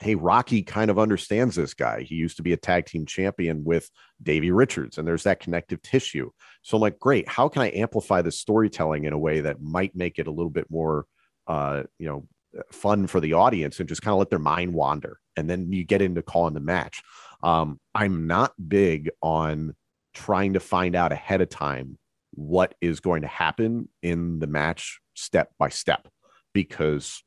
hey, 0.01 0.15
Rocky 0.15 0.63
kind 0.63 0.89
of 0.89 0.97
understands 0.97 1.55
this 1.55 1.75
guy. 1.75 2.01
He 2.01 2.15
used 2.15 2.37
to 2.37 2.43
be 2.43 2.53
a 2.53 2.57
tag 2.57 2.87
team 2.87 3.05
champion 3.05 3.63
with 3.63 3.89
Davey 4.21 4.49
Richards, 4.49 4.97
and 4.97 5.07
there's 5.07 5.23
that 5.23 5.39
connective 5.39 5.81
tissue. 5.83 6.31
So 6.63 6.77
I'm 6.77 6.81
like, 6.81 6.99
great. 6.99 7.29
How 7.29 7.47
can 7.47 7.61
I 7.61 7.71
amplify 7.71 8.23
the 8.23 8.31
storytelling 8.31 9.03
in 9.03 9.13
a 9.13 9.19
way 9.19 9.41
that 9.41 9.61
might 9.61 9.95
make 9.95 10.17
it 10.17 10.27
a 10.27 10.31
little 10.31 10.49
bit 10.49 10.65
more, 10.71 11.05
uh, 11.47 11.83
you 11.99 12.07
know, 12.07 12.27
fun 12.71 13.05
for 13.05 13.19
the 13.19 13.33
audience 13.33 13.79
and 13.79 13.87
just 13.87 14.01
kind 14.01 14.13
of 14.13 14.19
let 14.19 14.31
their 14.31 14.39
mind 14.39 14.73
wander, 14.73 15.19
and 15.37 15.49
then 15.49 15.71
you 15.71 15.83
get 15.83 16.01
into 16.01 16.23
calling 16.23 16.55
the 16.55 16.59
match. 16.59 17.01
Um, 17.43 17.79
I'm 17.93 18.25
not 18.25 18.53
big 18.67 19.11
on 19.21 19.75
trying 20.13 20.53
to 20.53 20.59
find 20.59 20.95
out 20.95 21.11
ahead 21.11 21.41
of 21.41 21.49
time 21.49 21.97
what 22.31 22.73
is 22.81 22.99
going 22.99 23.21
to 23.21 23.27
happen 23.27 23.87
in 24.01 24.39
the 24.39 24.47
match 24.47 24.99
step 25.13 25.51
by 25.59 25.69
step 25.69 26.07
because 26.53 27.23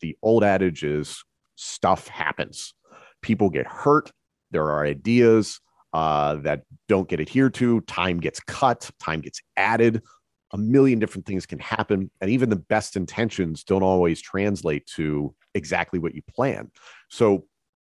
the 0.00 0.16
old 0.22 0.44
adage 0.44 0.84
is 0.84 1.24
stuff 1.58 2.06
happens. 2.08 2.72
People 3.20 3.50
get 3.50 3.66
hurt. 3.66 4.12
There 4.52 4.70
are 4.70 4.86
ideas 4.86 5.60
uh, 5.92 6.36
that 6.36 6.62
don't 6.86 7.08
get 7.08 7.20
adhered 7.20 7.54
to. 7.54 7.80
Time 7.82 8.20
gets 8.20 8.40
cut, 8.40 8.88
time 9.00 9.20
gets 9.20 9.40
added. 9.56 10.02
A 10.52 10.58
million 10.58 10.98
different 10.98 11.26
things 11.26 11.44
can 11.44 11.58
happen. 11.58 12.10
And 12.20 12.30
even 12.30 12.48
the 12.48 12.56
best 12.56 12.96
intentions 12.96 13.64
don't 13.64 13.82
always 13.82 14.20
translate 14.22 14.86
to 14.96 15.34
exactly 15.54 15.98
what 15.98 16.14
you 16.14 16.22
plan. 16.22 16.70
So 17.10 17.44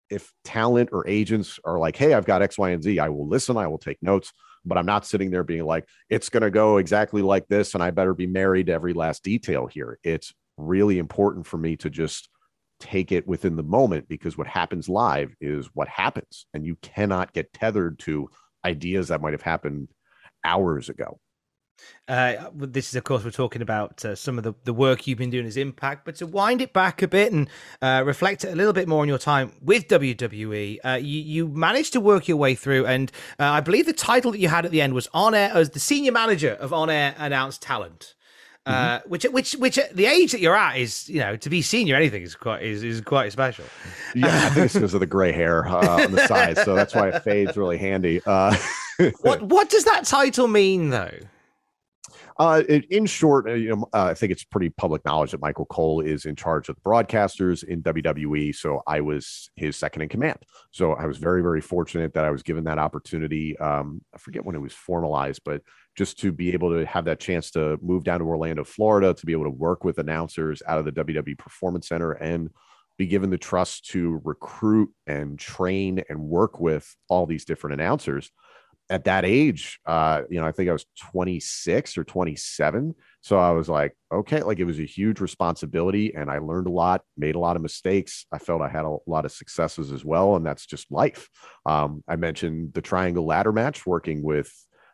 if 0.09 0.31
talent 0.43 0.89
or 0.91 1.07
agents 1.07 1.59
are 1.63 1.79
like, 1.79 1.95
hey, 1.95 2.13
I've 2.13 2.25
got 2.25 2.41
X, 2.41 2.57
Y, 2.57 2.71
and 2.71 2.83
Z, 2.83 2.99
I 2.99 3.09
will 3.09 3.27
listen, 3.27 3.55
I 3.57 3.67
will 3.67 3.79
take 3.79 3.97
notes, 4.03 4.33
but 4.65 4.77
I'm 4.77 4.85
not 4.85 5.05
sitting 5.05 5.31
there 5.31 5.45
being 5.45 5.63
like, 5.63 5.87
it's 6.09 6.29
going 6.29 6.43
to 6.43 6.51
go 6.51 6.77
exactly 6.77 7.21
like 7.21 7.47
this, 7.47 7.73
and 7.73 7.81
I 7.81 7.91
better 7.91 8.13
be 8.13 8.27
married 8.27 8.67
to 8.67 8.73
every 8.73 8.93
last 8.93 9.23
detail 9.23 9.67
here. 9.67 9.97
It's 10.03 10.33
really 10.57 10.99
important 10.99 11.47
for 11.47 11.57
me 11.57 11.77
to 11.77 11.89
just 11.89 12.29
take 12.81 13.11
it 13.11 13.27
within 13.27 13.55
the 13.55 13.63
moment 13.63 14.07
because 14.07 14.37
what 14.37 14.47
happens 14.47 14.89
live 14.89 15.33
is 15.39 15.69
what 15.73 15.87
happens 15.87 16.45
and 16.53 16.65
you 16.65 16.75
cannot 16.81 17.33
get 17.33 17.53
tethered 17.53 17.99
to 17.99 18.29
ideas 18.65 19.07
that 19.07 19.21
might 19.21 19.33
have 19.33 19.41
happened 19.41 19.87
hours 20.43 20.89
ago 20.89 21.19
uh, 22.07 22.49
this 22.53 22.89
is, 22.89 22.95
of 22.95 23.03
course, 23.03 23.23
we're 23.23 23.31
talking 23.31 23.61
about 23.61 24.03
uh, 24.03 24.15
some 24.15 24.37
of 24.37 24.43
the, 24.43 24.53
the 24.65 24.73
work 24.73 25.07
you've 25.07 25.17
been 25.17 25.29
doing 25.29 25.45
as 25.45 25.57
Impact, 25.57 26.05
but 26.05 26.15
to 26.15 26.27
wind 26.27 26.61
it 26.61 26.73
back 26.73 27.01
a 27.01 27.07
bit 27.07 27.31
and 27.31 27.49
uh, 27.81 28.03
reflect 28.05 28.43
a 28.43 28.55
little 28.55 28.73
bit 28.73 28.87
more 28.87 29.01
on 29.01 29.07
your 29.07 29.17
time 29.17 29.51
with 29.61 29.87
WWE, 29.87 30.79
uh, 30.83 30.99
you, 31.01 31.21
you, 31.21 31.47
managed 31.47 31.93
to 31.93 32.01
work 32.01 32.27
your 32.27 32.37
way 32.37 32.55
through, 32.55 32.85
and 32.85 33.11
uh, 33.39 33.45
I 33.45 33.61
believe 33.61 33.85
the 33.85 33.93
title 33.93 34.31
that 34.31 34.39
you 34.39 34.47
had 34.47 34.65
at 34.65 34.71
the 34.71 34.81
end 34.81 34.93
was 34.93 35.07
on 35.13 35.33
air 35.33 35.51
as 35.53 35.71
the 35.71 35.79
senior 35.79 36.11
manager 36.11 36.53
of 36.53 36.73
on 36.73 36.89
air 36.89 37.15
announced 37.17 37.61
talent. 37.61 38.15
Uh, 38.67 38.99
mm-hmm. 38.99 39.09
which 39.09 39.23
which 39.23 39.53
which 39.53 39.79
the 39.91 40.05
age 40.05 40.31
that 40.31 40.39
you're 40.39 40.55
at 40.55 40.77
is 40.77 41.09
you 41.09 41.19
know 41.19 41.35
to 41.35 41.49
be 41.49 41.63
senior 41.63 41.95
anything 41.95 42.21
is 42.21 42.35
quite 42.35 42.61
is, 42.61 42.83
is 42.83 43.01
quite 43.01 43.31
special. 43.31 43.65
Yeah, 44.13 44.27
I 44.27 44.49
think 44.49 44.65
it's 44.65 44.75
because 44.75 44.93
of 44.93 44.99
the 44.99 45.07
gray 45.07 45.31
hair 45.31 45.67
uh, 45.67 46.03
on 46.03 46.11
the 46.11 46.27
side, 46.27 46.57
so 46.59 46.75
that's 46.75 46.93
why 46.93 47.09
it 47.09 47.19
fades 47.23 47.57
really 47.57 47.79
handy. 47.79 48.21
Uh, 48.23 48.55
what 49.21 49.41
what 49.41 49.69
does 49.69 49.85
that 49.85 50.05
title 50.05 50.47
mean 50.47 50.91
though? 50.91 51.17
Uh, 52.41 52.63
in 52.89 53.05
short, 53.05 53.47
uh, 53.47 53.53
you 53.53 53.69
know, 53.69 53.87
uh, 53.93 54.05
I 54.05 54.13
think 54.15 54.31
it's 54.31 54.43
pretty 54.43 54.69
public 54.69 55.05
knowledge 55.05 55.29
that 55.29 55.41
Michael 55.41 55.65
Cole 55.65 56.01
is 56.01 56.25
in 56.25 56.35
charge 56.35 56.69
of 56.69 56.75
the 56.75 56.81
broadcasters 56.81 57.63
in 57.63 57.83
WWE. 57.83 58.55
So 58.55 58.81
I 58.87 59.01
was 59.01 59.51
his 59.55 59.75
second 59.75 60.01
in 60.01 60.09
command. 60.09 60.39
So 60.71 60.93
I 60.93 61.05
was 61.05 61.17
very, 61.17 61.43
very 61.43 61.61
fortunate 61.61 62.15
that 62.15 62.25
I 62.25 62.31
was 62.31 62.41
given 62.41 62.63
that 62.63 62.79
opportunity. 62.79 63.55
Um, 63.59 64.01
I 64.15 64.17
forget 64.17 64.43
when 64.43 64.55
it 64.55 64.61
was 64.61 64.73
formalized, 64.73 65.41
but 65.45 65.61
just 65.97 66.19
to 66.19 66.31
be 66.31 66.53
able 66.53 66.69
to 66.71 66.85
have 66.85 67.05
that 67.05 67.19
chance 67.19 67.51
to 67.51 67.77
move 67.81 68.03
down 68.03 68.19
to 68.19 68.25
Orlando, 68.25 68.63
Florida, 68.63 69.13
to 69.13 69.25
be 69.25 69.33
able 69.33 69.43
to 69.43 69.49
work 69.49 69.83
with 69.83 69.97
announcers 69.97 70.61
out 70.67 70.79
of 70.79 70.85
the 70.85 70.91
WWE 70.91 71.37
Performance 71.37 71.87
Center 71.87 72.13
and 72.13 72.49
be 72.97 73.07
given 73.07 73.29
the 73.29 73.37
trust 73.37 73.85
to 73.89 74.21
recruit 74.23 74.89
and 75.07 75.37
train 75.37 76.03
and 76.09 76.19
work 76.19 76.59
with 76.59 76.95
all 77.09 77.25
these 77.25 77.45
different 77.45 77.73
announcers 77.73 78.31
at 78.91 79.05
that 79.05 79.23
age, 79.23 79.79
uh, 79.85 80.23
you 80.29 80.39
know, 80.39 80.45
I 80.45 80.51
think 80.51 80.69
I 80.69 80.73
was 80.73 80.85
26 81.11 81.97
or 81.97 82.03
27. 82.03 82.93
So 83.21 83.39
I 83.39 83.51
was 83.51 83.69
like, 83.69 83.95
okay, 84.11 84.43
like 84.43 84.59
it 84.59 84.65
was 84.65 84.79
a 84.79 84.85
huge 84.85 85.21
responsibility 85.21 86.13
and 86.13 86.29
I 86.29 86.39
learned 86.39 86.67
a 86.67 86.71
lot, 86.71 87.01
made 87.17 87.35
a 87.35 87.39
lot 87.39 87.55
of 87.55 87.61
mistakes. 87.61 88.25
I 88.33 88.37
felt 88.37 88.61
I 88.61 88.67
had 88.67 88.83
a 88.83 88.97
lot 89.07 89.23
of 89.23 89.31
successes 89.31 89.93
as 89.93 90.03
well. 90.03 90.35
And 90.35 90.45
that's 90.45 90.65
just 90.65 90.91
life. 90.91 91.29
Um, 91.65 92.03
I 92.05 92.17
mentioned 92.17 92.73
the 92.73 92.81
triangle 92.81 93.25
ladder 93.25 93.53
match 93.53 93.85
working 93.85 94.21
with, 94.23 94.51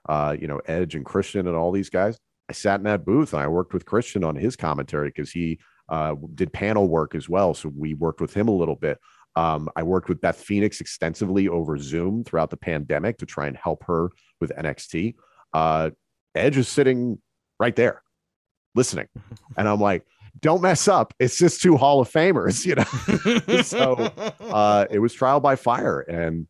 uh, 0.07 0.35
you 0.39 0.47
know, 0.47 0.61
Edge 0.65 0.95
and 0.95 1.05
Christian 1.05 1.47
and 1.47 1.55
all 1.55 1.71
these 1.71 1.89
guys. 1.89 2.17
I 2.49 2.53
sat 2.53 2.79
in 2.79 2.85
that 2.85 3.05
booth 3.05 3.33
and 3.33 3.41
I 3.41 3.47
worked 3.47 3.73
with 3.73 3.85
Christian 3.85 4.23
on 4.23 4.35
his 4.35 4.55
commentary 4.55 5.09
because 5.09 5.31
he 5.31 5.59
uh, 5.89 6.15
did 6.33 6.53
panel 6.53 6.87
work 6.87 7.15
as 7.15 7.27
well. 7.27 7.53
So 7.53 7.71
we 7.75 7.93
worked 7.93 8.21
with 8.21 8.33
him 8.33 8.47
a 8.47 8.55
little 8.55 8.75
bit. 8.75 8.99
Um, 9.35 9.69
I 9.75 9.83
worked 9.83 10.09
with 10.09 10.21
Beth 10.21 10.37
Phoenix 10.37 10.81
extensively 10.81 11.47
over 11.47 11.77
Zoom 11.77 12.23
throughout 12.23 12.49
the 12.49 12.57
pandemic 12.57 13.17
to 13.19 13.25
try 13.25 13.47
and 13.47 13.55
help 13.55 13.83
her 13.83 14.09
with 14.39 14.51
NXT. 14.57 15.15
Uh, 15.53 15.91
Edge 16.33 16.57
is 16.57 16.67
sitting 16.67 17.19
right 17.59 17.75
there 17.75 18.01
listening. 18.75 19.07
And 19.57 19.67
I'm 19.67 19.79
like, 19.79 20.05
don't 20.39 20.61
mess 20.61 20.87
up. 20.87 21.15
It's 21.19 21.35
just 21.35 21.63
two 21.63 21.77
Hall 21.77 21.99
of 21.99 22.11
Famers, 22.11 22.63
you 22.67 22.75
know? 22.75 23.63
so 23.63 23.95
uh, 24.39 24.85
it 24.91 24.99
was 24.99 25.13
trial 25.13 25.39
by 25.39 25.55
fire. 25.55 26.01
And 26.01 26.47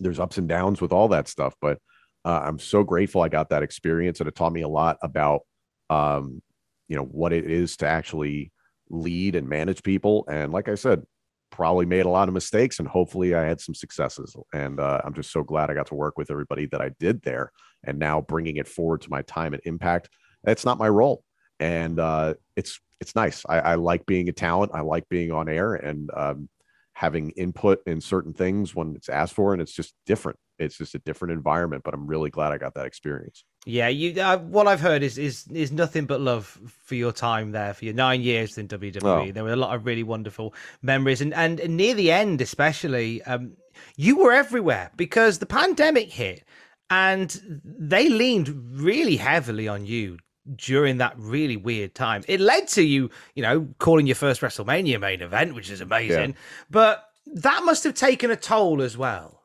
there's 0.00 0.18
ups 0.18 0.38
and 0.38 0.48
downs 0.48 0.80
with 0.80 0.90
all 0.90 1.06
that 1.08 1.28
stuff. 1.28 1.54
But 1.62 1.78
uh, 2.24 2.42
I'm 2.44 2.58
so 2.58 2.82
grateful 2.82 3.22
I 3.22 3.28
got 3.28 3.50
that 3.50 3.62
experience. 3.62 4.20
And 4.20 4.28
it 4.28 4.34
taught 4.34 4.52
me 4.52 4.62
a 4.62 4.68
lot 4.68 4.98
about, 5.02 5.42
um, 5.90 6.42
you 6.88 6.96
know, 6.96 7.04
what 7.04 7.32
it 7.32 7.50
is 7.50 7.76
to 7.78 7.86
actually 7.86 8.52
lead 8.90 9.34
and 9.34 9.48
manage 9.48 9.82
people. 9.82 10.24
And 10.30 10.52
like 10.52 10.68
I 10.68 10.74
said, 10.74 11.02
probably 11.50 11.86
made 11.86 12.06
a 12.06 12.10
lot 12.10 12.28
of 12.28 12.34
mistakes 12.34 12.78
and 12.78 12.88
hopefully 12.88 13.34
I 13.34 13.44
had 13.44 13.60
some 13.60 13.74
successes. 13.74 14.34
And 14.52 14.80
uh, 14.80 15.00
I'm 15.04 15.14
just 15.14 15.32
so 15.32 15.42
glad 15.42 15.70
I 15.70 15.74
got 15.74 15.86
to 15.88 15.94
work 15.94 16.16
with 16.16 16.30
everybody 16.30 16.66
that 16.66 16.80
I 16.80 16.90
did 16.98 17.22
there. 17.22 17.52
And 17.84 17.98
now 17.98 18.20
bringing 18.20 18.56
it 18.56 18.68
forward 18.68 19.02
to 19.02 19.10
my 19.10 19.22
time 19.22 19.54
at 19.54 19.60
Impact, 19.64 20.08
that's 20.44 20.64
not 20.64 20.78
my 20.78 20.88
role. 20.88 21.24
And 21.60 22.00
uh, 22.00 22.34
it's 22.56 22.80
it's 23.00 23.14
nice. 23.16 23.44
I, 23.48 23.58
I, 23.58 23.74
like 23.74 24.06
being 24.06 24.28
a 24.28 24.32
talent. 24.32 24.72
I 24.74 24.80
like 24.80 25.08
being 25.08 25.32
on 25.32 25.48
air 25.48 25.74
and 25.74 26.08
um, 26.16 26.48
having 26.92 27.30
input 27.30 27.80
in 27.84 28.00
certain 28.00 28.32
things 28.32 28.76
when 28.76 28.94
it's 28.94 29.08
asked 29.08 29.34
for. 29.34 29.52
And 29.52 29.60
it's 29.60 29.72
just 29.72 29.92
different. 30.06 30.38
It's 30.58 30.76
just 30.76 30.94
a 30.94 30.98
different 31.00 31.32
environment. 31.32 31.82
But 31.84 31.94
I'm 31.94 32.06
really 32.06 32.30
glad 32.30 32.52
I 32.52 32.58
got 32.58 32.74
that 32.74 32.86
experience. 32.86 33.44
Yeah, 33.64 33.88
you. 33.88 34.20
Uh, 34.20 34.38
what 34.38 34.66
I've 34.66 34.80
heard 34.80 35.02
is 35.02 35.18
is 35.18 35.46
is 35.52 35.72
nothing 35.72 36.06
but 36.06 36.20
love 36.20 36.58
for 36.84 36.94
your 36.94 37.12
time 37.12 37.52
there, 37.52 37.74
for 37.74 37.84
your 37.84 37.94
nine 37.94 38.22
years 38.22 38.58
in 38.58 38.68
WWE. 38.68 39.02
Oh. 39.02 39.32
There 39.32 39.44
were 39.44 39.52
a 39.52 39.56
lot 39.56 39.74
of 39.74 39.86
really 39.86 40.02
wonderful 40.02 40.54
memories, 40.82 41.20
and 41.20 41.32
and 41.34 41.60
near 41.68 41.94
the 41.94 42.10
end, 42.10 42.40
especially, 42.40 43.22
um, 43.22 43.56
you 43.96 44.16
were 44.16 44.32
everywhere 44.32 44.90
because 44.96 45.38
the 45.38 45.46
pandemic 45.46 46.10
hit, 46.10 46.44
and 46.90 47.40
they 47.64 48.08
leaned 48.08 48.48
really 48.80 49.16
heavily 49.16 49.68
on 49.68 49.86
you 49.86 50.18
during 50.56 50.98
that 50.98 51.14
really 51.16 51.56
weird 51.56 51.94
time. 51.94 52.24
It 52.28 52.40
led 52.40 52.68
to 52.68 52.82
you, 52.82 53.10
you 53.34 53.42
know, 53.42 53.68
calling 53.78 54.06
your 54.06 54.16
first 54.16 54.40
WrestleMania 54.40 55.00
main 55.00 55.22
event, 55.22 55.54
which 55.54 55.70
is 55.70 55.80
amazing, 55.80 56.30
yeah. 56.30 56.36
but 56.70 57.08
that 57.26 57.62
must 57.64 57.84
have 57.84 57.94
taken 57.94 58.30
a 58.30 58.36
toll 58.36 58.82
as 58.82 58.96
well. 58.96 59.41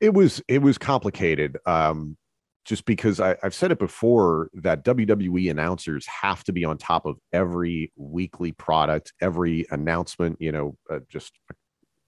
It 0.00 0.14
was 0.14 0.42
it 0.48 0.62
was 0.62 0.78
complicated. 0.78 1.58
Um, 1.66 2.16
just 2.64 2.84
because 2.84 3.18
I, 3.18 3.34
have 3.42 3.54
said 3.54 3.72
it 3.72 3.78
before 3.78 4.50
that 4.52 4.84
WWE 4.84 5.50
announcers 5.50 6.06
have 6.06 6.44
to 6.44 6.52
be 6.52 6.66
on 6.66 6.76
top 6.76 7.06
of 7.06 7.16
every 7.32 7.90
weekly 7.96 8.52
product, 8.52 9.14
every 9.22 9.64
announcement. 9.70 10.36
You 10.38 10.52
know, 10.52 10.76
uh, 10.90 10.98
just 11.08 11.32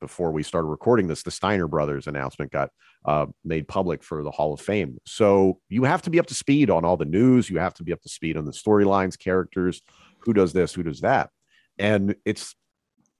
before 0.03 0.33
we 0.33 0.42
started 0.42 0.68
recording 0.68 1.09
this, 1.09 1.22
the 1.22 1.31
Steiner 1.31 1.66
brothers 1.66 2.07
announcement 2.07 2.53
got 2.53 2.70
uh, 3.07 3.26
made 3.42 3.68
public 3.68 4.03
for 4.03 4.22
the 4.22 4.31
Hall 4.31 4.53
of 4.53 4.61
Fame. 4.61 4.98
So 5.07 5.61
you 5.70 5.85
have 5.85 6.03
to 6.03 6.11
be 6.11 6.18
up 6.18 6.26
to 6.26 6.35
speed 6.35 6.68
on 6.68 6.85
all 6.85 6.98
the 6.98 7.05
news. 7.05 7.48
You 7.48 7.59
have 7.59 7.74
to 7.74 7.83
be 7.83 7.92
up 7.92 8.03
to 8.03 8.09
speed 8.11 8.37
on 8.37 8.44
the 8.44 8.53
storylines, 8.53 9.18
characters, 9.18 9.81
who 10.20 10.35
does 10.35 10.53
this, 10.53 10.74
who 10.74 10.83
does 10.83 11.00
that. 11.00 11.31
And 11.79 12.14
it's 12.26 12.55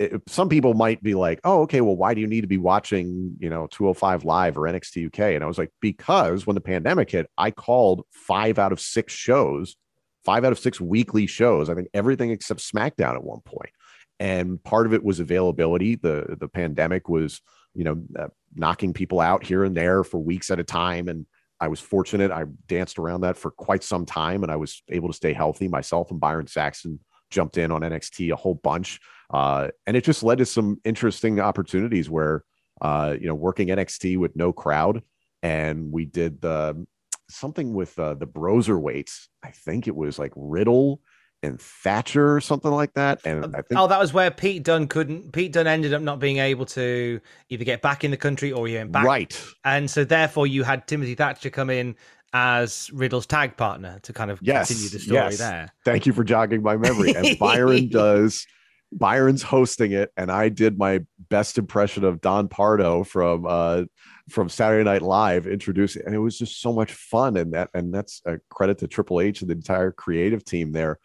it, 0.01 0.23
some 0.29 0.49
people 0.49 0.73
might 0.73 1.03
be 1.03 1.15
like, 1.15 1.41
oh, 1.45 1.61
okay, 1.63 1.83
well, 1.83 1.95
why 1.95 2.15
do 2.15 2.23
you 2.23 2.27
need 2.27 2.41
to 2.41 2.47
be 2.47 2.57
watching, 2.57 3.37
you 3.39 3.51
know, 3.51 3.69
205 3.71 4.25
Live 4.25 4.57
or 4.57 4.63
NXT 4.63 5.09
UK? 5.09 5.35
And 5.35 5.45
I 5.45 5.47
was 5.47 5.59
like, 5.59 5.71
because 5.83 6.47
when 6.47 6.55
the 6.55 6.63
pandemic 6.63 7.11
hit, 7.11 7.31
I 7.37 7.51
called 7.51 8.07
five 8.11 8.59
out 8.59 8.73
of 8.73 8.81
six 8.81 9.13
shows, 9.13 9.77
five 10.25 10.43
out 10.47 10.53
of 10.53 10.59
six 10.59 10.81
weekly 10.81 11.27
shows. 11.27 11.69
I 11.69 11.75
think 11.75 11.89
everything 11.93 12.31
except 12.31 12.61
SmackDown 12.61 13.15
at 13.15 13.23
one 13.23 13.41
point. 13.41 13.73
And 14.19 14.63
part 14.65 14.87
of 14.87 14.95
it 14.95 15.05
was 15.05 15.21
availability. 15.21 15.97
The 15.97 16.37
the 16.39 16.49
pandemic 16.49 17.09
was, 17.09 17.43
you 17.75 17.85
know, 17.85 18.03
uh, 18.19 18.29
knocking 18.55 18.95
people 18.95 19.21
out 19.21 19.45
here 19.45 19.65
and 19.65 19.77
there 19.77 20.03
for 20.03 20.19
weeks 20.19 20.51
at 20.51 20.61
a 20.61 20.65
time. 20.65 21.09
And 21.09 21.27
I 21.59 21.69
was 21.69 21.81
fortunate. 21.81 22.31
I 22.31 22.45
danced 22.67 22.99
around 22.99 23.23
that 23.23 23.37
for 23.37 23.51
quite 23.51 23.85
some 23.85 24.07
time, 24.07 24.43
and 24.43 24.53
I 24.53 24.57
was 24.57 24.83
able 24.89 25.09
to 25.09 25.15
stay 25.15 25.35
healthy. 25.35 25.69
Myself 25.69 26.11
and 26.11 26.21
Byron 26.21 26.47
Saxton 26.47 27.01
jumped 27.31 27.59
in 27.59 27.71
on 27.71 27.83
NXT 27.83 28.33
a 28.33 28.37
whole 28.37 28.55
bunch 28.55 28.99
uh, 29.31 29.69
and 29.87 29.97
it 29.97 30.05
just 30.05 30.23
led 30.23 30.39
to 30.39 30.47
some 30.47 30.81
interesting 30.85 31.41
opportunities 31.41 32.11
where, 32.11 32.45
uh, 32.81 33.17
you 33.19 33.27
know, 33.27 33.35
working 33.35 33.69
NXT 33.69 34.19
with 34.19 34.35
no 34.37 34.53
crowd, 34.53 35.03
and 35.43 35.93
we 35.93 36.05
did 36.05 36.41
the 36.41 36.87
something 37.29 37.73
with 37.73 37.99
uh, 37.99 38.15
the 38.15 38.27
Broserweights. 38.27 39.29
I 39.43 39.51
think 39.51 39.87
it 39.87 39.95
was 39.95 40.19
like 40.19 40.33
Riddle 40.35 41.01
and 41.43 41.61
Thatcher 41.61 42.37
or 42.37 42.41
something 42.41 42.71
like 42.71 42.93
that. 42.95 43.21
And 43.25 43.57
I 43.57 43.63
think 43.63 43.81
oh, 43.81 43.87
that 43.87 43.99
was 43.99 44.13
where 44.13 44.31
Pete 44.31 44.63
Dunne 44.63 44.89
couldn't. 44.89 45.33
Pete 45.33 45.53
Dunne 45.53 45.67
ended 45.67 45.95
up 45.95 46.03
not 46.03 46.19
being 46.19 46.39
able 46.39 46.67
to 46.67 47.21
either 47.49 47.65
get 47.65 47.83
back 47.83 48.05
in 48.05 48.11
the 48.11 48.17
country 48.17 48.53
or 48.53 48.67
he 48.67 48.75
went 48.75 48.93
back. 48.93 49.05
Right. 49.05 49.43
And 49.65 49.91
so 49.91 50.05
therefore, 50.05 50.47
you 50.47 50.65
had 50.65 50.87
Timothy 50.87 51.15
Thatcher 51.15 51.51
come 51.51 51.71
in 51.71 51.97
as 52.33 52.91
Riddle's 52.93 53.27
tag 53.27 53.57
partner 53.57 53.99
to 54.03 54.13
kind 54.13 54.31
of 54.31 54.39
yes, 54.43 54.69
continue 54.69 54.91
the 54.91 54.99
story 54.99 55.19
yes. 55.19 55.39
there. 55.39 55.73
Thank 55.85 56.07
you 56.07 56.13
for 56.13 56.25
jogging 56.25 56.63
my 56.63 56.77
memory. 56.77 57.15
And 57.15 57.39
Byron 57.39 57.89
does 57.89 58.47
Byron's 58.93 59.43
hosting 59.43 59.93
it, 59.93 60.11
and 60.17 60.31
I 60.31 60.49
did 60.49 60.79
my 60.79 61.05
best 61.29 61.59
impression 61.59 62.05
of 62.05 62.21
Don 62.21 62.49
Pardo 62.49 63.05
from 63.05 63.47
uh, 63.49 63.85
from 64.29 64.49
Saturday 64.49 64.85
Night 64.85 65.03
Live 65.03 65.47
introducing, 65.47 66.03
and 66.05 66.15
it 66.15 66.19
was 66.19 66.39
just 66.39 66.61
so 66.61 66.73
much 66.73 66.93
fun. 66.93 67.37
And 67.37 67.53
that 67.55 67.71
and 67.73 67.95
that's 67.95 68.21
a 68.27 68.39
credit 68.51 68.79
to 68.79 68.89
Triple 68.89 69.21
H 69.21 69.43
and 69.43 69.51
the 69.51 69.55
entire 69.55 69.93
creative 69.93 70.45
team 70.45 70.73
there, 70.73 70.99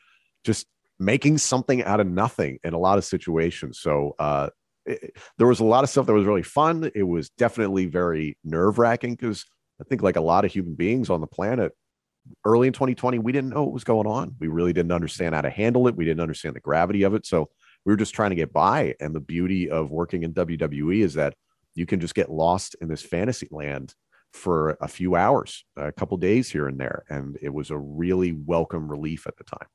just 0.43 0.67
making 0.99 1.37
something 1.37 1.83
out 1.83 1.99
of 1.99 2.07
nothing 2.07 2.57
in 2.63 2.73
a 2.73 2.79
lot 2.79 2.97
of 2.97 3.05
situations. 3.05 3.79
So 3.79 4.15
uh, 4.17 4.49
it, 4.85 5.15
there 5.37 5.47
was 5.47 5.59
a 5.59 5.65
lot 5.65 5.83
of 5.83 5.89
stuff 5.89 6.07
that 6.07 6.13
was 6.13 6.25
really 6.25 6.43
fun. 6.43 6.89
It 6.95 7.03
was 7.03 7.29
definitely 7.31 7.85
very 7.85 8.37
nerve 8.43 8.79
wracking 8.79 9.15
because 9.15 9.45
I 9.79 9.83
think, 9.83 10.01
like 10.01 10.15
a 10.15 10.21
lot 10.21 10.45
of 10.45 10.51
human 10.51 10.73
beings 10.73 11.09
on 11.09 11.21
the 11.21 11.27
planet, 11.27 11.73
early 12.45 12.67
in 12.67 12.73
2020, 12.73 13.19
we 13.19 13.31
didn't 13.31 13.51
know 13.51 13.63
what 13.63 13.73
was 13.73 13.83
going 13.83 14.07
on. 14.07 14.35
We 14.39 14.47
really 14.47 14.73
didn't 14.73 14.91
understand 14.91 15.35
how 15.35 15.41
to 15.41 15.49
handle 15.49 15.87
it. 15.87 15.95
We 15.95 16.05
didn't 16.05 16.21
understand 16.21 16.55
the 16.55 16.61
gravity 16.61 17.03
of 17.03 17.13
it. 17.13 17.25
So 17.25 17.49
we 17.85 17.93
were 17.93 17.97
just 17.97 18.15
trying 18.15 18.31
to 18.31 18.35
get 18.35 18.51
by. 18.51 18.95
And 18.99 19.13
the 19.13 19.19
beauty 19.19 19.69
of 19.69 19.91
working 19.91 20.23
in 20.23 20.33
WWE 20.33 21.03
is 21.03 21.13
that 21.13 21.35
you 21.75 21.85
can 21.85 21.99
just 21.99 22.15
get 22.15 22.31
lost 22.31 22.75
in 22.81 22.87
this 22.87 23.01
fantasy 23.01 23.47
land 23.51 23.93
for 24.33 24.77
a 24.81 24.87
few 24.87 25.15
hours, 25.15 25.63
a 25.77 25.91
couple 25.91 26.17
days 26.17 26.49
here 26.49 26.67
and 26.67 26.79
there. 26.79 27.05
And 27.09 27.37
it 27.41 27.53
was 27.53 27.69
a 27.69 27.77
really 27.77 28.33
welcome 28.33 28.89
relief 28.89 29.27
at 29.27 29.37
the 29.37 29.43
time. 29.43 29.67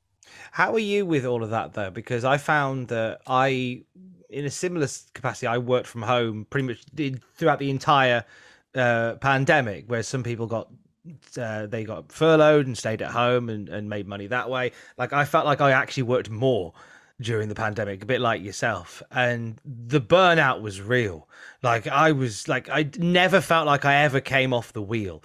How 0.51 0.73
are 0.73 0.79
you 0.79 1.05
with 1.05 1.25
all 1.25 1.43
of 1.43 1.49
that 1.49 1.73
though? 1.73 1.89
Because 1.89 2.23
I 2.23 2.37
found 2.37 2.89
that 2.89 3.21
I, 3.27 3.83
in 4.29 4.45
a 4.45 4.51
similar 4.51 4.87
capacity, 5.13 5.47
I 5.47 5.57
worked 5.57 5.87
from 5.87 6.03
home 6.03 6.45
pretty 6.49 6.67
much 6.67 7.19
throughout 7.35 7.59
the 7.59 7.69
entire 7.69 8.23
uh, 8.75 9.15
pandemic, 9.15 9.89
where 9.89 10.03
some 10.03 10.23
people 10.23 10.47
got 10.47 10.69
uh, 11.35 11.65
they 11.65 11.83
got 11.83 12.11
furloughed 12.11 12.67
and 12.67 12.77
stayed 12.77 13.01
at 13.01 13.09
home 13.09 13.49
and, 13.49 13.67
and 13.69 13.89
made 13.89 14.07
money 14.07 14.27
that 14.27 14.49
way. 14.49 14.71
Like 14.97 15.13
I 15.13 15.25
felt 15.25 15.45
like 15.45 15.59
I 15.59 15.71
actually 15.71 16.03
worked 16.03 16.29
more 16.29 16.73
during 17.21 17.49
the 17.49 17.55
pandemic, 17.55 18.03
a 18.03 18.05
bit 18.05 18.21
like 18.21 18.41
yourself, 18.41 19.01
and 19.11 19.59
the 19.65 20.01
burnout 20.01 20.61
was 20.61 20.81
real. 20.81 21.29
Like 21.63 21.87
I 21.87 22.11
was 22.11 22.47
like 22.47 22.69
I 22.69 22.89
never 22.97 23.41
felt 23.41 23.67
like 23.67 23.85
I 23.85 24.03
ever 24.03 24.19
came 24.19 24.53
off 24.53 24.73
the 24.73 24.81
wheel. 24.81 25.23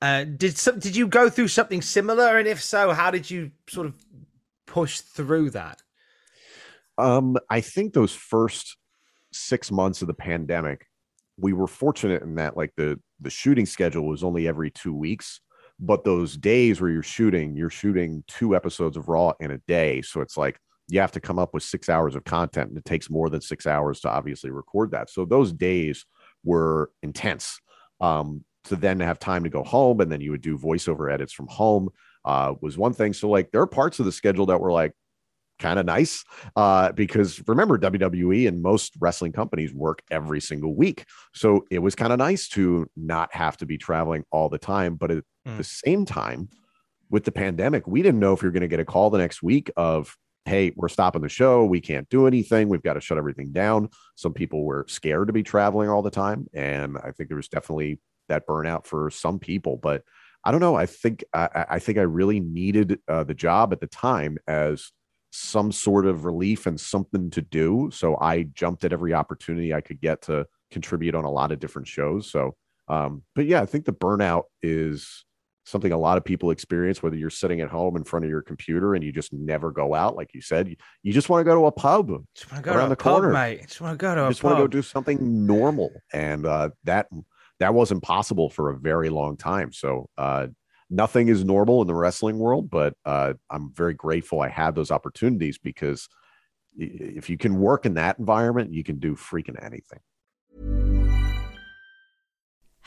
Uh, 0.00 0.24
did 0.24 0.56
some, 0.56 0.78
did 0.78 0.94
you 0.94 1.08
go 1.08 1.28
through 1.28 1.48
something 1.48 1.82
similar, 1.82 2.38
and 2.38 2.46
if 2.46 2.62
so, 2.62 2.92
how 2.92 3.10
did 3.10 3.30
you 3.30 3.50
sort 3.68 3.86
of 3.86 3.94
push 4.66 5.00
through 5.00 5.50
that? 5.50 5.82
Um, 6.98 7.36
I 7.50 7.60
think 7.60 7.94
those 7.94 8.14
first 8.14 8.76
six 9.32 9.70
months 9.70 10.02
of 10.02 10.08
the 10.08 10.14
pandemic, 10.14 10.86
we 11.38 11.52
were 11.52 11.66
fortunate 11.66 12.22
in 12.22 12.34
that 12.36 12.56
like 12.56 12.72
the 12.76 13.00
the 13.20 13.30
shooting 13.30 13.66
schedule 13.66 14.06
was 14.06 14.22
only 14.22 14.46
every 14.46 14.70
two 14.70 14.94
weeks 14.94 15.40
but 15.80 16.04
those 16.04 16.36
days 16.36 16.80
where 16.80 16.90
you're 16.90 17.02
shooting 17.02 17.56
you're 17.56 17.70
shooting 17.70 18.24
two 18.26 18.56
episodes 18.56 18.96
of 18.96 19.08
raw 19.08 19.32
in 19.40 19.52
a 19.52 19.58
day 19.68 20.02
so 20.02 20.20
it's 20.20 20.36
like 20.36 20.58
you 20.88 21.00
have 21.00 21.12
to 21.12 21.20
come 21.20 21.38
up 21.38 21.54
with 21.54 21.62
six 21.62 21.88
hours 21.88 22.14
of 22.14 22.24
content 22.24 22.68
and 22.68 22.78
it 22.78 22.84
takes 22.84 23.10
more 23.10 23.28
than 23.28 23.40
six 23.40 23.66
hours 23.66 24.00
to 24.00 24.10
obviously 24.10 24.50
record 24.50 24.90
that 24.90 25.10
so 25.10 25.24
those 25.24 25.52
days 25.52 26.04
were 26.44 26.90
intense 27.02 27.60
um, 28.00 28.44
to 28.64 28.76
then 28.76 29.00
have 29.00 29.18
time 29.18 29.44
to 29.44 29.50
go 29.50 29.62
home 29.62 30.00
and 30.00 30.10
then 30.10 30.20
you 30.20 30.30
would 30.30 30.40
do 30.40 30.58
voiceover 30.58 31.12
edits 31.12 31.32
from 31.32 31.46
home 31.48 31.88
uh, 32.24 32.54
was 32.60 32.78
one 32.78 32.92
thing 32.92 33.12
so 33.12 33.28
like 33.28 33.50
there 33.50 33.60
are 33.60 33.66
parts 33.66 33.98
of 33.98 34.04
the 34.04 34.12
schedule 34.12 34.46
that 34.46 34.60
were 34.60 34.72
like 34.72 34.92
kind 35.58 35.78
of 35.78 35.86
nice 35.86 36.24
uh, 36.56 36.92
because 36.92 37.42
remember 37.46 37.78
WWE 37.78 38.48
and 38.48 38.62
most 38.62 38.94
wrestling 39.00 39.32
companies 39.32 39.72
work 39.74 40.02
every 40.10 40.40
single 40.40 40.74
week. 40.74 41.04
So 41.34 41.64
it 41.70 41.80
was 41.80 41.94
kind 41.94 42.12
of 42.12 42.18
nice 42.18 42.48
to 42.50 42.88
not 42.96 43.34
have 43.34 43.56
to 43.58 43.66
be 43.66 43.76
traveling 43.76 44.24
all 44.30 44.48
the 44.48 44.58
time. 44.58 44.94
But 44.94 45.10
at 45.10 45.24
mm. 45.46 45.56
the 45.56 45.64
same 45.64 46.04
time, 46.04 46.48
with 47.10 47.24
the 47.24 47.32
pandemic, 47.32 47.86
we 47.86 48.02
didn't 48.02 48.20
know 48.20 48.34
if 48.34 48.42
you're 48.42 48.52
going 48.52 48.60
to 48.60 48.68
get 48.68 48.80
a 48.80 48.84
call 48.84 49.10
the 49.10 49.18
next 49.18 49.42
week 49.42 49.70
of, 49.76 50.14
hey, 50.48 50.72
we're 50.76 50.88
stopping 50.88 51.22
the 51.22 51.28
show. 51.28 51.64
We 51.64 51.80
can't 51.80 52.08
do 52.08 52.26
anything. 52.26 52.68
We've 52.68 52.82
got 52.82 52.94
to 52.94 53.00
shut 53.00 53.18
everything 53.18 53.52
down. 53.52 53.90
Some 54.16 54.32
people 54.32 54.64
were 54.64 54.86
scared 54.88 55.28
to 55.28 55.32
be 55.32 55.42
traveling 55.42 55.88
all 55.88 56.02
the 56.02 56.10
time. 56.10 56.46
And 56.54 56.96
I 56.98 57.12
think 57.12 57.28
there 57.28 57.36
was 57.36 57.48
definitely 57.48 58.00
that 58.28 58.46
burnout 58.46 58.86
for 58.86 59.10
some 59.10 59.38
people. 59.38 59.76
But 59.76 60.02
I 60.44 60.50
don't 60.50 60.60
know. 60.60 60.76
I 60.76 60.86
think 60.86 61.24
I, 61.34 61.66
I 61.70 61.78
think 61.78 61.98
I 61.98 62.02
really 62.02 62.40
needed 62.40 62.98
uh, 63.08 63.24
the 63.24 63.34
job 63.34 63.72
at 63.72 63.80
the 63.80 63.86
time 63.86 64.38
as 64.46 64.90
some 65.30 65.70
sort 65.70 66.06
of 66.06 66.24
relief 66.24 66.66
and 66.66 66.80
something 66.80 67.30
to 67.30 67.42
do. 67.42 67.90
So 67.92 68.16
I 68.20 68.44
jumped 68.44 68.84
at 68.84 68.92
every 68.92 69.12
opportunity 69.12 69.74
I 69.74 69.82
could 69.82 70.00
get 70.00 70.22
to 70.22 70.46
contribute 70.70 71.14
on 71.14 71.24
a 71.24 71.30
lot 71.30 71.52
of 71.52 71.60
different 71.60 71.88
shows. 71.88 72.30
So, 72.30 72.56
um, 72.88 73.22
but 73.34 73.46
yeah, 73.46 73.60
I 73.60 73.66
think 73.66 73.84
the 73.84 73.92
burnout 73.92 74.44
is 74.62 75.24
something 75.68 75.92
a 75.92 75.98
lot 75.98 76.16
of 76.16 76.24
people 76.24 76.50
experience, 76.50 77.02
whether 77.02 77.16
you're 77.16 77.30
sitting 77.30 77.60
at 77.60 77.68
home 77.68 77.96
in 77.96 78.04
front 78.04 78.24
of 78.24 78.30
your 78.30 78.42
computer 78.42 78.94
and 78.94 79.04
you 79.04 79.12
just 79.12 79.32
never 79.32 79.70
go 79.70 79.94
out, 79.94 80.16
like 80.16 80.32
you 80.34 80.40
said, 80.40 80.68
you, 80.68 80.76
you 81.02 81.12
just 81.12 81.28
want 81.28 81.40
to 81.40 81.44
go 81.44 81.54
to 81.54 81.66
a 81.66 81.72
pub 81.72 82.08
just 82.34 82.50
want 82.50 82.64
to 82.64 82.70
go 82.70 82.76
around 82.76 82.88
the 82.88 82.96
pub, 82.96 83.20
corner, 83.20 83.32
mate. 83.32 83.62
Just 83.62 83.80
want 83.80 83.98
to 83.98 84.02
go 84.02 84.14
to 84.14 84.26
a 84.26 84.28
just 84.28 84.42
want 84.42 84.56
to 84.56 84.62
go 84.62 84.66
do 84.66 84.82
something 84.82 85.46
normal, 85.46 85.90
and 86.12 86.46
uh, 86.46 86.70
that 86.84 87.08
that 87.60 87.74
wasn't 87.74 88.02
possible 88.02 88.50
for 88.50 88.70
a 88.70 88.78
very 88.78 89.10
long 89.10 89.36
time. 89.36 89.72
So, 89.72 90.08
uh, 90.16 90.48
nothing 90.90 91.28
is 91.28 91.44
normal 91.44 91.82
in 91.82 91.86
the 91.86 91.94
wrestling 91.94 92.38
world, 92.38 92.70
but 92.70 92.94
uh, 93.04 93.34
I'm 93.50 93.72
very 93.74 93.94
grateful 93.94 94.40
I 94.40 94.48
had 94.48 94.74
those 94.74 94.90
opportunities 94.90 95.58
because 95.58 96.08
if 96.76 97.28
you 97.28 97.36
can 97.36 97.58
work 97.58 97.86
in 97.86 97.94
that 97.94 98.18
environment, 98.18 98.72
you 98.72 98.84
can 98.84 98.98
do 98.98 99.16
freaking 99.16 99.62
anything. 99.62 100.00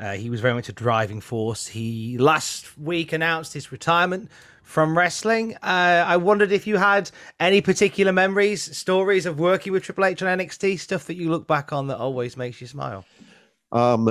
Uh, 0.00 0.12
he 0.12 0.30
was 0.30 0.40
very 0.40 0.54
much 0.54 0.70
a 0.70 0.72
driving 0.72 1.20
force. 1.20 1.66
He 1.66 2.16
last 2.16 2.78
week 2.78 3.12
announced 3.12 3.52
his 3.52 3.70
retirement 3.70 4.30
from 4.62 4.96
wrestling. 4.96 5.56
Uh, 5.56 6.04
I 6.06 6.16
wondered 6.16 6.52
if 6.52 6.66
you 6.66 6.78
had 6.78 7.10
any 7.38 7.60
particular 7.60 8.10
memories, 8.10 8.74
stories 8.76 9.26
of 9.26 9.38
working 9.38 9.72
with 9.72 9.82
Triple 9.82 10.06
H 10.06 10.22
on 10.22 10.38
NXT, 10.38 10.80
stuff 10.80 11.04
that 11.06 11.16
you 11.16 11.28
look 11.28 11.46
back 11.46 11.72
on 11.72 11.88
that 11.88 11.98
always 11.98 12.36
makes 12.38 12.62
you 12.62 12.66
smile. 12.66 13.04
Um, 13.72 14.10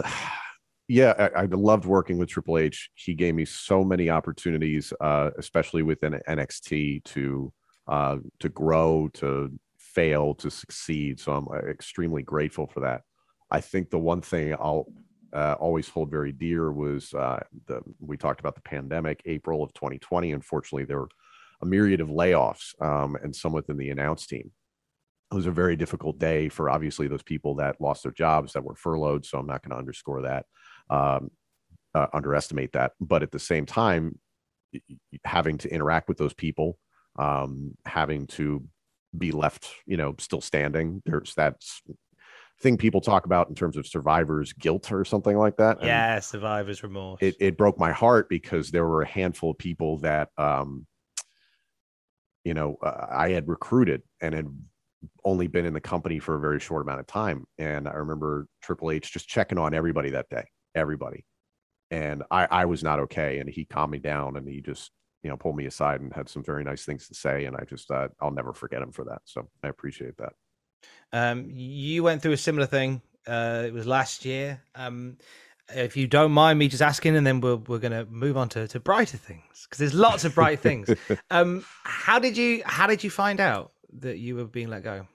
yeah, 0.88 1.30
I, 1.36 1.42
I 1.42 1.46
loved 1.46 1.86
working 1.86 2.20
with 2.20 2.30
Triple 2.30 2.60
H. 2.60 2.92
He 2.94 3.16
gave 3.16 3.34
me 3.34 3.46
so 3.46 3.84
many 3.84 4.12
opportunities, 4.12 4.94
uh, 5.02 5.32
especially 5.40 5.82
within 5.82 6.20
NXT, 6.28 7.04
to 7.06 7.52
uh, 7.88 8.18
to 8.40 8.50
grow, 8.50 9.10
to 9.16 9.52
fail, 9.78 10.36
to 10.36 10.52
succeed. 10.52 11.20
So 11.20 11.32
I'm 11.32 11.48
uh, 11.48 11.68
extremely 11.68 12.22
grateful 12.22 12.68
for 12.68 12.82
that. 12.82 13.02
I 13.50 13.62
think 13.62 13.90
the 13.90 13.98
one 13.98 14.22
thing 14.22 14.54
I'll 14.54 14.86
uh, 15.34 15.56
always 15.60 15.88
hold 15.90 16.10
very 16.10 16.32
dear 16.32 16.72
was 16.72 17.14
uh, 17.14 17.40
the 17.68 17.82
we 18.00 18.18
talked 18.18 18.40
about 18.40 18.56
the 18.56 18.62
pandemic, 18.62 19.22
April 19.26 19.64
of 19.64 19.74
2020. 19.74 20.32
Unfortunately, 20.32 20.86
there 20.86 21.00
were 21.00 21.10
a 21.62 21.66
myriad 21.66 22.02
of 22.02 22.10
layoffs 22.10 22.80
um, 22.82 23.16
and 23.22 23.36
some 23.36 23.54
within 23.54 23.78
the 23.78 23.90
announce 23.90 24.26
team. 24.26 24.52
It 25.32 25.36
was 25.36 25.46
a 25.46 25.52
very 25.52 25.76
difficult 25.76 26.18
day 26.18 26.50
for 26.50 26.70
obviously 26.70 27.08
those 27.08 27.24
people 27.24 27.56
that 27.56 27.80
lost 27.80 28.04
their 28.04 28.12
jobs 28.12 28.54
that 28.54 28.64
were 28.64 28.76
furloughed. 28.76 29.26
So 29.26 29.38
I'm 29.38 29.46
not 29.46 29.62
going 29.62 29.72
to 29.72 29.78
underscore 29.78 30.24
that, 30.24 30.46
um, 30.90 31.30
uh, 31.94 32.08
underestimate 32.14 32.72
that. 32.74 32.94
But 33.00 33.22
at 33.22 33.32
the 33.32 33.40
same 33.40 33.68
time, 33.68 34.18
having 35.24 35.58
to 35.60 35.72
interact 35.72 36.08
with 36.08 36.18
those 36.18 36.34
people, 36.34 36.80
um, 37.18 37.76
having 37.86 38.26
to 38.28 38.64
be 39.18 39.32
left, 39.32 39.68
you 39.86 39.98
know, 39.98 40.16
still 40.20 40.42
standing. 40.42 41.02
There's 41.06 41.34
that's 41.36 41.82
thing 42.62 42.78
people 42.78 43.02
talk 43.02 43.26
about 43.26 43.50
in 43.50 43.56
terms 43.56 43.78
of 43.78 43.88
survivor's 43.88 44.54
guilt 44.54 44.92
or 44.92 45.06
something 45.06 45.38
like 45.38 45.58
that. 45.58 45.82
Yeah, 45.82 46.16
and 46.16 46.24
survivor's 46.24 46.84
remorse. 46.84 47.20
It, 47.22 47.36
it 47.40 47.58
broke 47.58 47.80
my 47.80 47.92
heart 47.92 48.28
because 48.30 48.70
there 48.70 48.86
were 48.86 49.02
a 49.02 49.08
handful 49.08 49.52
of 49.52 49.58
people 49.58 50.00
that, 50.00 50.30
um, 50.38 50.86
you 52.44 52.54
know, 52.54 52.78
uh, 52.84 53.08
I 53.10 53.30
had 53.30 53.48
recruited 53.48 54.02
and 54.22 54.34
had 54.34 54.48
only 55.24 55.48
been 55.48 55.66
in 55.66 55.74
the 55.74 55.82
company 55.82 56.20
for 56.20 56.36
a 56.36 56.40
very 56.40 56.60
short 56.60 56.82
amount 56.82 57.00
of 57.00 57.08
time. 57.08 57.46
And 57.58 57.88
I 57.88 57.94
remember 57.94 58.48
Triple 58.62 58.92
H 58.92 59.12
just 59.12 59.30
checking 59.30 59.58
on 59.58 59.74
everybody 59.74 60.10
that 60.12 60.30
day, 60.30 60.46
everybody. 60.76 61.26
And 61.92 62.24
I, 62.30 62.48
I 62.52 62.66
was 62.66 62.84
not 62.84 63.00
okay. 63.00 63.40
And 63.40 63.50
he 63.50 63.66
calmed 63.66 63.92
me 63.92 64.00
down 64.00 64.36
and 64.36 64.48
he 64.48 64.62
just, 64.62 64.92
you 65.24 65.30
know, 65.30 65.38
pulled 65.38 65.56
me 65.56 65.66
aside 65.66 66.02
and 66.02 66.14
had 66.14 66.28
some 66.28 66.44
very 66.44 66.64
nice 66.64 66.84
things 66.84 67.08
to 67.08 67.16
say. 67.16 67.46
And 67.46 67.56
I 67.56 67.64
just, 67.64 67.90
uh, 67.90 68.10
I'll 68.22 68.32
never 68.32 68.54
forget 68.54 68.82
him 68.82 68.92
for 68.92 69.06
that. 69.06 69.22
So 69.24 69.48
I 69.64 69.70
appreciate 69.70 70.18
that. 70.18 70.34
Um, 71.12 71.48
you 71.52 72.04
went 72.04 72.22
through 72.22 72.34
a 72.34 72.38
similar 72.38 72.68
thing. 72.68 73.02
Uh, 73.28 73.64
it 73.66 73.74
was 73.74 73.86
last 73.86 74.26
year. 74.26 74.62
Um, 74.76 75.18
if 75.76 75.96
you 75.96 76.08
don't 76.08 76.32
mind 76.32 76.58
me 76.58 76.68
just 76.68 76.82
asking, 76.82 77.16
and 77.16 77.26
then 77.26 77.42
we're 77.42 77.58
we're 77.58 77.80
going 77.80 77.92
to 77.92 78.06
move 78.06 78.38
on 78.38 78.50
to, 78.50 78.68
to 78.68 78.80
brighter 78.80 79.18
things 79.18 79.64
because 79.64 79.78
there's 79.78 79.94
lots 79.94 80.26
of 80.26 80.34
bright 80.36 80.60
things. 80.60 80.90
Um, 81.32 81.64
how 81.84 82.18
did 82.18 82.38
you 82.38 82.64
how 82.66 82.88
did 82.88 83.04
you 83.04 83.10
find 83.10 83.40
out 83.40 83.72
that 84.00 84.18
you 84.18 84.36
were 84.36 84.46
being 84.46 84.70
let 84.70 84.84
go? 84.84 85.08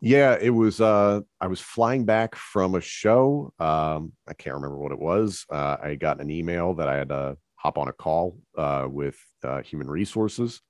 Yeah, 0.00 0.36
it 0.40 0.50
was. 0.50 0.80
Uh, 0.80 1.20
I 1.40 1.46
was 1.46 1.60
flying 1.60 2.04
back 2.04 2.34
from 2.34 2.74
a 2.74 2.80
show. 2.80 3.52
Um, 3.58 4.12
I 4.28 4.34
can't 4.34 4.56
remember 4.56 4.76
what 4.76 4.92
it 4.92 4.98
was. 4.98 5.46
Uh, 5.50 5.76
I 5.82 5.94
got 5.94 6.20
an 6.20 6.30
email 6.30 6.74
that 6.74 6.88
I 6.88 6.96
had 6.96 7.08
to 7.10 7.36
hop 7.54 7.78
on 7.78 7.88
a 7.88 7.92
call 7.92 8.38
uh, 8.58 8.88
with 8.90 9.16
uh, 9.44 9.62
human 9.62 9.88
resources 9.88 10.60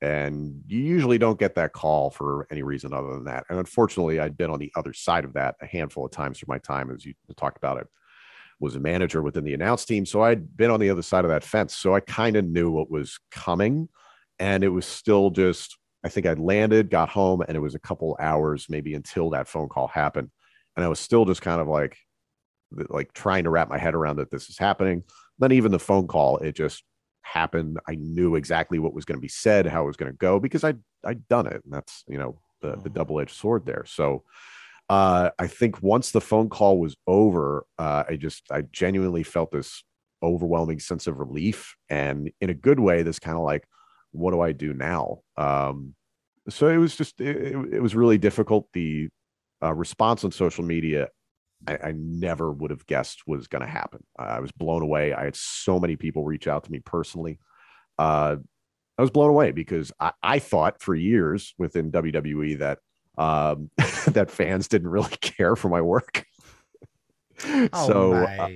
and 0.00 0.62
you 0.66 0.78
usually 0.78 1.18
don't 1.18 1.38
get 1.38 1.54
that 1.56 1.72
call 1.72 2.10
for 2.10 2.46
any 2.50 2.62
reason 2.62 2.92
other 2.92 3.14
than 3.14 3.24
that. 3.24 3.44
And 3.48 3.58
unfortunately, 3.58 4.20
I'd 4.20 4.36
been 4.36 4.50
on 4.50 4.60
the 4.60 4.72
other 4.76 4.92
side 4.92 5.24
of 5.24 5.32
that 5.34 5.56
a 5.60 5.66
handful 5.66 6.06
of 6.06 6.12
times 6.12 6.38
through 6.38 6.52
my 6.52 6.58
time, 6.58 6.90
as 6.90 7.04
you 7.04 7.14
talked 7.36 7.56
about 7.56 7.78
it, 7.78 7.88
was 8.60 8.76
a 8.76 8.80
manager 8.80 9.22
within 9.22 9.44
the 9.44 9.54
announce 9.54 9.84
team. 9.84 10.06
So 10.06 10.22
I'd 10.22 10.56
been 10.56 10.70
on 10.70 10.80
the 10.80 10.90
other 10.90 11.02
side 11.02 11.24
of 11.24 11.30
that 11.30 11.44
fence. 11.44 11.74
So 11.74 11.94
I 11.94 12.00
kind 12.00 12.36
of 12.36 12.44
knew 12.44 12.70
what 12.70 12.90
was 12.90 13.18
coming. 13.30 13.88
And 14.38 14.62
it 14.62 14.68
was 14.68 14.86
still 14.86 15.30
just, 15.30 15.76
I 16.04 16.08
think 16.08 16.26
I'd 16.26 16.38
landed, 16.38 16.90
got 16.90 17.08
home, 17.08 17.42
and 17.46 17.56
it 17.56 17.60
was 17.60 17.74
a 17.74 17.80
couple 17.80 18.16
hours 18.20 18.66
maybe 18.68 18.94
until 18.94 19.30
that 19.30 19.48
phone 19.48 19.68
call 19.68 19.88
happened. 19.88 20.30
And 20.76 20.84
I 20.84 20.88
was 20.88 21.00
still 21.00 21.24
just 21.24 21.42
kind 21.42 21.60
of 21.60 21.66
like, 21.66 21.96
like 22.88 23.12
trying 23.14 23.44
to 23.44 23.50
wrap 23.50 23.68
my 23.68 23.78
head 23.78 23.96
around 23.96 24.16
that 24.16 24.30
this 24.30 24.48
is 24.48 24.58
happening. 24.58 25.02
Then 25.40 25.50
even 25.52 25.72
the 25.72 25.78
phone 25.80 26.06
call, 26.06 26.38
it 26.38 26.54
just 26.54 26.84
happen. 27.22 27.76
I 27.88 27.94
knew 27.94 28.36
exactly 28.36 28.78
what 28.78 28.94
was 28.94 29.04
going 29.04 29.18
to 29.18 29.22
be 29.22 29.28
said, 29.28 29.66
how 29.66 29.84
it 29.84 29.86
was 29.86 29.96
going 29.96 30.12
to 30.12 30.18
go 30.18 30.40
because 30.40 30.64
I 30.64 30.74
I'd 31.04 31.28
done 31.28 31.46
it, 31.46 31.62
and 31.64 31.72
that's 31.72 32.04
you 32.08 32.18
know 32.18 32.40
the 32.60 32.70
the 32.70 32.76
mm-hmm. 32.76 32.92
double 32.94 33.20
edged 33.20 33.34
sword 33.34 33.66
there. 33.66 33.84
So 33.86 34.24
uh, 34.88 35.30
I 35.38 35.46
think 35.46 35.82
once 35.82 36.10
the 36.10 36.20
phone 36.20 36.48
call 36.48 36.78
was 36.78 36.96
over, 37.06 37.66
uh, 37.78 38.04
I 38.08 38.16
just 38.16 38.44
I 38.50 38.62
genuinely 38.62 39.22
felt 39.22 39.52
this 39.52 39.84
overwhelming 40.22 40.80
sense 40.80 41.06
of 41.06 41.18
relief, 41.18 41.76
and 41.88 42.30
in 42.40 42.50
a 42.50 42.54
good 42.54 42.80
way, 42.80 43.02
this 43.02 43.18
kind 43.18 43.36
of 43.36 43.44
like, 43.44 43.66
what 44.12 44.32
do 44.32 44.40
I 44.40 44.52
do 44.52 44.72
now? 44.72 45.20
Um, 45.36 45.94
so 46.48 46.68
it 46.68 46.78
was 46.78 46.96
just 46.96 47.20
it, 47.20 47.54
it 47.72 47.82
was 47.82 47.94
really 47.94 48.18
difficult. 48.18 48.68
The 48.72 49.08
uh, 49.62 49.74
response 49.74 50.24
on 50.24 50.32
social 50.32 50.64
media 50.64 51.08
I, 51.66 51.78
I 51.84 51.92
never 51.92 52.52
would 52.52 52.70
have 52.70 52.86
guessed 52.86 53.26
was 53.26 53.48
going 53.48 53.62
to 53.62 53.68
happen. 53.68 54.04
I 54.18 54.40
was 54.40 54.52
blown 54.52 54.82
away. 54.82 55.12
I 55.12 55.24
had 55.24 55.36
so 55.36 55.80
many 55.80 55.96
people 55.96 56.24
reach 56.24 56.46
out 56.46 56.64
to 56.64 56.72
me 56.72 56.80
personally. 56.80 57.38
Uh, 57.98 58.36
I 58.96 59.02
was 59.02 59.10
blown 59.10 59.30
away 59.30 59.52
because 59.52 59.92
I, 59.98 60.12
I 60.22 60.38
thought 60.38 60.80
for 60.82 60.94
years 60.94 61.54
within 61.58 61.90
WWE 61.92 62.58
that 62.58 62.78
um, 63.16 63.70
that 64.08 64.30
fans 64.30 64.68
didn't 64.68 64.88
really 64.88 65.16
care 65.20 65.56
for 65.56 65.68
my 65.68 65.80
work. 65.80 66.24
oh, 67.72 67.86
so 67.86 68.12
uh, 68.14 68.48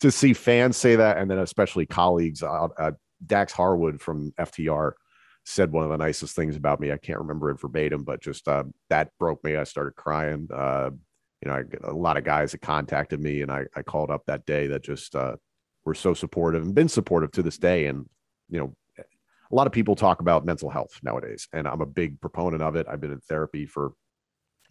to 0.00 0.10
see 0.10 0.32
fans 0.32 0.76
say 0.76 0.96
that, 0.96 1.18
and 1.18 1.30
then 1.30 1.38
especially 1.38 1.86
colleagues, 1.86 2.42
uh, 2.42 2.68
uh, 2.78 2.92
Dax 3.24 3.52
Harwood 3.52 4.00
from 4.00 4.32
FTR 4.38 4.92
said 5.44 5.72
one 5.72 5.84
of 5.84 5.90
the 5.90 5.98
nicest 5.98 6.36
things 6.36 6.56
about 6.56 6.80
me. 6.80 6.92
I 6.92 6.96
can't 6.96 7.18
remember 7.18 7.50
it 7.50 7.60
verbatim, 7.60 8.04
but 8.04 8.22
just 8.22 8.46
uh, 8.48 8.64
that 8.88 9.10
broke 9.18 9.42
me. 9.44 9.56
I 9.56 9.64
started 9.64 9.96
crying. 9.96 10.48
You 11.42 11.48
know, 11.48 11.54
I, 11.54 11.62
a 11.84 11.92
lot 11.92 12.16
of 12.16 12.24
guys 12.24 12.52
that 12.52 12.60
contacted 12.60 13.20
me, 13.20 13.42
and 13.42 13.50
I, 13.50 13.64
I 13.74 13.82
called 13.82 14.10
up 14.10 14.22
that 14.26 14.46
day 14.46 14.66
that 14.68 14.82
just 14.82 15.14
uh, 15.14 15.36
were 15.84 15.94
so 15.94 16.14
supportive 16.14 16.62
and 16.62 16.74
been 16.74 16.88
supportive 16.88 17.32
to 17.32 17.42
this 17.42 17.58
day. 17.58 17.86
And 17.86 18.06
you 18.48 18.60
know, 18.60 18.74
a 18.98 19.54
lot 19.54 19.66
of 19.66 19.72
people 19.72 19.96
talk 19.96 20.20
about 20.20 20.44
mental 20.44 20.70
health 20.70 20.92
nowadays, 21.02 21.48
and 21.52 21.66
I'm 21.66 21.80
a 21.80 21.86
big 21.86 22.20
proponent 22.20 22.62
of 22.62 22.76
it. 22.76 22.86
I've 22.88 23.00
been 23.00 23.12
in 23.12 23.20
therapy 23.20 23.66
for 23.66 23.92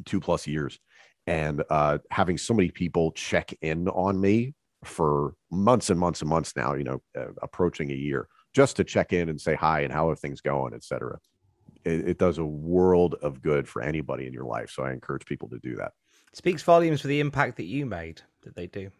two 0.06 0.20
plus 0.20 0.48
years, 0.48 0.80
and 1.28 1.64
uh, 1.70 1.98
having 2.12 2.38
so 2.38 2.54
many 2.54 2.70
people 2.70 3.12
check 3.12 3.54
in 3.62 3.88
on 3.90 4.20
me 4.20 4.54
for 4.86 5.34
months 5.52 5.90
and 5.90 6.00
months 6.00 6.22
and 6.22 6.30
months 6.30 6.56
now, 6.56 6.74
you 6.74 6.86
know, 6.86 7.02
uh, 7.18 7.34
approaching 7.42 7.92
a 7.92 7.96
year, 7.96 8.30
just 8.54 8.78
to 8.78 8.84
check 8.84 9.12
in 9.12 9.28
and 9.28 9.42
say 9.42 9.54
hi 9.56 9.82
and 9.82 9.92
how 9.92 10.08
are 10.08 10.16
things 10.16 10.40
going, 10.40 10.74
et 10.74 10.84
cetera. 10.84 11.18
It, 11.84 12.10
it 12.10 12.18
does 12.18 12.38
a 12.38 12.46
world 12.46 13.16
of 13.22 13.42
good 13.42 13.68
for 13.68 13.82
anybody 13.82 14.28
in 14.28 14.34
your 14.34 14.46
life. 14.46 14.70
So 14.72 14.84
I 14.84 14.94
encourage 14.94 15.26
people 15.26 15.50
to 15.50 15.60
do 15.60 15.76
that. 15.76 15.92
Speaks 16.34 16.64
volumes 16.64 17.02
for 17.02 17.08
the 17.08 17.20
impact 17.20 17.58
that 17.58 17.66
you 17.66 17.86
made 17.86 18.22
that 18.44 18.56
they 18.56 18.68
do. 18.68 18.92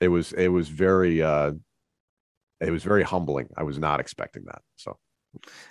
It 0.00 0.08
was 0.08 0.32
it 0.32 0.48
was 0.48 0.68
very 0.68 1.22
uh 1.22 1.52
it 2.60 2.70
was 2.70 2.82
very 2.82 3.02
humbling. 3.02 3.48
I 3.56 3.62
was 3.62 3.78
not 3.78 4.00
expecting 4.00 4.44
that. 4.46 4.62
So 4.76 4.98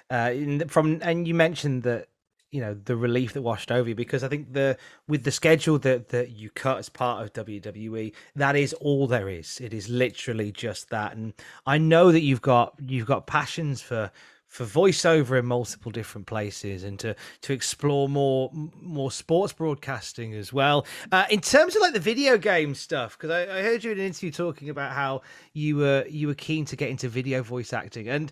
uh 0.10 0.34
from 0.68 1.00
and 1.02 1.28
you 1.28 1.34
mentioned 1.34 1.84
that 1.84 2.08
you 2.52 2.62
know 2.62 2.74
the 2.74 2.96
relief 2.96 3.34
that 3.34 3.42
washed 3.42 3.72
over 3.72 3.90
you 3.90 3.96
because 3.96 4.24
I 4.24 4.30
think 4.30 4.54
the 4.54 4.78
with 5.08 5.24
the 5.24 5.32
schedule 5.32 5.80
that 5.80 6.10
that 6.10 6.32
you 6.32 6.50
cut 6.50 6.78
as 6.78 6.90
part 6.90 7.24
of 7.24 7.46
WWE 7.46 8.14
that 8.36 8.56
is 8.56 8.74
all 8.74 9.08
there 9.08 9.28
is 9.28 9.60
it 9.60 9.74
is 9.74 9.90
literally 9.90 10.52
just 10.52 10.90
that 10.90 11.16
and 11.16 11.34
I 11.66 11.78
know 11.78 12.12
that 12.12 12.22
you've 12.22 12.42
got 12.42 12.76
you've 12.80 13.08
got 13.08 13.28
passions 13.28 13.82
for 13.82 14.12
for 14.48 14.66
voiceover 14.66 15.38
in 15.38 15.46
multiple 15.46 15.92
different 15.92 16.26
places 16.26 16.84
and 16.84 17.00
to 17.00 17.16
to 17.42 17.54
explore 17.54 18.08
more 18.08 18.50
more 18.54 19.12
sports 19.12 19.54
broadcasting 19.54 20.34
as 20.34 20.54
well 20.54 20.86
uh, 21.12 21.26
in 21.30 21.42
terms 21.42 21.76
of 21.76 21.82
like 21.82 21.94
the 21.94 22.00
video 22.00 22.38
game 22.38 22.74
stuff 22.74 23.18
because 23.18 23.30
I, 23.30 23.60
I 23.60 23.62
heard 23.62 23.84
you 23.84 23.92
in 23.92 24.00
an 24.00 24.06
interview 24.06 24.32
talking 24.32 24.70
about 24.70 24.94
how 24.94 25.22
you 25.54 25.78
were 25.78 26.06
you 26.10 26.28
were 26.28 26.36
keen 26.36 26.66
to 26.66 26.76
get 26.76 26.90
into 26.90 27.10
video 27.10 27.44
voice 27.44 27.74
acting 27.74 28.08
and 28.08 28.32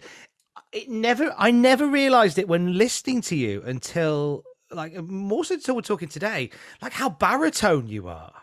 it 0.71 0.89
never 0.89 1.33
I 1.37 1.51
never 1.51 1.87
realized 1.87 2.37
it 2.37 2.47
when 2.47 2.77
listening 2.77 3.21
to 3.23 3.35
you 3.35 3.61
until 3.65 4.43
like 4.71 4.95
more 5.03 5.45
so 5.45 5.55
until 5.55 5.75
we're 5.75 5.81
talking 5.81 6.09
today, 6.09 6.49
like 6.81 6.93
how 6.93 7.09
baritone 7.09 7.87
you 7.87 8.07
are. 8.07 8.33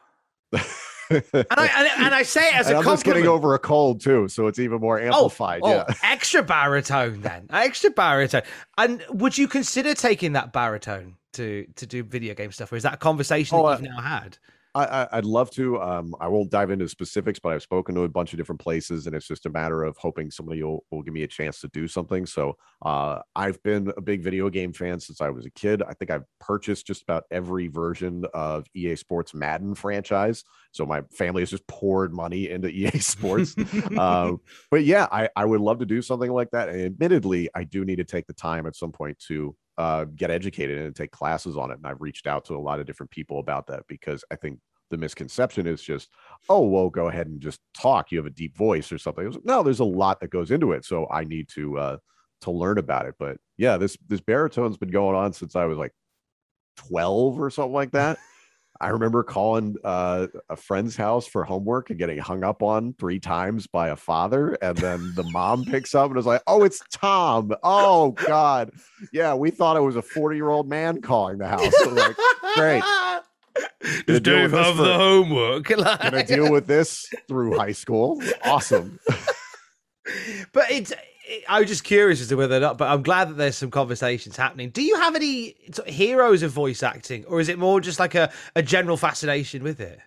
and 1.15 1.47
I 1.51 1.67
and, 1.67 2.05
and, 2.07 2.15
I 2.15 2.23
say 2.23 2.49
it 2.49 2.55
as 2.55 2.67
and 2.69 2.77
a 2.77 2.79
I'm 2.79 2.85
just 2.85 3.05
getting 3.05 3.27
over 3.27 3.55
a 3.55 3.59
cold 3.59 4.01
too, 4.01 4.29
so 4.29 4.47
it's 4.47 4.59
even 4.59 4.81
more 4.81 5.01
oh, 5.01 5.07
amplified. 5.07 5.61
Oh, 5.63 5.71
yeah, 5.71 5.85
oh, 5.89 5.95
extra 6.03 6.43
baritone 6.43 7.21
then, 7.21 7.47
extra 7.51 7.91
baritone. 7.91 8.43
And 8.79 9.05
would 9.11 9.37
you 9.37 9.49
consider 9.49 9.95
taking 9.95 10.33
that 10.33 10.53
baritone 10.53 11.17
to 11.35 11.67
to 11.77 11.87
do 11.87 12.03
video 12.03 12.35
game 12.35 12.53
stuff, 12.53 12.73
or 12.73 12.77
is 12.77 12.83
that 12.83 12.95
a 12.95 12.99
conversation 12.99 13.59
oh, 13.59 13.69
that 13.69 13.81
you've 13.81 13.91
uh, 13.91 13.95
now 13.95 14.03
had? 14.03 14.39
I, 14.75 15.09
would 15.17 15.27
love 15.27 15.51
to. 15.53 15.81
Um, 15.81 16.15
I 16.21 16.29
won't 16.29 16.51
dive 16.51 16.71
into 16.71 16.89
specifics, 16.89 17.39
but 17.39 17.53
I've 17.53 17.63
spoken 17.63 17.95
to 17.95 18.03
a 18.03 18.09
bunch 18.09 18.33
of 18.33 18.39
different 18.39 18.61
places, 18.61 19.07
and 19.07 19.15
it's 19.15 19.27
just 19.27 19.45
a 19.45 19.51
matter 19.51 19.85
of 19.85 19.97
hoping 19.99 20.31
somebody 20.31 20.63
will, 20.63 20.85
will 20.91 21.03
give 21.03 21.13
me 21.13 21.25
a 21.25 21.29
chance 21.29 21.61
to 21.61 21.69
do 21.69 21.87
something. 21.87 22.25
So 22.25 22.57
uh, 22.81 23.21
I've 23.37 23.63
been 23.63 23.93
a 23.97 24.01
big 24.01 24.23
video 24.23 24.49
game 24.49 24.73
fan 24.73 24.99
since 24.99 25.21
I 25.21 25.29
was 25.29 25.45
a 25.45 25.51
kid. 25.51 25.83
I 25.83 25.93
think 25.93 26.11
I've 26.11 26.25
purchased 26.41 26.87
just 26.87 27.03
about 27.03 27.25
every 27.31 27.69
version 27.69 28.25
of 28.33 28.67
EA 28.75 28.97
Sports 28.97 29.35
Madden 29.35 29.75
franchise. 29.75 30.43
So 30.73 30.87
my 30.87 31.03
family 31.13 31.43
has 31.43 31.51
just 31.51 31.67
poured 31.67 32.15
money 32.15 32.49
into 32.49 32.69
EA 32.69 32.99
Sports. 32.99 33.55
um, 33.99 34.41
but 34.71 34.85
yeah, 34.85 35.07
I, 35.13 35.29
I 35.37 35.45
would 35.45 35.61
love 35.61 35.81
to 35.81 35.87
do 35.87 36.01
something 36.01 36.33
like 36.33 36.51
that. 36.53 36.71
And 36.71 36.81
admittedly, 36.81 37.51
I 37.55 37.65
do 37.65 37.85
need 37.85 37.97
to 37.97 38.05
take 38.05 38.27
the 38.27 38.33
time 38.33 38.67
at 38.67 38.75
some 38.75 38.93
point 38.93 39.19
to 39.29 39.55
uh, 39.79 40.05
get 40.05 40.31
educated 40.31 40.79
and 40.79 40.95
take 40.95 41.11
classes 41.11 41.57
on 41.57 41.71
it. 41.71 41.79
And 41.79 41.87
I've 41.87 42.01
reached 42.01 42.27
out 42.27 42.45
to 42.47 42.55
a 42.55 42.59
lot 42.59 42.81
of 42.81 42.87
different 42.87 43.11
people 43.11 43.39
about 43.39 43.67
that 43.69 43.85
because 43.89 44.25
I 44.31 44.37
think 44.37 44.59
the 44.91 44.99
misconception 44.99 45.67
is 45.67 45.83
just, 45.83 46.11
oh, 46.49 46.67
well, 46.67 46.91
go 46.91 47.09
ahead 47.09 47.27
and 47.27 47.41
just 47.41 47.61
talk. 47.75 48.13
You 48.13 48.19
have 48.19 48.27
a 48.27 48.31
deep 48.31 48.57
voice 48.57 48.93
or 48.93 48.99
something. 48.99 49.35
No, 49.45 49.63
there's 49.63 49.81
a 49.81 49.85
lot 49.85 50.21
that 50.21 50.31
goes 50.31 50.51
into 50.51 50.73
it. 50.73 50.85
So 50.85 51.09
I 51.11 51.25
need 51.25 51.49
to 51.51 51.79
uh, 51.79 51.97
to 52.43 52.51
learn 52.51 52.79
about 52.79 53.07
it. 53.07 53.15
But 53.19 53.39
yeah, 53.57 53.77
this 53.79 53.97
this 54.09 54.21
baritone's 54.21 54.77
been 54.77 54.91
going 54.91 55.17
on 55.17 55.33
since 55.33 55.57
I 55.57 55.65
was 55.65 55.79
like 55.79 55.93
12 56.77 57.41
or 57.41 57.51
something 57.51 57.73
like 57.73 57.93
that. 57.93 58.19
I 58.83 58.89
remember 58.89 59.23
calling 59.23 59.77
uh, 59.85 60.27
a 60.51 60.57
friend's 60.57 60.97
house 60.97 61.25
for 61.25 61.45
homework 61.45 61.91
and 61.91 61.99
getting 62.01 62.19
hung 62.19 62.43
up 62.43 62.65
on 62.65 62.95
three 62.99 63.21
times 63.21 63.69
by 63.69 63.91
a 63.91 63.97
father. 63.97 64.59
And 64.61 64.77
then 64.77 65.13
the 65.15 65.23
mom 65.31 65.65
picks 65.71 65.95
up 65.95 66.11
and 66.11 66.19
is 66.19 66.27
like, 66.27 66.43
Oh, 66.49 66.65
it's 66.65 66.83
Tom. 66.91 67.55
Oh, 67.63 68.11
God. 68.11 68.73
Yeah, 69.13 69.35
we 69.35 69.53
thought 69.53 69.77
it 69.77 69.81
was 69.81 69.95
a 69.95 70.03
40 70.03 70.37
year 70.37 70.51
old 70.51 70.69
man 70.69 71.01
calling 71.01 71.39
the 71.39 71.47
house. 71.47 71.73
So 71.79 71.91
like, 71.91 72.17
Great. 72.57 72.83
Does 74.07 74.21
Dave 74.21 74.51
have 74.51 74.77
for, 74.77 74.83
the 74.83 74.95
homework? 74.95 75.71
Like... 75.71 76.01
Gonna 76.03 76.27
deal 76.27 76.51
with 76.51 76.67
this 76.67 77.07
through 77.29 77.57
high 77.57 77.73
school. 77.73 78.21
Awesome. 78.45 78.99
but 80.53 80.71
it's 80.71 80.93
I 81.49 81.61
was 81.61 81.69
just 81.69 81.85
curious 81.85 82.21
as 82.21 82.29
to 82.29 82.37
whether 82.37 82.57
or 82.57 82.61
not, 82.61 82.79
but 82.79 82.89
I'm 82.89 83.03
glad 83.03 83.29
that 83.29 83.35
there's 83.35 83.57
some 83.57 83.71
conversations 83.71 84.37
happening. 84.37 84.71
Do 84.71 84.83
you 84.83 84.97
have 84.97 85.15
any 85.15 85.57
heroes 85.87 86.43
of 86.43 86.51
voice 86.51 86.83
acting, 86.83 87.25
or 87.27 87.41
is 87.41 87.49
it 87.49 87.59
more 87.59 87.81
just 87.81 87.99
like 87.99 88.15
a, 88.15 88.33
a 88.57 88.63
general 88.63 88.97
fascination 88.97 89.63
with 89.63 89.81
it? 89.81 90.01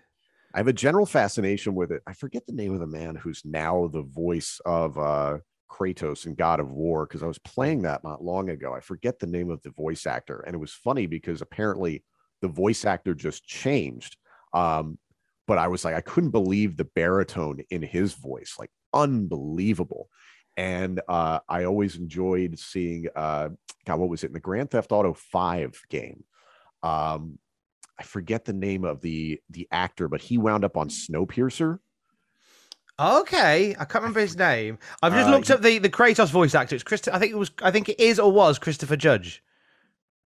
I 0.54 0.60
have 0.60 0.68
a 0.68 0.74
general 0.74 1.06
fascination 1.06 1.76
with 1.76 1.92
it. 1.92 2.02
I 2.08 2.14
forget 2.14 2.46
the 2.46 2.54
name 2.54 2.74
of 2.74 2.80
the 2.80 2.88
man 2.88 3.16
who's 3.16 3.42
now 3.44 3.88
the 3.88 4.04
voice 4.04 4.62
of 4.66 4.98
uh, 4.98 5.40
Kratos 5.70 6.26
in 6.26 6.36
God 6.36 6.60
of 6.60 6.72
War 6.72 7.06
because 7.06 7.24
I 7.24 7.28
was 7.28 7.40
playing 7.40 7.82
that 7.82 8.04
not 8.04 8.24
long 8.24 8.50
ago. 8.50 8.74
I 8.74 8.80
forget 8.80 9.20
the 9.20 9.28
name 9.28 9.50
of 9.50 9.62
the 9.64 9.72
voice 9.72 10.06
actor, 10.06 10.42
and 10.42 10.54
it 10.54 10.60
was 10.60 10.74
funny 10.74 11.08
because 11.08 11.42
apparently 11.42 12.04
the 12.42 12.48
voice 12.48 12.86
actor 12.86 13.14
just 13.14 13.46
changed. 13.46 14.18
Um, 14.54 14.98
but 15.48 15.58
I 15.58 15.68
was 15.68 15.86
like, 15.86 15.96
I 15.96 16.02
couldn't 16.02 16.32
believe 16.32 16.76
the 16.76 16.86
baritone 16.86 17.60
in 17.70 17.82
his 17.82 18.14
voice, 18.14 18.56
like 18.58 18.72
unbelievable 18.94 20.10
and 20.58 21.02
uh, 21.08 21.40
I 21.48 21.66
always 21.66 21.96
enjoyed 21.96 22.58
seeing 22.58 23.08
uh, 23.16 23.50
God, 23.86 24.00
what 24.00 24.10
was 24.10 24.24
it 24.24 24.28
in 24.28 24.34
the 24.34 24.40
Grand 24.40 24.72
Theft 24.72 24.92
Auto 24.92 25.14
Five 25.14 25.82
game? 25.90 26.24
Um, 26.84 27.40
I 27.98 28.04
forget 28.04 28.46
the 28.46 28.54
name 28.54 28.84
of 28.84 29.02
the 29.02 29.40
the 29.50 29.68
actor, 29.72 30.08
but 30.08 30.22
he 30.22 30.38
wound 30.38 30.64
up 30.66 30.78
on 30.78 30.90
Snowpiercer. 30.90 31.80
Okay, 32.98 33.72
I 33.72 33.86
can't 33.86 33.96
remember 33.96 34.22
his 34.22 34.38
name. 34.38 34.78
I've 35.04 35.14
just 35.14 35.28
uh, 35.28 35.32
looked 35.32 35.52
up 35.52 35.62
the 35.62 35.80
the 35.80 35.90
Kratos 35.90 36.32
voice 36.32 36.56
actor. 36.56 36.76
It's 36.76 36.84
Chris. 36.84 37.08
I 37.08 37.20
think 37.20 37.32
it 37.32 37.38
was. 37.38 37.52
I 37.62 37.72
think 37.72 37.90
it 37.90 38.00
is 38.00 38.20
or 38.20 38.32
was 38.32 38.58
Christopher 38.60 38.96
Judge. 38.96 39.44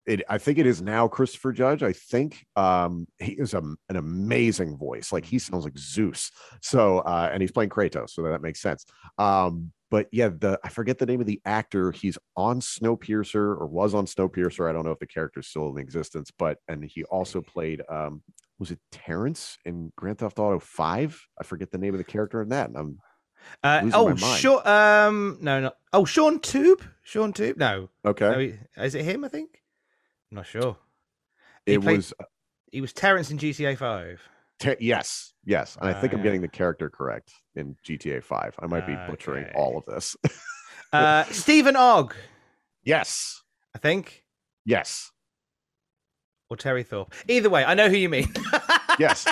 It, 0.06 0.22
I 0.28 0.38
think 0.38 0.58
it 0.58 0.66
is 0.66 0.80
now 0.80 1.08
Christopher 1.08 1.52
Judge. 1.52 1.82
I 1.82 1.92
think 1.92 2.46
um, 2.56 3.06
he 3.18 3.32
is 3.32 3.54
a, 3.54 3.58
an 3.58 3.96
amazing 3.96 4.76
voice. 4.76 5.12
Like 5.12 5.24
he 5.24 5.38
sounds 5.38 5.64
like 5.64 5.76
Zeus. 5.76 6.32
So, 6.62 7.00
uh, 7.00 7.28
and 7.32 7.42
he's 7.42 7.52
playing 7.52 7.70
Kratos, 7.70 8.10
so 8.10 8.22
that 8.22 8.40
makes 8.40 8.60
sense. 8.60 8.86
Um, 9.18 9.72
but 9.90 10.08
yeah, 10.12 10.28
the 10.28 10.58
I 10.64 10.68
forget 10.68 10.98
the 10.98 11.06
name 11.06 11.20
of 11.20 11.26
the 11.26 11.40
actor. 11.44 11.90
He's 11.90 12.16
on 12.36 12.60
Snowpiercer 12.60 13.34
or 13.34 13.66
was 13.66 13.94
on 13.94 14.06
Snowpiercer. 14.06 14.68
I 14.68 14.72
don't 14.72 14.84
know 14.84 14.92
if 14.92 14.98
the 14.98 15.06
character's 15.06 15.48
still 15.48 15.68
in 15.70 15.78
existence, 15.78 16.30
but 16.30 16.58
and 16.68 16.84
he 16.84 17.04
also 17.04 17.40
played 17.40 17.82
um 17.88 18.22
was 18.58 18.70
it 18.70 18.78
Terrence 18.92 19.58
in 19.64 19.90
Grand 19.96 20.18
Theft 20.18 20.38
Auto 20.38 20.58
5? 20.58 21.26
I 21.40 21.44
forget 21.44 21.70
the 21.70 21.78
name 21.78 21.94
of 21.94 21.98
the 21.98 22.04
character 22.04 22.42
in 22.42 22.50
that. 22.50 22.68
And 22.68 22.76
I'm 22.76 22.98
uh, 23.62 23.90
oh, 23.94 24.14
sure. 24.16 24.68
Um, 24.68 25.38
no, 25.40 25.60
no. 25.60 25.72
Oh, 25.94 26.04
Sean 26.04 26.40
Tube. 26.40 26.82
Sean 27.02 27.32
Tube. 27.32 27.56
No. 27.56 27.88
Okay. 28.04 28.58
No, 28.76 28.82
is 28.82 28.94
it 28.94 29.04
him? 29.04 29.24
I 29.24 29.28
think. 29.28 29.62
I'm 30.30 30.36
not 30.36 30.46
sure. 30.46 30.76
He 31.66 31.74
it 31.74 31.82
played, 31.82 31.96
was. 31.96 32.12
He 32.70 32.80
was 32.82 32.92
Terrence 32.92 33.30
in 33.30 33.38
GTA 33.38 33.78
Five. 33.78 34.20
Ter- 34.60 34.76
yes, 34.78 35.32
yes, 35.42 35.78
and 35.80 35.88
I 35.88 35.98
think 35.98 36.12
uh, 36.12 36.18
I'm 36.18 36.22
getting 36.22 36.42
the 36.42 36.48
character 36.48 36.90
correct 36.90 37.32
in 37.56 37.74
GTA 37.82 38.22
Five. 38.22 38.54
I 38.58 38.66
might 38.66 38.86
be 38.86 38.94
butchering 39.08 39.46
all 39.54 39.78
of 39.78 39.86
this. 39.86 40.14
uh, 40.92 41.24
Steven 41.24 41.76
Ogg. 41.76 42.14
Yes, 42.84 43.42
I 43.74 43.78
think. 43.78 44.22
Yes. 44.66 45.10
Or 46.50 46.58
Terry 46.58 46.82
Thorpe. 46.82 47.14
Either 47.26 47.48
way, 47.48 47.64
I 47.64 47.72
know 47.72 47.88
who 47.88 47.96
you 47.96 48.10
mean. 48.10 48.28
yes. 48.98 49.26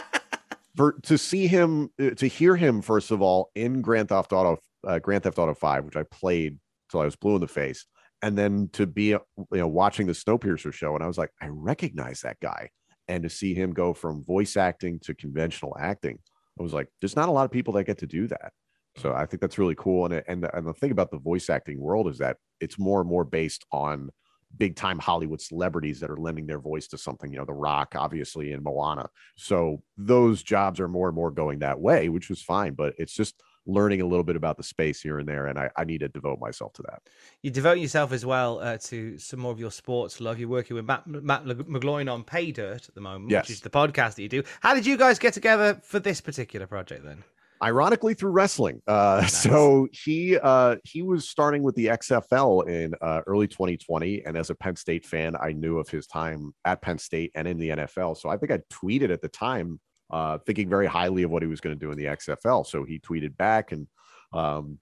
For 0.76 0.92
to 1.02 1.18
see 1.18 1.46
him, 1.46 1.90
uh, 2.00 2.10
to 2.10 2.26
hear 2.26 2.56
him, 2.56 2.80
first 2.80 3.10
of 3.10 3.20
all, 3.20 3.50
in 3.54 3.82
Grand 3.82 4.08
Theft 4.08 4.32
Auto, 4.32 4.58
uh, 4.86 4.98
Grand 4.98 5.24
Theft 5.24 5.38
Auto 5.38 5.52
Five, 5.52 5.84
which 5.84 5.96
I 5.96 6.04
played 6.04 6.58
till 6.90 7.00
I 7.00 7.04
was 7.04 7.16
blue 7.16 7.34
in 7.34 7.42
the 7.42 7.48
face, 7.48 7.84
and 8.22 8.38
then 8.38 8.70
to 8.72 8.86
be, 8.86 9.08
you 9.08 9.20
know, 9.52 9.68
watching 9.68 10.06
the 10.06 10.14
Snowpiercer 10.14 10.72
show, 10.72 10.94
and 10.94 11.04
I 11.04 11.06
was 11.06 11.18
like, 11.18 11.32
I 11.42 11.48
recognize 11.48 12.22
that 12.22 12.40
guy 12.40 12.70
and 13.09 13.22
to 13.22 13.28
see 13.30 13.54
him 13.54 13.72
go 13.72 13.92
from 13.92 14.24
voice 14.24 14.56
acting 14.56 14.98
to 15.00 15.14
conventional 15.14 15.76
acting 15.80 16.18
i 16.59 16.62
was 16.62 16.74
like 16.74 16.88
there's 17.00 17.16
not 17.16 17.28
a 17.28 17.32
lot 17.32 17.44
of 17.44 17.50
people 17.50 17.74
that 17.74 17.84
get 17.84 17.98
to 17.98 18.06
do 18.06 18.26
that. 18.26 18.52
So 18.96 19.14
i 19.14 19.26
think 19.26 19.40
that's 19.40 19.59
really 19.59 19.76
cool. 19.76 20.06
And 20.06 20.22
and 20.26 20.42
the, 20.42 20.56
and 20.56 20.66
the 20.66 20.74
thing 20.74 20.90
about 20.90 21.11
the 21.11 21.18
voice 21.18 21.48
acting 21.50 21.80
world 21.80 22.09
is 22.09 22.18
that 22.18 22.36
it's 22.61 22.78
more 22.78 23.00
and 23.00 23.09
more 23.09 23.24
based 23.24 23.64
on 23.72 24.11
big 24.56 24.76
time 24.76 24.98
hollywood 24.98 25.42
celebrities 25.42 26.00
that 26.00 26.11
are 26.11 26.16
lending 26.16 26.46
their 26.46 26.59
voice 26.59 26.88
to 26.88 26.96
something 26.96 27.30
you 27.30 27.38
know 27.38 27.44
the 27.44 27.52
rock 27.52 27.94
obviously 27.96 28.52
in 28.52 28.62
moana. 28.62 29.09
So 29.36 29.82
those 29.96 30.42
jobs 30.42 30.80
are 30.80 30.88
more 30.88 31.09
and 31.09 31.14
more 31.14 31.30
going 31.30 31.61
that 31.61 31.80
way 31.80 32.09
which 32.09 32.30
is 32.30 32.42
fine 32.42 32.74
but 32.74 32.94
it's 32.98 33.12
just 33.12 33.40
learning 33.68 34.00
a 34.00 34.06
little 34.06 34.24
bit 34.24 34.34
about 34.34 34.56
the 34.56 34.62
space 34.64 35.00
here 35.00 35.18
and 35.20 35.28
there. 35.28 35.46
And 35.46 35.58
I, 35.58 35.70
I 35.76 35.84
need 35.84 36.00
to 36.00 36.08
devote 36.08 36.40
myself 36.40 36.72
to 36.74 36.82
that. 36.88 37.02
You 37.42 37.50
devote 37.50 37.78
yourself 37.78 38.12
as 38.12 38.26
well 38.26 38.58
uh, 38.58 38.78
to 38.78 39.18
some 39.18 39.38
more 39.40 39.52
of 39.52 39.60
your 39.60 39.70
sports 39.70 40.20
love. 40.20 40.40
You're 40.40 40.48
working 40.48 40.74
with 40.74 40.86
Matt, 40.86 41.06
Matt 41.06 41.44
McGloin 41.44 42.12
on 42.12 42.24
Pay 42.24 42.50
Dirt 42.50 42.88
at 42.88 42.94
the 42.94 43.00
moment, 43.00 43.30
Yes. 43.30 43.44
which 43.44 43.50
is 43.50 43.60
the 43.60 43.70
podcast 43.70 44.14
that 44.16 44.22
you 44.22 44.28
do. 44.28 44.42
How 44.60 44.74
did 44.74 44.86
you 44.86 44.96
guys 44.96 45.18
get 45.18 45.34
together 45.34 45.78
for 45.84 46.00
this 46.00 46.20
particular 46.20 46.66
project 46.66 47.04
then? 47.04 47.22
ironically 47.60 48.14
through 48.14 48.30
wrestling 48.30 48.80
uh 48.86 49.26
so 49.26 49.88
he 49.90 50.38
uh 50.38 50.76
he 50.84 51.02
was 51.02 51.28
starting 51.28 51.64
with 51.64 51.74
the 51.74 51.86
xfl 51.86 52.68
in 52.68 52.94
uh 53.02 53.20
early 53.26 53.48
2020 53.48 54.22
and 54.24 54.36
as 54.36 54.48
a 54.50 54.54
penn 54.54 54.76
state 54.76 55.04
fan 55.04 55.34
i 55.42 55.50
knew 55.50 55.76
of 55.80 55.88
his 55.88 56.06
time 56.06 56.54
at 56.64 56.80
penn 56.80 56.96
state 56.98 57.32
and 57.34 57.48
in 57.48 57.58
the 57.58 57.70
nfl 57.70 58.16
so 58.16 58.28
i 58.28 58.36
think 58.36 58.52
i 58.52 58.58
tweeted 58.72 59.10
at 59.10 59.20
the 59.20 59.28
time 59.28 59.80
uh 60.11 60.38
thinking 60.46 60.68
very 60.68 60.86
highly 60.86 61.22
of 61.22 61.30
what 61.30 61.42
he 61.42 61.48
was 61.48 61.61
going 61.61 61.76
to 61.76 61.80
do 61.80 61.90
in 61.90 61.98
the 61.98 62.04
xfl 62.04 62.66
so 62.66 62.84
he 62.84 62.98
tweeted 62.98 63.36
back 63.36 63.72
and 63.72 63.86
um 64.32 64.78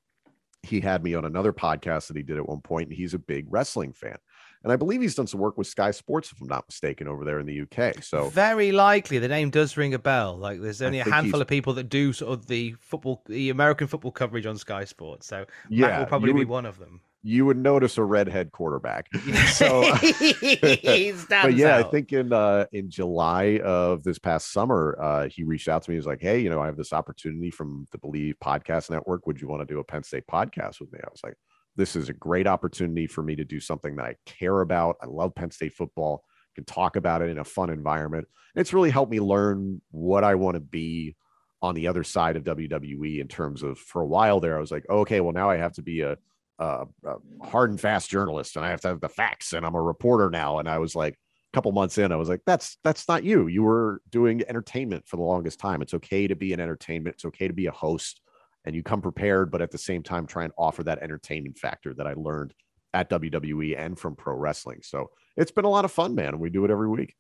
he 0.62 0.80
had 0.80 1.04
me 1.04 1.14
on 1.14 1.24
another 1.24 1.52
podcast 1.52 2.08
that 2.08 2.16
he 2.16 2.22
did 2.22 2.36
at 2.36 2.48
one 2.48 2.60
point 2.60 2.88
and 2.88 2.96
he's 2.96 3.14
a 3.14 3.18
big 3.18 3.46
wrestling 3.48 3.92
fan 3.92 4.16
and 4.64 4.72
i 4.72 4.76
believe 4.76 5.00
he's 5.00 5.14
done 5.14 5.26
some 5.26 5.40
work 5.40 5.56
with 5.56 5.66
sky 5.66 5.90
sports 5.90 6.32
if 6.32 6.40
i'm 6.40 6.48
not 6.48 6.64
mistaken 6.68 7.06
over 7.06 7.24
there 7.24 7.38
in 7.38 7.46
the 7.46 7.60
uk 7.62 8.02
so 8.02 8.28
Very 8.30 8.72
likely, 8.72 9.18
the 9.18 9.28
name 9.28 9.50
does 9.50 9.76
ring 9.76 9.94
a 9.94 9.98
bell. 9.98 10.36
Like, 10.36 10.60
there's 10.60 10.82
only 10.82 11.00
a 11.00 11.04
handful 11.04 11.40
of 11.40 11.48
people 11.48 11.72
that 11.74 11.88
do 11.88 12.12
sort 12.12 12.32
of 12.32 12.46
the 12.46 12.74
football, 12.80 13.22
the 13.26 13.50
American 13.50 13.86
football 13.86 14.10
coverage 14.10 14.46
on 14.46 14.58
Sky 14.58 14.84
Sports. 14.84 15.26
So 15.26 15.38
Matt 15.38 15.46
yeah 15.70 15.98
will 15.98 16.06
probably 16.06 16.32
be 16.32 16.40
would, 16.40 16.48
one 16.48 16.66
of 16.66 16.78
them. 16.78 17.00
You 17.28 17.44
would 17.46 17.56
notice 17.56 17.98
a 17.98 18.04
redhead 18.04 18.52
quarterback 18.52 19.08
so 19.48 19.82
but 19.90 21.54
yeah, 21.54 21.78
out. 21.78 21.86
I 21.86 21.90
think 21.90 22.12
in 22.12 22.32
uh 22.32 22.66
in 22.72 22.88
July 22.88 23.58
of 23.64 24.04
this 24.04 24.18
past 24.18 24.52
summer, 24.52 24.96
uh 25.00 25.28
he 25.28 25.42
reached 25.42 25.68
out 25.68 25.82
to 25.82 25.90
me. 25.90 25.94
He 25.94 25.98
was 25.98 26.06
like, 26.06 26.20
Hey, 26.20 26.38
you 26.38 26.50
know, 26.50 26.60
I 26.60 26.66
have 26.66 26.76
this 26.76 26.92
opportunity 26.92 27.50
from 27.50 27.88
the 27.90 27.98
Bleav 27.98 28.34
Podcast 28.42 28.90
Network. 28.90 29.26
Would 29.26 29.40
you 29.40 29.48
want 29.48 29.66
to 29.66 29.66
do 29.66 29.80
a 29.80 29.84
Penn 29.84 30.04
State 30.04 30.26
podcast 30.30 30.78
with 30.80 30.92
me? 30.92 31.00
I 31.02 31.08
was 31.10 31.22
like, 31.24 31.34
This 31.74 31.96
is 31.96 32.08
a 32.08 32.12
great 32.12 32.46
opportunity 32.46 33.08
for 33.08 33.24
me 33.24 33.34
to 33.34 33.44
do 33.44 33.58
something 33.58 33.96
that 33.96 34.06
I 34.06 34.14
care 34.24 34.60
about. 34.60 34.96
I 35.02 35.06
love 35.06 35.34
Penn 35.34 35.50
State 35.50 35.74
football, 35.74 36.22
can 36.54 36.64
talk 36.64 36.94
about 36.94 37.22
it 37.22 37.30
in 37.30 37.38
a 37.38 37.44
fun 37.44 37.70
environment. 37.70 38.28
It's 38.54 38.72
really 38.72 38.90
helped 38.90 39.10
me 39.10 39.18
learn 39.18 39.82
what 39.90 40.22
I 40.22 40.36
want 40.36 40.54
to 40.54 40.60
be 40.60 41.16
on 41.62 41.74
the 41.74 41.88
other 41.88 42.04
side 42.04 42.36
of 42.36 42.44
WWE 42.44 43.20
in 43.20 43.28
terms 43.28 43.62
of 43.62 43.78
for 43.78 44.02
a 44.02 44.06
while 44.06 44.40
there, 44.40 44.56
I 44.56 44.60
was 44.60 44.70
like, 44.70 44.88
okay, 44.88 45.20
well, 45.20 45.32
now 45.32 45.50
I 45.50 45.56
have 45.56 45.72
to 45.74 45.82
be 45.82 46.02
a 46.02 46.16
uh, 46.58 46.84
a 47.04 47.46
hard 47.46 47.70
and 47.70 47.80
fast 47.80 48.10
journalist 48.10 48.56
and 48.56 48.64
I 48.64 48.70
have 48.70 48.80
to 48.82 48.88
have 48.88 49.00
the 49.00 49.08
facts 49.08 49.52
and 49.52 49.64
I'm 49.66 49.74
a 49.74 49.82
reporter 49.82 50.30
now. 50.30 50.58
And 50.58 50.68
I 50.68 50.78
was 50.78 50.94
like, 50.94 51.14
a 51.14 51.56
couple 51.56 51.72
months 51.72 51.98
in, 51.98 52.12
I 52.12 52.16
was 52.16 52.28
like, 52.28 52.42
that's 52.46 52.78
that's 52.84 53.08
not 53.08 53.24
you. 53.24 53.46
You 53.46 53.62
were 53.62 54.00
doing 54.10 54.42
entertainment 54.48 55.06
for 55.06 55.16
the 55.16 55.22
longest 55.22 55.58
time. 55.60 55.82
It's 55.82 55.94
okay 55.94 56.26
to 56.26 56.34
be 56.34 56.52
an 56.52 56.60
entertainment. 56.60 57.14
It's 57.14 57.24
okay 57.26 57.48
to 57.48 57.54
be 57.54 57.66
a 57.66 57.72
host 57.72 58.20
and 58.64 58.74
you 58.74 58.82
come 58.82 59.00
prepared, 59.00 59.50
but 59.50 59.62
at 59.62 59.70
the 59.70 59.78
same 59.78 60.02
time, 60.02 60.26
try 60.26 60.44
and 60.44 60.52
offer 60.58 60.82
that 60.82 60.98
entertainment 61.02 61.56
factor 61.56 61.94
that 61.94 62.06
I 62.06 62.14
learned 62.14 62.52
at 62.92 63.08
WWE 63.10 63.78
and 63.78 63.98
from 63.98 64.16
pro 64.16 64.34
wrestling. 64.34 64.80
So 64.82 65.10
it's 65.36 65.52
been 65.52 65.64
a 65.64 65.70
lot 65.70 65.84
of 65.84 65.92
fun, 65.92 66.14
man. 66.14 66.38
We 66.38 66.50
do 66.50 66.64
it 66.64 66.70
every 66.70 66.88
week. 66.88 67.14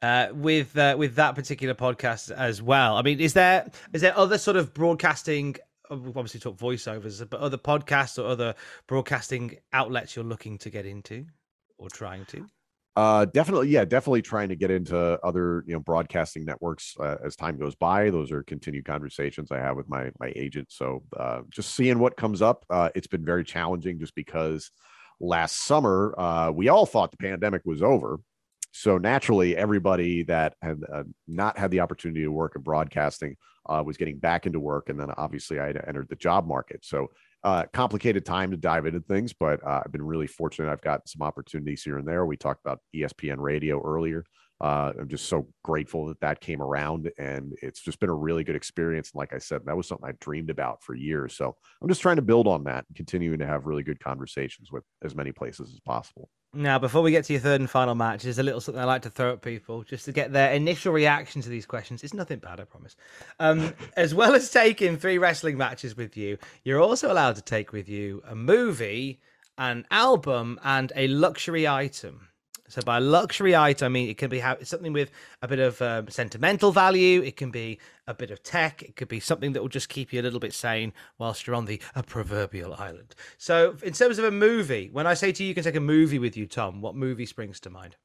uh, 0.00 0.28
with 0.32 0.76
uh, 0.78 0.94
with 0.96 1.16
that 1.16 1.34
particular 1.34 1.74
podcast 1.74 2.30
as 2.30 2.62
well. 2.62 2.96
I 2.96 3.02
mean, 3.02 3.18
is 3.18 3.32
there 3.32 3.68
is 3.92 4.02
there 4.02 4.16
other 4.16 4.38
sort 4.38 4.56
of 4.56 4.72
broadcasting? 4.74 5.56
Uh, 5.90 5.96
We've 5.96 6.16
obviously 6.16 6.40
talked 6.40 6.60
voiceovers, 6.60 7.28
but 7.28 7.40
other 7.40 7.58
podcasts 7.58 8.22
or 8.22 8.26
other 8.26 8.54
broadcasting 8.86 9.56
outlets 9.72 10.16
you're 10.16 10.24
looking 10.24 10.58
to 10.58 10.70
get 10.70 10.86
into 10.86 11.26
or 11.78 11.88
trying 11.88 12.24
to? 12.26 12.46
Uh, 12.96 13.26
definitely, 13.26 13.68
yeah, 13.68 13.84
definitely 13.84 14.22
trying 14.22 14.48
to 14.48 14.56
get 14.56 14.70
into 14.70 14.96
other, 15.22 15.62
you 15.66 15.74
know, 15.74 15.80
broadcasting 15.80 16.46
networks 16.46 16.94
uh, 16.98 17.16
as 17.22 17.36
time 17.36 17.58
goes 17.58 17.74
by. 17.74 18.08
Those 18.08 18.32
are 18.32 18.42
continued 18.42 18.86
conversations 18.86 19.52
I 19.52 19.58
have 19.58 19.76
with 19.76 19.86
my 19.88 20.10
my 20.18 20.32
agent. 20.34 20.68
So 20.70 21.02
uh, 21.14 21.42
just 21.50 21.74
seeing 21.74 21.98
what 21.98 22.16
comes 22.16 22.40
up. 22.40 22.64
Uh, 22.70 22.88
it's 22.94 23.06
been 23.06 23.24
very 23.24 23.44
challenging 23.44 23.98
just 23.98 24.14
because 24.14 24.70
last 25.20 25.66
summer 25.66 26.14
uh, 26.16 26.50
we 26.50 26.68
all 26.68 26.86
thought 26.86 27.10
the 27.10 27.18
pandemic 27.18 27.62
was 27.66 27.82
over. 27.82 28.18
So 28.72 28.96
naturally, 28.96 29.56
everybody 29.56 30.22
that 30.24 30.54
had 30.62 30.80
not 31.26 31.58
had 31.58 31.70
the 31.70 31.80
opportunity 31.80 32.22
to 32.22 32.32
work 32.32 32.56
in 32.56 32.62
broadcasting 32.62 33.36
uh, 33.68 33.82
was 33.84 33.96
getting 33.96 34.18
back 34.18 34.46
into 34.46 34.60
work, 34.60 34.88
and 34.88 34.98
then 34.98 35.10
obviously 35.16 35.58
I 35.58 35.66
had 35.68 35.84
entered 35.86 36.08
the 36.08 36.16
job 36.16 36.46
market. 36.46 36.84
So 36.84 37.08
uh, 37.44 37.64
complicated 37.72 38.24
time 38.24 38.50
to 38.50 38.56
dive 38.56 38.86
into 38.86 39.00
things, 39.00 39.32
but 39.32 39.64
uh, 39.64 39.82
I've 39.84 39.92
been 39.92 40.04
really 40.04 40.26
fortunate. 40.26 40.70
I've 40.70 40.80
got 40.80 41.08
some 41.08 41.22
opportunities 41.22 41.82
here 41.82 41.98
and 41.98 42.06
there. 42.06 42.26
We 42.26 42.36
talked 42.36 42.60
about 42.64 42.80
ESPN 42.94 43.36
radio 43.38 43.80
earlier. 43.82 44.24
Uh, 44.60 44.92
I'm 44.98 45.08
just 45.08 45.28
so 45.28 45.48
grateful 45.62 46.06
that 46.06 46.20
that 46.20 46.40
came 46.40 46.62
around, 46.62 47.10
and 47.18 47.52
it's 47.60 47.82
just 47.82 48.00
been 48.00 48.08
a 48.08 48.14
really 48.14 48.42
good 48.42 48.56
experience. 48.56 49.10
And 49.12 49.18
like 49.18 49.34
I 49.34 49.38
said, 49.38 49.60
that 49.66 49.76
was 49.76 49.86
something 49.86 50.08
I 50.08 50.14
dreamed 50.18 50.48
about 50.48 50.82
for 50.82 50.94
years. 50.94 51.36
So 51.36 51.54
I'm 51.82 51.88
just 51.88 52.00
trying 52.00 52.16
to 52.16 52.22
build 52.22 52.46
on 52.46 52.64
that 52.64 52.86
and 52.88 52.96
continuing 52.96 53.38
to 53.40 53.46
have 53.46 53.66
really 53.66 53.82
good 53.82 54.00
conversations 54.00 54.72
with 54.72 54.84
as 55.04 55.14
many 55.14 55.30
places 55.30 55.72
as 55.72 55.80
possible. 55.80 56.30
Now, 56.56 56.78
before 56.78 57.02
we 57.02 57.10
get 57.10 57.26
to 57.26 57.34
your 57.34 57.42
third 57.42 57.60
and 57.60 57.68
final 57.68 57.94
match, 57.94 58.22
there's 58.22 58.38
a 58.38 58.42
little 58.42 58.62
something 58.62 58.80
I 58.80 58.86
like 58.86 59.02
to 59.02 59.10
throw 59.10 59.34
at 59.34 59.42
people 59.42 59.82
just 59.82 60.06
to 60.06 60.12
get 60.12 60.32
their 60.32 60.52
initial 60.52 60.90
reaction 60.90 61.42
to 61.42 61.50
these 61.50 61.66
questions. 61.66 62.02
It's 62.02 62.14
nothing 62.14 62.38
bad, 62.38 62.60
I 62.60 62.64
promise. 62.64 62.96
Um, 63.38 63.74
as 63.96 64.14
well 64.14 64.34
as 64.34 64.50
taking 64.50 64.96
three 64.96 65.18
wrestling 65.18 65.58
matches 65.58 65.98
with 65.98 66.16
you, 66.16 66.38
you're 66.64 66.80
also 66.80 67.12
allowed 67.12 67.36
to 67.36 67.42
take 67.42 67.72
with 67.72 67.90
you 67.90 68.22
a 68.26 68.34
movie, 68.34 69.20
an 69.58 69.84
album, 69.90 70.58
and 70.64 70.92
a 70.96 71.08
luxury 71.08 71.68
item. 71.68 72.28
So, 72.68 72.82
by 72.82 72.98
luxury 72.98 73.54
item, 73.54 73.86
I 73.86 73.88
mean 73.88 74.08
it 74.10 74.18
can 74.18 74.28
be 74.28 74.40
ha- 74.40 74.56
something 74.62 74.92
with 74.92 75.10
a 75.42 75.48
bit 75.48 75.58
of 75.58 75.80
um, 75.82 76.08
sentimental 76.08 76.72
value. 76.72 77.22
It 77.22 77.36
can 77.36 77.50
be 77.50 77.78
a 78.06 78.14
bit 78.14 78.30
of 78.30 78.42
tech. 78.42 78.82
It 78.82 78.96
could 78.96 79.08
be 79.08 79.20
something 79.20 79.52
that 79.52 79.62
will 79.62 79.68
just 79.68 79.88
keep 79.88 80.12
you 80.12 80.20
a 80.20 80.24
little 80.24 80.40
bit 80.40 80.52
sane 80.52 80.92
whilst 81.18 81.46
you're 81.46 81.56
on 81.56 81.66
the 81.66 81.80
a 81.94 82.02
proverbial 82.02 82.74
island. 82.74 83.14
So, 83.38 83.76
in 83.82 83.92
terms 83.92 84.18
of 84.18 84.24
a 84.24 84.30
movie, 84.30 84.88
when 84.92 85.06
I 85.06 85.14
say 85.14 85.32
to 85.32 85.42
you, 85.42 85.48
you 85.48 85.54
can 85.54 85.64
take 85.64 85.76
a 85.76 85.80
movie 85.80 86.18
with 86.18 86.36
you, 86.36 86.46
Tom. 86.46 86.80
What 86.80 86.94
movie 86.94 87.26
springs 87.26 87.60
to 87.60 87.70
mind? 87.70 87.96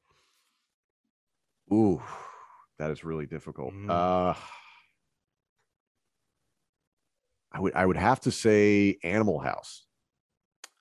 Ooh, 1.72 2.02
that 2.78 2.90
is 2.90 3.04
really 3.04 3.26
difficult. 3.26 3.72
Mm. 3.72 3.90
Uh, 3.90 4.34
I 7.52 7.60
would 7.60 7.74
I 7.74 7.84
would 7.84 7.96
have 7.96 8.20
to 8.20 8.30
say 8.30 8.98
Animal 9.02 9.38
House. 9.38 9.84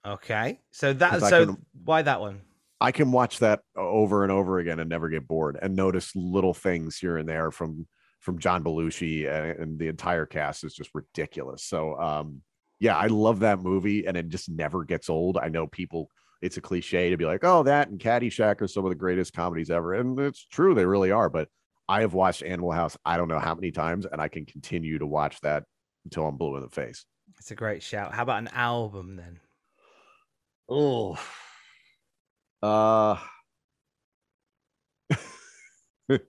Okay, 0.05 0.59
so 0.71 0.93
that 0.93 1.21
so 1.21 1.45
can- 1.45 1.65
why 1.83 2.01
that 2.01 2.21
one? 2.21 2.41
I 2.81 2.91
can 2.91 3.11
watch 3.11 3.39
that 3.39 3.61
over 3.77 4.23
and 4.23 4.31
over 4.31 4.57
again 4.57 4.79
and 4.79 4.89
never 4.89 5.07
get 5.07 5.27
bored 5.27 5.57
and 5.61 5.75
notice 5.75 6.15
little 6.15 6.53
things 6.53 6.97
here 6.97 7.17
and 7.17 7.29
there 7.29 7.51
from 7.51 7.87
from 8.19 8.39
John 8.39 8.63
Belushi 8.63 9.31
and, 9.31 9.59
and 9.59 9.79
the 9.79 9.87
entire 9.87 10.25
cast 10.25 10.63
is 10.63 10.73
just 10.73 10.89
ridiculous. 10.93 11.63
So 11.63 11.97
um 11.99 12.41
yeah, 12.79 12.97
I 12.97 13.07
love 13.07 13.41
that 13.41 13.59
movie 13.59 14.07
and 14.07 14.17
it 14.17 14.29
just 14.29 14.49
never 14.49 14.83
gets 14.83 15.09
old. 15.09 15.37
I 15.37 15.49
know 15.49 15.67
people 15.67 16.09
it's 16.41 16.57
a 16.57 16.61
cliche 16.61 17.11
to 17.11 17.17
be 17.17 17.25
like, 17.25 17.43
oh, 17.43 17.61
that 17.63 17.89
and 17.89 17.99
Caddyshack 17.99 18.61
are 18.61 18.67
some 18.67 18.83
of 18.83 18.89
the 18.89 18.95
greatest 18.95 19.33
comedies 19.33 19.69
ever. 19.69 19.93
And 19.93 20.19
it's 20.19 20.43
true, 20.47 20.73
they 20.73 20.85
really 20.85 21.11
are. 21.11 21.29
But 21.29 21.49
I 21.87 22.01
have 22.01 22.15
watched 22.15 22.41
Animal 22.41 22.71
House 22.71 22.97
I 23.05 23.15
don't 23.17 23.27
know 23.27 23.39
how 23.39 23.53
many 23.53 23.71
times, 23.71 24.07
and 24.11 24.19
I 24.19 24.27
can 24.27 24.45
continue 24.45 24.97
to 24.97 25.05
watch 25.05 25.39
that 25.41 25.65
until 26.05 26.25
I'm 26.25 26.37
blue 26.37 26.55
in 26.55 26.63
the 26.63 26.69
face. 26.69 27.05
It's 27.37 27.51
a 27.51 27.55
great 27.55 27.83
shout. 27.83 28.13
How 28.13 28.23
about 28.23 28.39
an 28.39 28.49
album 28.53 29.17
then? 29.17 29.39
Oh, 30.67 31.19
uh, 32.63 33.17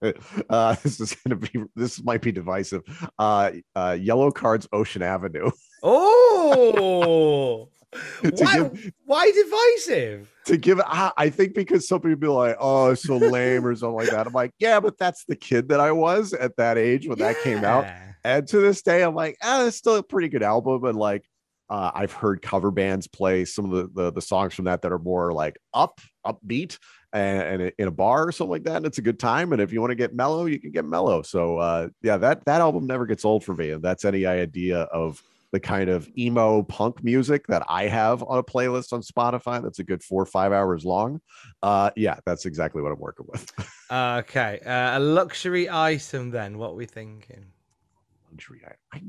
uh, 0.51 0.77
this 0.83 1.01
is 1.01 1.15
gonna 1.15 1.37
be 1.37 1.51
this 1.75 2.03
might 2.03 2.23
be 2.23 2.33
divisive. 2.33 2.83
Uh, 3.19 3.53
uh, 3.75 3.91
Yellowcard's, 3.99 4.69
Ocean 4.73 5.03
Avenue. 5.03 5.51
Oh, 5.85 7.69
To 8.23 8.31
why? 8.45 8.57
give- 8.59 8.93
Why 9.05 9.31
divisive? 9.33 10.33
to 10.47 10.57
give 10.57 10.81
I, 10.81 11.11
I 11.17 11.29
think 11.31 11.55
because 11.55 11.89
some 11.89 12.01
people 12.01 12.15
be 12.17 12.27
like, 12.29 12.57
oh, 12.61 12.95
so 12.95 13.17
lame 13.17 13.67
or 13.67 13.75
something 13.75 13.97
like 13.97 14.11
that. 14.11 14.29
I'm 14.29 14.33
like, 14.33 14.53
yeah, 14.61 14.79
but 14.79 14.97
that's 14.97 15.25
the 15.25 15.35
kid 15.35 15.71
that 15.71 15.81
I 15.81 15.91
was 15.91 16.35
at 16.35 16.57
that 16.57 16.79
age 16.79 17.09
when 17.09 17.19
that 17.19 17.37
came 17.43 17.65
out. 17.65 17.87
And 18.23 18.47
to 18.47 18.59
this 18.61 18.83
day, 18.83 19.03
I'm 19.03 19.17
like, 19.17 19.37
ah, 19.43 19.67
it's 19.67 19.77
still 19.77 19.97
a 19.97 20.05
pretty 20.05 20.29
good 20.29 20.45
album. 20.45 20.85
And 20.85 20.97
like, 20.97 21.25
uh, 21.73 21.91
I've 21.95 22.13
heard 22.13 22.43
cover 22.43 22.71
bands 22.71 23.07
play 23.07 23.47
some 23.47 23.65
of 23.65 23.71
the, 23.71 24.03
the 24.03 24.13
the 24.13 24.21
songs 24.21 24.53
from 24.53 24.67
that 24.67 24.83
that 24.83 24.93
are 24.93 24.99
more 24.99 25.33
like 25.33 25.59
up, 25.73 26.03
upbeat, 26.27 26.79
and, 27.15 27.63
and 27.63 27.73
in 27.79 27.89
a 27.89 27.91
bar 27.91 28.29
or 28.29 28.33
something 28.33 28.51
like 28.51 28.65
that. 28.65 28.77
And 28.77 28.85
it's 28.85 28.99
a 28.99 29.03
good 29.03 29.19
time. 29.19 29.55
And 29.55 29.63
if 29.63 29.73
you 29.73 29.81
want 29.81 29.91
to 29.91 29.95
get 29.95 30.15
mellow, 30.15 30.45
you 30.45 30.61
can 30.61 30.71
get 30.71 30.85
mellow. 30.85 31.23
So 31.23 31.57
uh, 31.57 31.89
yeah, 32.03 32.19
that 32.19 32.45
that 32.45 32.61
album 32.61 32.87
never 32.87 33.07
gets 33.07 33.25
old 33.25 33.43
for 33.43 33.55
me. 33.55 33.71
And 33.71 33.83
that's 33.83 34.05
any 34.05 34.27
idea 34.27 34.81
of 34.83 35.23
the 35.51 35.61
kind 35.61 35.89
of 35.89 36.07
emo 36.19 36.63
punk 36.63 37.03
music 37.03 37.47
that 37.47 37.65
I 37.71 37.85
have 37.85 38.23
on 38.23 38.37
a 38.37 38.43
playlist 38.43 38.93
on 38.93 39.01
Spotify. 39.01 39.63
That's 39.63 39.79
a 39.79 39.85
good 39.85 40.03
four 40.03 40.21
or 40.21 40.27
five 40.27 40.53
hours 40.53 40.85
long. 40.85 41.23
Uh, 41.63 41.91
yeah, 41.97 42.19
that's 42.27 42.45
exactly 42.45 42.83
what 42.83 42.93
I'm 42.93 43.01
working 43.01 43.27
with. 43.29 43.51
Okay, 43.93 44.59
uh, 44.65 44.97
a 44.97 45.01
luxury 45.01 45.69
item 45.69 46.31
then. 46.31 46.57
What 46.57 46.71
are 46.71 46.75
we 46.77 46.87
thinking? 46.87 47.45
luxury. 48.31 48.63
I, 48.93 49.03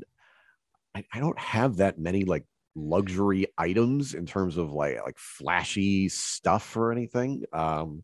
I 0.94 1.04
I 1.14 1.20
don't 1.20 1.38
have 1.38 1.76
that 1.76 1.98
many 1.98 2.24
like 2.24 2.44
luxury 2.74 3.46
items 3.56 4.14
in 4.14 4.26
terms 4.26 4.56
of 4.56 4.72
like 4.72 5.02
like 5.04 5.18
flashy 5.18 6.08
stuff 6.08 6.76
or 6.76 6.92
anything. 6.92 7.44
Um, 7.52 8.02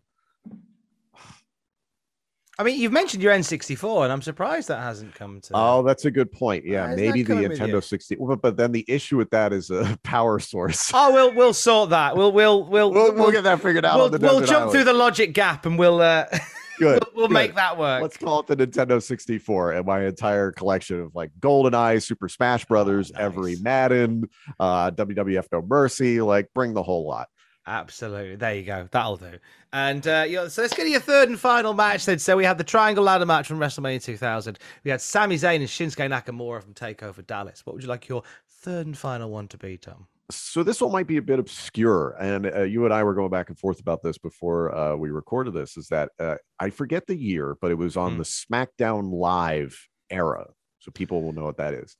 I 2.60 2.62
mean, 2.62 2.78
you've 2.78 2.92
mentioned 2.92 3.22
your 3.22 3.32
N64, 3.32 4.04
and 4.04 4.12
I'm 4.12 4.20
surprised 4.20 4.68
that 4.68 4.82
hasn't 4.82 5.14
come 5.14 5.40
to. 5.40 5.52
Oh, 5.54 5.82
that's 5.82 6.04
a 6.04 6.10
good 6.10 6.30
point. 6.30 6.66
Yeah, 6.66 6.90
is 6.90 6.96
maybe 6.96 7.22
the 7.22 7.28
coming 7.32 7.48
with 7.48 7.58
you? 7.58 7.66
Nintendo 7.66 7.82
60. 7.82 8.16
But, 8.16 8.42
but 8.42 8.58
then 8.58 8.70
the 8.70 8.84
issue 8.86 9.16
with 9.16 9.30
that 9.30 9.54
is 9.54 9.70
a 9.70 9.98
power 10.02 10.38
source. 10.38 10.90
Oh, 10.92 11.10
we'll 11.10 11.34
we'll 11.34 11.54
sort 11.54 11.88
that. 11.90 12.18
We'll 12.18 12.32
we'll 12.32 12.62
we'll 12.64 12.92
we'll, 12.92 13.14
we'll 13.14 13.30
get 13.30 13.44
that 13.44 13.62
figured 13.62 13.86
out. 13.86 13.96
we'll, 13.96 14.20
we'll 14.20 14.44
jump 14.44 14.72
through 14.72 14.84
the 14.84 14.92
logic 14.92 15.32
gap, 15.32 15.64
and 15.64 15.78
we'll 15.78 16.02
uh, 16.02 16.26
Good. 16.80 17.04
we'll, 17.06 17.14
we'll 17.14 17.28
good. 17.28 17.34
make 17.34 17.54
that 17.54 17.78
work. 17.78 18.02
Let's 18.02 18.16
call 18.16 18.40
it 18.40 18.46
the 18.46 18.56
Nintendo 18.56 19.02
64 19.02 19.72
and 19.72 19.86
my 19.86 20.04
entire 20.04 20.52
collection 20.52 21.00
of 21.00 21.14
like 21.14 21.30
Golden 21.40 21.60
GoldenEye, 21.72 22.02
Super 22.02 22.28
Smash 22.28 22.64
Brothers, 22.64 23.12
nice. 23.12 23.22
every 23.22 23.56
Madden, 23.56 24.28
uh, 24.58 24.90
WWF 24.90 25.46
No 25.52 25.62
Mercy, 25.62 26.20
like 26.20 26.48
bring 26.54 26.74
the 26.74 26.82
whole 26.82 27.06
lot. 27.06 27.28
Absolutely. 27.66 28.36
There 28.36 28.54
you 28.54 28.62
go. 28.62 28.88
That'll 28.90 29.16
do. 29.16 29.38
And 29.72 30.06
uh, 30.06 30.24
yeah, 30.26 30.48
so 30.48 30.62
let's 30.62 30.74
get 30.74 30.84
to 30.84 30.90
your 30.90 31.00
third 31.00 31.28
and 31.28 31.38
final 31.38 31.74
match 31.74 32.06
then. 32.06 32.18
So 32.18 32.36
we 32.36 32.44
had 32.44 32.58
the 32.58 32.64
Triangle 32.64 33.04
Ladder 33.04 33.26
match 33.26 33.46
from 33.46 33.58
WrestleMania 33.58 34.02
2000. 34.02 34.58
We 34.82 34.90
had 34.90 35.00
Sami 35.00 35.36
Zayn 35.36 35.56
and 35.56 35.66
Shinsuke 35.66 36.10
Nakamura 36.10 36.62
from 36.62 36.74
Takeover 36.74 37.24
Dallas. 37.24 37.64
What 37.64 37.74
would 37.74 37.82
you 37.82 37.88
like 37.88 38.08
your 38.08 38.24
third 38.48 38.86
and 38.86 38.98
final 38.98 39.30
one 39.30 39.46
to 39.48 39.58
be, 39.58 39.76
Tom? 39.76 40.06
So 40.30 40.62
this 40.62 40.80
one 40.80 40.92
might 40.92 41.06
be 41.06 41.16
a 41.16 41.22
bit 41.22 41.38
obscure, 41.38 42.16
and 42.20 42.46
uh, 42.46 42.62
you 42.62 42.84
and 42.84 42.94
I 42.94 43.02
were 43.04 43.14
going 43.14 43.30
back 43.30 43.48
and 43.48 43.58
forth 43.58 43.80
about 43.80 44.02
this 44.02 44.18
before 44.18 44.74
uh, 44.74 44.96
we 44.96 45.10
recorded 45.10 45.54
this. 45.54 45.76
Is 45.76 45.88
that 45.88 46.10
uh, 46.18 46.36
I 46.58 46.70
forget 46.70 47.06
the 47.06 47.16
year, 47.16 47.56
but 47.60 47.70
it 47.70 47.76
was 47.76 47.96
on 47.96 48.12
Hmm. 48.12 48.18
the 48.18 48.24
SmackDown 48.24 49.12
Live 49.12 49.88
era, 50.10 50.46
so 50.78 50.90
people 50.90 51.22
will 51.22 51.32
know 51.32 51.44
what 51.44 51.58
that 51.58 51.74
is. 51.74 51.96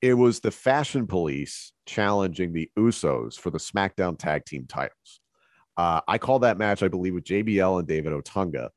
It 0.00 0.14
was 0.14 0.40
the 0.40 0.50
Fashion 0.50 1.06
Police 1.06 1.72
challenging 1.86 2.52
the 2.52 2.70
Usos 2.78 3.34
for 3.38 3.50
the 3.50 3.58
SmackDown 3.58 4.18
Tag 4.18 4.44
Team 4.44 4.66
titles. 4.68 5.20
Uh, 5.76 6.00
I 6.06 6.18
call 6.18 6.40
that 6.40 6.58
match, 6.58 6.82
I 6.82 6.88
believe, 6.88 7.14
with 7.14 7.24
JBL 7.24 7.78
and 7.80 7.88
David 7.88 8.12
Otunga. 8.12 8.70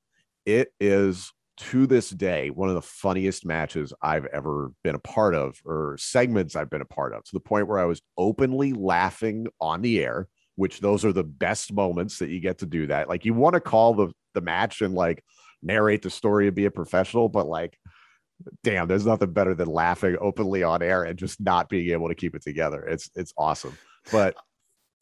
It 0.46 0.74
is 0.80 1.32
to 1.70 1.88
this 1.88 2.10
day 2.10 2.50
one 2.50 2.70
of 2.70 2.76
the 2.76 2.82
funniest 2.82 3.46
matches 3.46 3.94
I've 4.02 4.26
ever 4.28 4.72
been 4.84 4.96
a 4.96 5.00
part 5.00 5.36
of, 5.36 5.60
or 5.66 5.96
segments 6.00 6.56
I've 6.56 6.70
been 6.70 6.82
a 6.82 6.86
part 6.86 7.14
of, 7.14 7.24
to 7.24 7.32
the 7.34 7.40
point 7.40 7.68
where 7.68 7.80
I 7.80 7.86
was 7.86 8.02
openly 8.18 8.74
laughing 8.74 9.48
on 9.60 9.82
the 9.82 10.04
air. 10.04 10.28
Which 10.58 10.80
those 10.82 11.06
are 11.06 11.14
the 11.14 11.24
best 11.24 11.72
moments 11.74 12.20
that 12.20 12.30
you 12.30 12.40
get 12.40 12.60
to 12.60 12.66
do 12.66 12.86
that. 12.88 13.08
Like 13.10 13.26
you 13.26 13.34
want 13.34 13.54
to 13.56 13.62
call 13.62 13.94
the 13.96 14.10
the 14.34 14.42
match 14.42 14.82
and 14.82 14.94
like 14.94 15.24
narrate 15.64 16.02
the 16.02 16.10
story 16.10 16.48
and 16.48 16.56
be 16.56 16.66
a 16.66 16.72
professional, 16.72 17.30
but 17.30 17.48
like 17.48 17.78
damn, 18.64 18.88
there's 18.88 19.06
nothing 19.06 19.32
better 19.32 19.54
than 19.56 19.68
laughing 19.68 20.18
openly 20.20 20.64
on 20.64 20.82
air 20.82 21.04
and 21.04 21.18
just 21.18 21.40
not 21.40 21.70
being 21.70 21.92
able 21.92 22.10
to 22.10 22.16
keep 22.16 22.36
it 22.36 22.44
together. 22.44 22.84
It's 22.84 23.10
it's 23.16 23.34
awesome. 23.38 23.78
But 24.12 24.36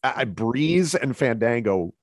I, 0.03 0.13
I- 0.17 0.25
Breeze 0.25 0.93
and 0.95 1.17
Fandango 1.17 1.93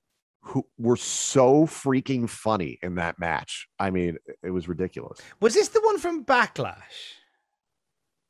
who 0.46 0.66
were 0.78 0.96
so 0.96 1.66
freaking 1.66 2.28
funny 2.28 2.78
in 2.82 2.94
that 2.96 3.18
match. 3.18 3.68
I 3.78 3.90
mean, 3.90 4.16
it 4.42 4.50
was 4.50 4.68
ridiculous. 4.68 5.18
Was 5.40 5.54
this 5.54 5.68
the 5.68 5.80
one 5.80 5.98
from 5.98 6.24
Backlash? 6.24 7.14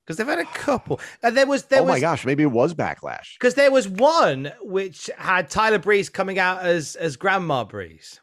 Because 0.04 0.16
they've 0.18 0.26
had 0.26 0.38
a 0.38 0.44
couple. 0.44 1.00
And 1.22 1.36
there 1.36 1.46
was 1.46 1.64
there 1.64 1.80
oh 1.80 1.84
was 1.84 1.92
my 1.94 2.00
gosh, 2.00 2.24
maybe 2.24 2.44
it 2.44 2.52
was 2.52 2.74
backlash. 2.74 3.34
because 3.38 3.54
there 3.54 3.72
was 3.72 3.88
one 3.88 4.52
which 4.62 5.10
had 5.18 5.50
Tyler 5.50 5.80
Breeze 5.80 6.08
coming 6.08 6.38
out 6.38 6.62
as 6.62 6.94
as 6.96 7.16
Grandma 7.16 7.64
Breeze. 7.64 8.20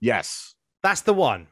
Yes. 0.00 0.54
That's 0.82 1.02
the 1.02 1.12
one. 1.12 1.48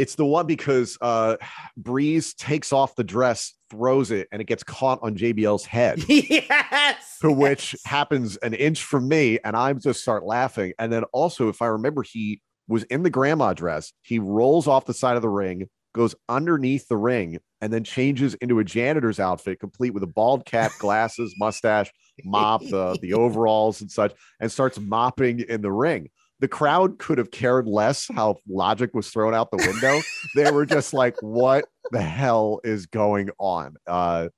It's 0.00 0.14
the 0.14 0.24
one 0.24 0.46
because 0.46 0.96
uh 1.00 1.36
Breeze 1.76 2.34
takes 2.34 2.72
off 2.72 2.96
the 2.96 3.04
dress, 3.04 3.54
throws 3.70 4.10
it, 4.10 4.28
and 4.32 4.40
it 4.40 4.46
gets 4.46 4.62
caught 4.62 4.98
on 5.02 5.16
JBL's 5.16 5.66
head. 5.66 6.02
yes. 6.08 7.18
to 7.20 7.30
which 7.30 7.74
yes. 7.74 7.82
happens 7.84 8.36
an 8.38 8.54
inch 8.54 8.82
from 8.82 9.08
me, 9.08 9.38
and 9.44 9.54
I 9.54 9.72
just 9.74 10.00
start 10.00 10.24
laughing. 10.24 10.72
And 10.78 10.92
then 10.92 11.04
also, 11.12 11.48
if 11.48 11.60
I 11.62 11.66
remember, 11.66 12.02
he 12.02 12.40
was 12.66 12.84
in 12.84 13.02
the 13.02 13.10
grandma 13.10 13.52
dress. 13.52 13.92
He 14.02 14.18
rolls 14.18 14.66
off 14.66 14.86
the 14.86 14.94
side 14.94 15.16
of 15.16 15.22
the 15.22 15.28
ring, 15.28 15.68
goes 15.92 16.14
underneath 16.28 16.88
the 16.88 16.96
ring, 16.96 17.38
and 17.60 17.72
then 17.72 17.84
changes 17.84 18.34
into 18.34 18.58
a 18.60 18.64
janitor's 18.64 19.20
outfit, 19.20 19.60
complete 19.60 19.90
with 19.90 20.02
a 20.02 20.06
bald 20.06 20.46
cap, 20.46 20.72
glasses, 20.78 21.34
mustache, 21.38 21.90
mop, 22.24 22.62
the 22.62 22.98
the 23.02 23.12
overalls 23.12 23.80
and 23.80 23.90
such, 23.90 24.14
and 24.40 24.50
starts 24.50 24.78
mopping 24.78 25.40
in 25.40 25.60
the 25.60 25.72
ring. 25.72 26.08
The 26.40 26.48
crowd 26.48 26.98
could 26.98 27.18
have 27.18 27.30
cared 27.30 27.66
less 27.68 28.08
how 28.14 28.36
logic 28.48 28.90
was 28.94 29.10
thrown 29.10 29.34
out 29.34 29.50
the 29.50 29.58
window. 29.58 30.00
they 30.34 30.50
were 30.50 30.66
just 30.66 30.92
like, 30.92 31.16
"What 31.20 31.66
the 31.92 32.00
hell 32.02 32.60
is 32.64 32.86
going 32.86 33.30
on?" 33.38 33.76
Uh, 33.86 34.28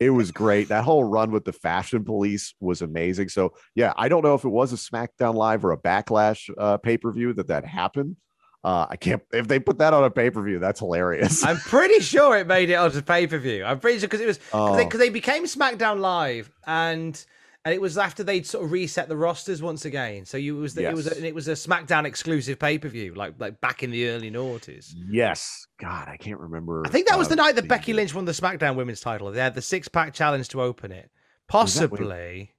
it 0.00 0.10
was 0.10 0.32
great. 0.32 0.68
That 0.68 0.82
whole 0.84 1.04
run 1.04 1.30
with 1.30 1.44
the 1.44 1.52
fashion 1.52 2.04
police 2.04 2.54
was 2.60 2.82
amazing. 2.82 3.28
So 3.28 3.54
yeah, 3.74 3.92
I 3.96 4.08
don't 4.08 4.22
know 4.24 4.34
if 4.34 4.44
it 4.44 4.48
was 4.50 4.72
a 4.72 4.76
SmackDown 4.76 5.34
Live 5.34 5.64
or 5.64 5.70
a 5.72 5.78
Backlash 5.78 6.50
uh, 6.58 6.76
pay 6.78 6.98
per 6.98 7.12
view 7.12 7.32
that 7.34 7.46
that 7.48 7.64
happened. 7.64 8.16
Uh, 8.64 8.86
I 8.88 8.96
can't. 8.96 9.22
If 9.32 9.46
they 9.46 9.58
put 9.60 9.78
that 9.78 9.92
on 9.94 10.02
a 10.04 10.10
pay 10.10 10.30
per 10.30 10.42
view, 10.42 10.58
that's 10.58 10.80
hilarious. 10.80 11.44
I'm 11.44 11.58
pretty 11.58 12.00
sure 12.00 12.36
it 12.38 12.46
made 12.46 12.70
it 12.70 12.74
onto 12.74 13.00
pay 13.02 13.26
per 13.26 13.38
view. 13.38 13.62
I'm 13.64 13.78
pretty 13.78 13.98
sure 14.00 14.08
because 14.08 14.20
it 14.22 14.26
was 14.26 14.38
because 14.38 14.52
Oh. 14.52 14.76
they, 14.76 14.86
they 14.86 15.08
became 15.10 15.44
SmackDown 15.44 16.00
Live 16.00 16.50
and 16.66 17.24
and 17.64 17.72
it 17.74 17.80
was 17.80 17.96
after 17.96 18.22
they'd 18.22 18.46
sort 18.46 18.64
of 18.64 18.72
reset 18.72 19.08
the 19.08 19.16
rosters 19.16 19.62
once 19.62 19.84
again. 19.84 20.24
So 20.26 20.36
you 20.36 20.56
it 20.58 20.60
was 20.60 20.74
the, 20.74 20.86
it 20.88 20.94
was 20.94 21.06
Yes. 21.06 21.16
a, 21.18 21.26
it 21.26 21.34
was 21.34 21.48
a 21.48 21.52
SmackDown 21.52 22.04
exclusive 22.04 22.58
pay 22.58 22.78
per 22.78 22.88
view 22.88 23.14
like 23.14 23.34
like 23.38 23.60
back 23.60 23.82
in 23.82 23.90
the 23.90 24.08
early 24.10 24.30
noughties. 24.30 24.92
yes. 25.08 25.66
God, 25.80 26.08
I 26.08 26.16
can't 26.16 26.38
remember. 26.40 26.82
I 26.86 26.90
think 26.90 27.08
that 27.08 27.18
was 27.18 27.26
uh, 27.28 27.30
the 27.30 27.36
night 27.36 27.54
that 27.56 27.68
Becky 27.68 27.92
Lynch 27.92 28.14
won 28.14 28.24
the 28.26 28.32
SmackDown 28.32 28.76
Women's 28.76 29.00
title. 29.00 29.30
They 29.32 29.40
had 29.40 29.54
the 29.54 29.62
six 29.62 29.88
pack 29.88 30.12
challenge 30.14 30.48
to 30.50 30.62
open 30.62 30.92
it. 30.92 31.10
Was 31.52 31.74
that 31.74 31.90
when- 31.90 31.98
Possibly. 32.00 32.52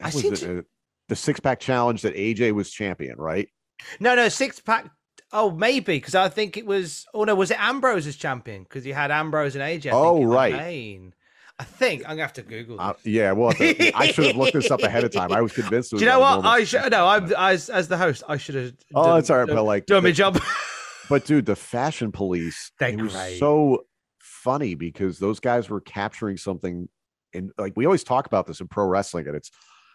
I 0.00 0.04
That 0.10 0.14
was 0.14 0.22
seem 0.22 0.32
it, 0.32 0.36
to- 0.36 0.58
uh, 0.58 0.62
the 1.08 1.16
six 1.16 1.40
pack 1.40 1.60
challenge 1.60 2.02
that 2.02 2.14
AJ 2.16 2.52
was 2.52 2.70
champion, 2.70 3.16
right? 3.18 3.48
No, 4.00 4.14
no, 4.14 4.28
six 4.28 4.60
pack. 4.60 4.90
Oh, 5.32 5.50
maybe 5.50 5.94
because 5.96 6.14
I 6.14 6.28
think 6.28 6.56
it 6.56 6.66
was. 6.66 7.06
Oh 7.14 7.24
no, 7.24 7.34
was 7.34 7.50
it 7.50 7.58
Ambrose 7.60 8.06
as 8.06 8.16
champion? 8.16 8.64
Because 8.64 8.84
you 8.86 8.94
had 8.94 9.10
Ambrose 9.10 9.54
and 9.56 9.62
AJ. 9.62 9.78
I 9.86 9.90
think, 9.90 9.94
Oh, 9.94 10.20
the 10.20 10.26
right. 10.26 10.52
I 11.58 11.64
think 11.64 12.02
I'm 12.02 12.10
gonna 12.12 12.22
have 12.22 12.32
to 12.34 12.42
Google. 12.42 12.80
Uh, 12.80 12.94
yeah. 13.04 13.32
Well, 13.32 13.52
I 13.60 14.10
should 14.12 14.26
have 14.26 14.36
looked 14.36 14.54
this 14.54 14.70
up 14.70 14.82
ahead 14.82 15.04
of 15.04 15.12
time. 15.12 15.32
I 15.32 15.40
was 15.40 15.52
convinced. 15.52 15.92
It 15.92 15.96
was 15.96 16.00
Do 16.00 16.06
you 16.06 16.10
know 16.10 16.20
what? 16.20 16.44
I 16.44 16.64
should 16.64 16.90
no. 16.90 17.06
I'm 17.06 17.32
as 17.36 17.68
as 17.70 17.88
the 17.88 17.96
host. 17.96 18.22
I 18.28 18.36
should 18.36 18.54
have. 18.56 18.72
Oh, 18.94 19.04
done- 19.06 19.18
it's 19.20 19.30
all 19.30 19.38
right, 19.38 19.46
done- 19.46 19.56
but, 19.56 19.62
like, 19.64 19.86
done 19.86 20.02
my 20.02 20.12
job. 20.12 20.40
But 21.08 21.26
dude, 21.26 21.44
the 21.44 21.56
fashion 21.56 22.10
police, 22.10 22.70
They're 22.78 22.88
it 22.90 23.02
was 23.02 23.12
great. 23.12 23.38
so 23.38 23.84
funny 24.18 24.74
because 24.74 25.18
those 25.18 25.40
guys 25.40 25.68
were 25.68 25.80
capturing 25.80 26.38
something 26.38 26.88
and 27.34 27.50
like 27.58 27.74
we 27.76 27.84
always 27.84 28.04
talk 28.04 28.26
about 28.26 28.46
this 28.46 28.60
in 28.60 28.68
pro 28.68 28.86
wrestling, 28.86 29.26
and 29.26 29.36
it's 29.36 29.50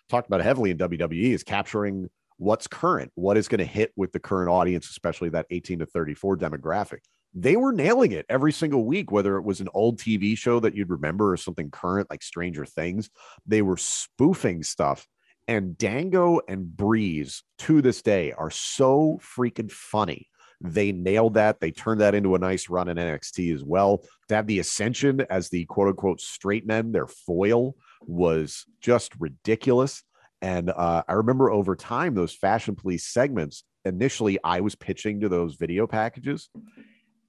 talked 0.09 0.27
about 0.27 0.41
heavily 0.41 0.69
in 0.69 0.77
WWE 0.77 1.33
is 1.33 1.43
capturing 1.43 2.09
what's 2.37 2.67
current, 2.67 3.11
what 3.15 3.35
is 3.35 3.47
going 3.47 3.59
to 3.59 3.65
hit 3.65 3.93
with 3.95 4.11
the 4.11 4.19
current 4.19 4.49
audience, 4.49 4.89
especially 4.89 5.29
that 5.29 5.47
18 5.49 5.79
to 5.79 5.85
34 5.87 6.37
demographic. 6.37 6.99
They 7.33 7.55
were 7.55 7.71
nailing 7.71 8.13
it 8.13 8.25
every 8.29 8.51
single 8.51 8.85
week, 8.85 9.11
whether 9.11 9.37
it 9.37 9.43
was 9.43 9.61
an 9.61 9.69
old 9.73 9.99
TV 9.99 10.37
show 10.37 10.59
that 10.59 10.75
you'd 10.75 10.89
remember 10.89 11.31
or 11.31 11.37
something 11.37 11.69
current 11.69 12.09
like 12.09 12.23
Stranger 12.23 12.65
Things. 12.65 13.09
They 13.45 13.61
were 13.61 13.77
spoofing 13.77 14.63
stuff. 14.63 15.07
And 15.47 15.77
Dango 15.77 16.41
and 16.47 16.75
Breeze 16.75 17.43
to 17.59 17.81
this 17.81 18.01
day 18.01 18.33
are 18.33 18.49
so 18.49 19.19
freaking 19.21 19.71
funny. 19.71 20.27
They 20.59 20.91
nailed 20.91 21.35
that. 21.35 21.59
They 21.59 21.71
turned 21.71 22.01
that 22.01 22.15
into 22.15 22.35
a 22.35 22.39
nice 22.39 22.69
run 22.69 22.89
in 22.89 22.97
NXT 22.97 23.53
as 23.53 23.63
well. 23.63 24.03
To 24.29 24.35
have 24.35 24.47
the 24.47 24.59
Ascension 24.59 25.21
as 25.29 25.49
the 25.49 25.65
quote 25.65 25.89
unquote 25.89 26.19
straight 26.19 26.65
men, 26.65 26.91
their 26.91 27.07
foil 27.07 27.75
was 28.01 28.65
just 28.81 29.13
ridiculous. 29.19 30.03
And 30.41 30.69
uh, 30.69 31.03
I 31.07 31.13
remember 31.13 31.51
over 31.51 31.75
time, 31.75 32.15
those 32.15 32.33
Fashion 32.33 32.75
Police 32.75 33.05
segments, 33.05 33.63
initially, 33.85 34.39
I 34.43 34.61
was 34.61 34.75
pitching 34.75 35.21
to 35.21 35.29
those 35.29 35.55
video 35.55 35.87
packages. 35.87 36.49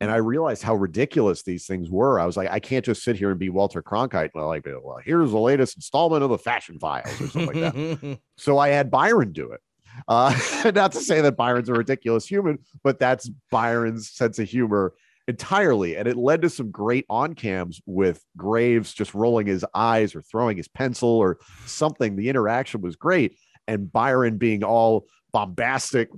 And 0.00 0.10
I 0.10 0.16
realized 0.16 0.62
how 0.62 0.76
ridiculous 0.76 1.42
these 1.42 1.66
things 1.66 1.90
were. 1.90 2.20
I 2.20 2.26
was 2.26 2.36
like, 2.36 2.48
I 2.50 2.60
can't 2.60 2.84
just 2.84 3.02
sit 3.02 3.16
here 3.16 3.30
and 3.30 3.38
be 3.38 3.48
Walter 3.48 3.82
Cronkite. 3.82 4.30
And 4.32 4.42
I 4.42 4.46
like, 4.46 4.64
well, 4.66 5.00
here's 5.04 5.32
the 5.32 5.38
latest 5.38 5.76
installment 5.76 6.22
of 6.22 6.30
the 6.30 6.38
Fashion 6.38 6.78
Files 6.78 7.20
or 7.20 7.26
something 7.26 7.62
like 7.62 7.74
that. 7.74 8.18
So 8.36 8.58
I 8.58 8.68
had 8.68 8.90
Byron 8.90 9.32
do 9.32 9.50
it. 9.50 9.60
Uh, 10.06 10.32
not 10.74 10.92
to 10.92 11.00
say 11.00 11.20
that 11.20 11.36
Byron's 11.36 11.68
a 11.68 11.72
ridiculous 11.72 12.26
human, 12.26 12.60
but 12.84 13.00
that's 13.00 13.28
Byron's 13.50 14.10
sense 14.10 14.38
of 14.38 14.48
humor 14.48 14.94
entirely. 15.26 15.96
And 15.96 16.06
it 16.06 16.16
led 16.16 16.42
to 16.42 16.50
some 16.50 16.70
great 16.70 17.04
on 17.10 17.34
cams 17.34 17.80
with 17.84 18.24
Graves 18.36 18.94
just 18.94 19.14
rolling 19.14 19.46
his 19.46 19.64
eyes 19.74 20.14
or 20.14 20.22
throwing 20.22 20.56
his 20.56 20.68
pencil 20.68 21.08
or 21.08 21.38
something. 21.66 22.14
The 22.14 22.28
interaction 22.28 22.80
was 22.80 22.96
great. 22.96 23.36
And 23.66 23.92
Byron 23.92 24.38
being 24.38 24.62
all 24.62 25.06
bombastic, 25.32 26.08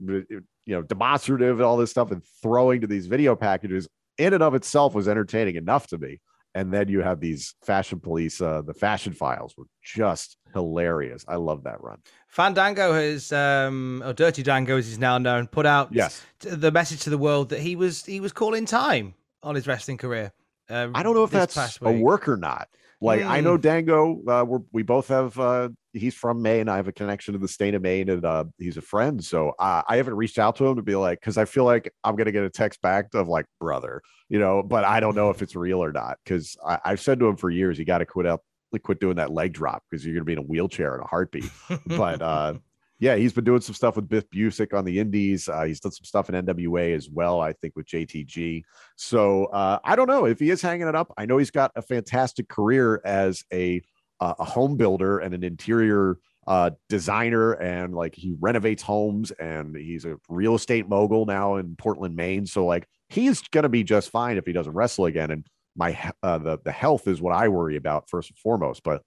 you 0.67 0.75
know, 0.75 0.83
demonstrative 0.83 1.57
and 1.59 1.65
all 1.65 1.77
this 1.77 1.91
stuff 1.91 2.11
and 2.11 2.23
throwing 2.43 2.81
to 2.81 2.87
these 2.87 3.07
video 3.07 3.35
packages 3.37 3.89
in 4.19 4.35
and 4.35 4.43
of 4.43 4.55
itself 4.55 4.95
was 4.95 5.09
entertaining 5.09 5.57
enough 5.57 5.87
to 5.89 5.99
me. 5.99 6.21
And 6.55 6.73
then 6.75 6.89
you 6.89 7.01
have 7.01 7.21
these 7.21 7.55
fashion 7.65 8.01
police, 8.01 8.41
uh, 8.41 8.63
the 8.63 8.75
fashion 8.75 9.13
files 9.13 9.55
were 9.57 9.67
just 9.85 10.37
hilarious. 10.53 11.25
I 11.29 11.37
love 11.37 11.63
that 11.63 11.81
run. 11.81 11.99
Fandango 12.29 12.93
has, 12.93 13.31
um, 13.33 14.03
or 14.05 14.13
Dirty 14.13 14.43
Dango 14.43 14.77
as 14.77 14.89
he's 14.89 14.99
now 14.99 15.17
known, 15.19 15.47
put 15.47 15.65
out 15.65 15.91
Yes. 15.93 16.21
the 16.41 16.73
message 16.73 17.01
to 17.03 17.11
the 17.11 17.19
world 17.19 17.51
that 17.51 17.61
he 17.61 17.77
was 17.77 18.05
he 18.05 18.19
was 18.21 18.33
calling 18.33 18.67
time 18.67 19.15
on 19.45 19.55
his 19.55 19.69
wrestling 19.69 19.97
career. 19.97 20.33
Uh, 20.69 20.89
I 20.93 21.03
don't 21.05 21.15
know 21.15 21.25
if 21.25 21.31
that's 21.31 21.79
a 21.83 21.93
work 21.93 22.29
or 22.29 22.37
not. 22.37 22.69
Like 23.01 23.23
I 23.23 23.41
know 23.41 23.57
Mm. 23.57 23.63
Dango. 23.63 24.23
Uh, 24.27 24.45
we're, 24.45 24.61
we 24.73 24.83
both 24.83 25.09
have. 25.09 25.39
Uh, 25.39 25.71
he's 25.93 26.15
from 26.15 26.43
Maine. 26.43 26.69
I 26.69 26.77
have 26.77 26.87
a 26.87 26.93
connection 26.93 27.33
to 27.33 27.39
the 27.39 27.49
state 27.49 27.75
of 27.75 27.83
Maine, 27.83 28.11
and 28.11 28.25
uh, 28.25 28.45
he's 28.59 28.77
a 28.77 28.83
friend. 28.83 29.25
So 29.25 29.55
uh, 29.59 29.83
I 29.89 29.97
haven't 29.97 30.17
reached 30.17 30.39
out 30.39 30.57
to 30.57 30.67
him 30.67 30.77
to 30.77 30.83
be 30.83 30.95
like, 30.97 31.19
because 31.21 31.39
I 31.39 31.47
feel 31.47 31.65
like 31.65 31.93
I'm 32.05 32.15
gonna 32.17 32.33
get 32.33 32.45
a 32.45 32.51
text 32.51 32.83
back 32.83 33.15
of 33.15 33.27
like, 33.29 33.47
brother, 33.59 34.03
you 34.29 34.39
know. 34.39 34.63
But 34.63 34.85
I 34.85 35.01
don't 35.01 35.15
know 35.15 35.31
if 35.31 35.41
it's 35.41 35.57
real 35.57 35.83
or 35.83 35.93
not 35.93 36.19
because 36.25 36.57
I've 36.85 37.01
said 37.01 37.19
to 37.21 37.27
him 37.27 37.37
for 37.37 37.49
years, 37.51 37.79
you 37.79 37.85
got 37.85 37.99
to 37.99 38.07
quit 38.07 38.27
up, 38.27 38.43
quit 38.83 39.01
doing 39.01 39.17
that 39.17 39.33
leg 39.33 39.55
drop 39.55 39.83
because 39.91 40.05
you're 40.05 40.15
gonna 40.15 40.25
be 40.25 40.35
in 40.35 40.39
a 40.39 40.43
wheelchair 40.43 40.95
in 40.95 41.01
a 41.01 41.07
heartbeat. 41.07 41.51
but 41.87 42.21
uh, 42.21 42.55
yeah, 43.01 43.17
he's 43.17 43.33
been 43.33 43.45
doing 43.45 43.63
some 43.63 43.75
stuff 43.75 43.97
with 43.97 44.11
Biff 44.11 44.29
Busick 44.29 44.77
on 44.77 44.85
the 44.85 44.99
Indies. 44.99 45.49
Uh, 45.49 45.63
he's 45.63 45.81
done 45.81 45.91
some 45.91 46.05
stuff 46.05 46.29
in 46.29 46.35
NWA 46.35 46.95
as 46.95 47.09
well, 47.09 47.41
I 47.41 47.55
think, 47.55 47.75
with 47.75 47.87
JTG. 47.87 48.63
So 48.97 49.47
uh, 49.47 49.79
I 49.83 49.97
don't 49.97 50.07
know 50.07 50.27
if 50.27 50.39
he 50.39 50.51
is 50.51 50.61
hanging 50.61 50.87
it 50.87 50.95
up. 50.95 51.11
I 51.17 51.25
know 51.25 51.39
he's 51.39 51.51
got 51.51 51.73
a 51.75 51.83
fantastic 51.83 52.49
career 52.49 53.01
as 53.05 53.43
a 53.53 53.83
uh, 54.21 54.35
a 54.39 54.45
home 54.45 54.77
builder 54.77 55.19
and 55.19 55.33
an 55.33 55.43
interior 55.43 56.19
uh, 56.47 56.73
designer, 56.91 57.53
and 57.53 57.95
like 57.95 58.15
he 58.15 58.37
renovates 58.39 58.83
homes, 58.83 59.31
and 59.31 59.75
he's 59.75 60.05
a 60.05 60.19
real 60.29 60.55
estate 60.55 60.87
mogul 60.87 61.25
now 61.25 61.57
in 61.57 61.77
Portland, 61.77 62.15
Maine. 62.15 62.45
So 62.45 62.67
like 62.67 62.87
he's 63.09 63.41
gonna 63.41 63.71
be 63.71 63.83
just 63.83 64.11
fine 64.11 64.37
if 64.37 64.45
he 64.45 64.53
doesn't 64.53 64.75
wrestle 64.75 65.07
again. 65.07 65.31
And 65.31 65.47
my 65.75 65.99
uh, 66.23 66.37
the 66.37 66.59
the 66.63 66.73
health 66.73 67.09
is 67.09 67.23
what 67.23 67.35
I 67.35 67.49
worry 67.49 67.77
about 67.77 68.11
first 68.11 68.29
and 68.29 68.39
foremost. 68.39 68.83
But 68.83 69.01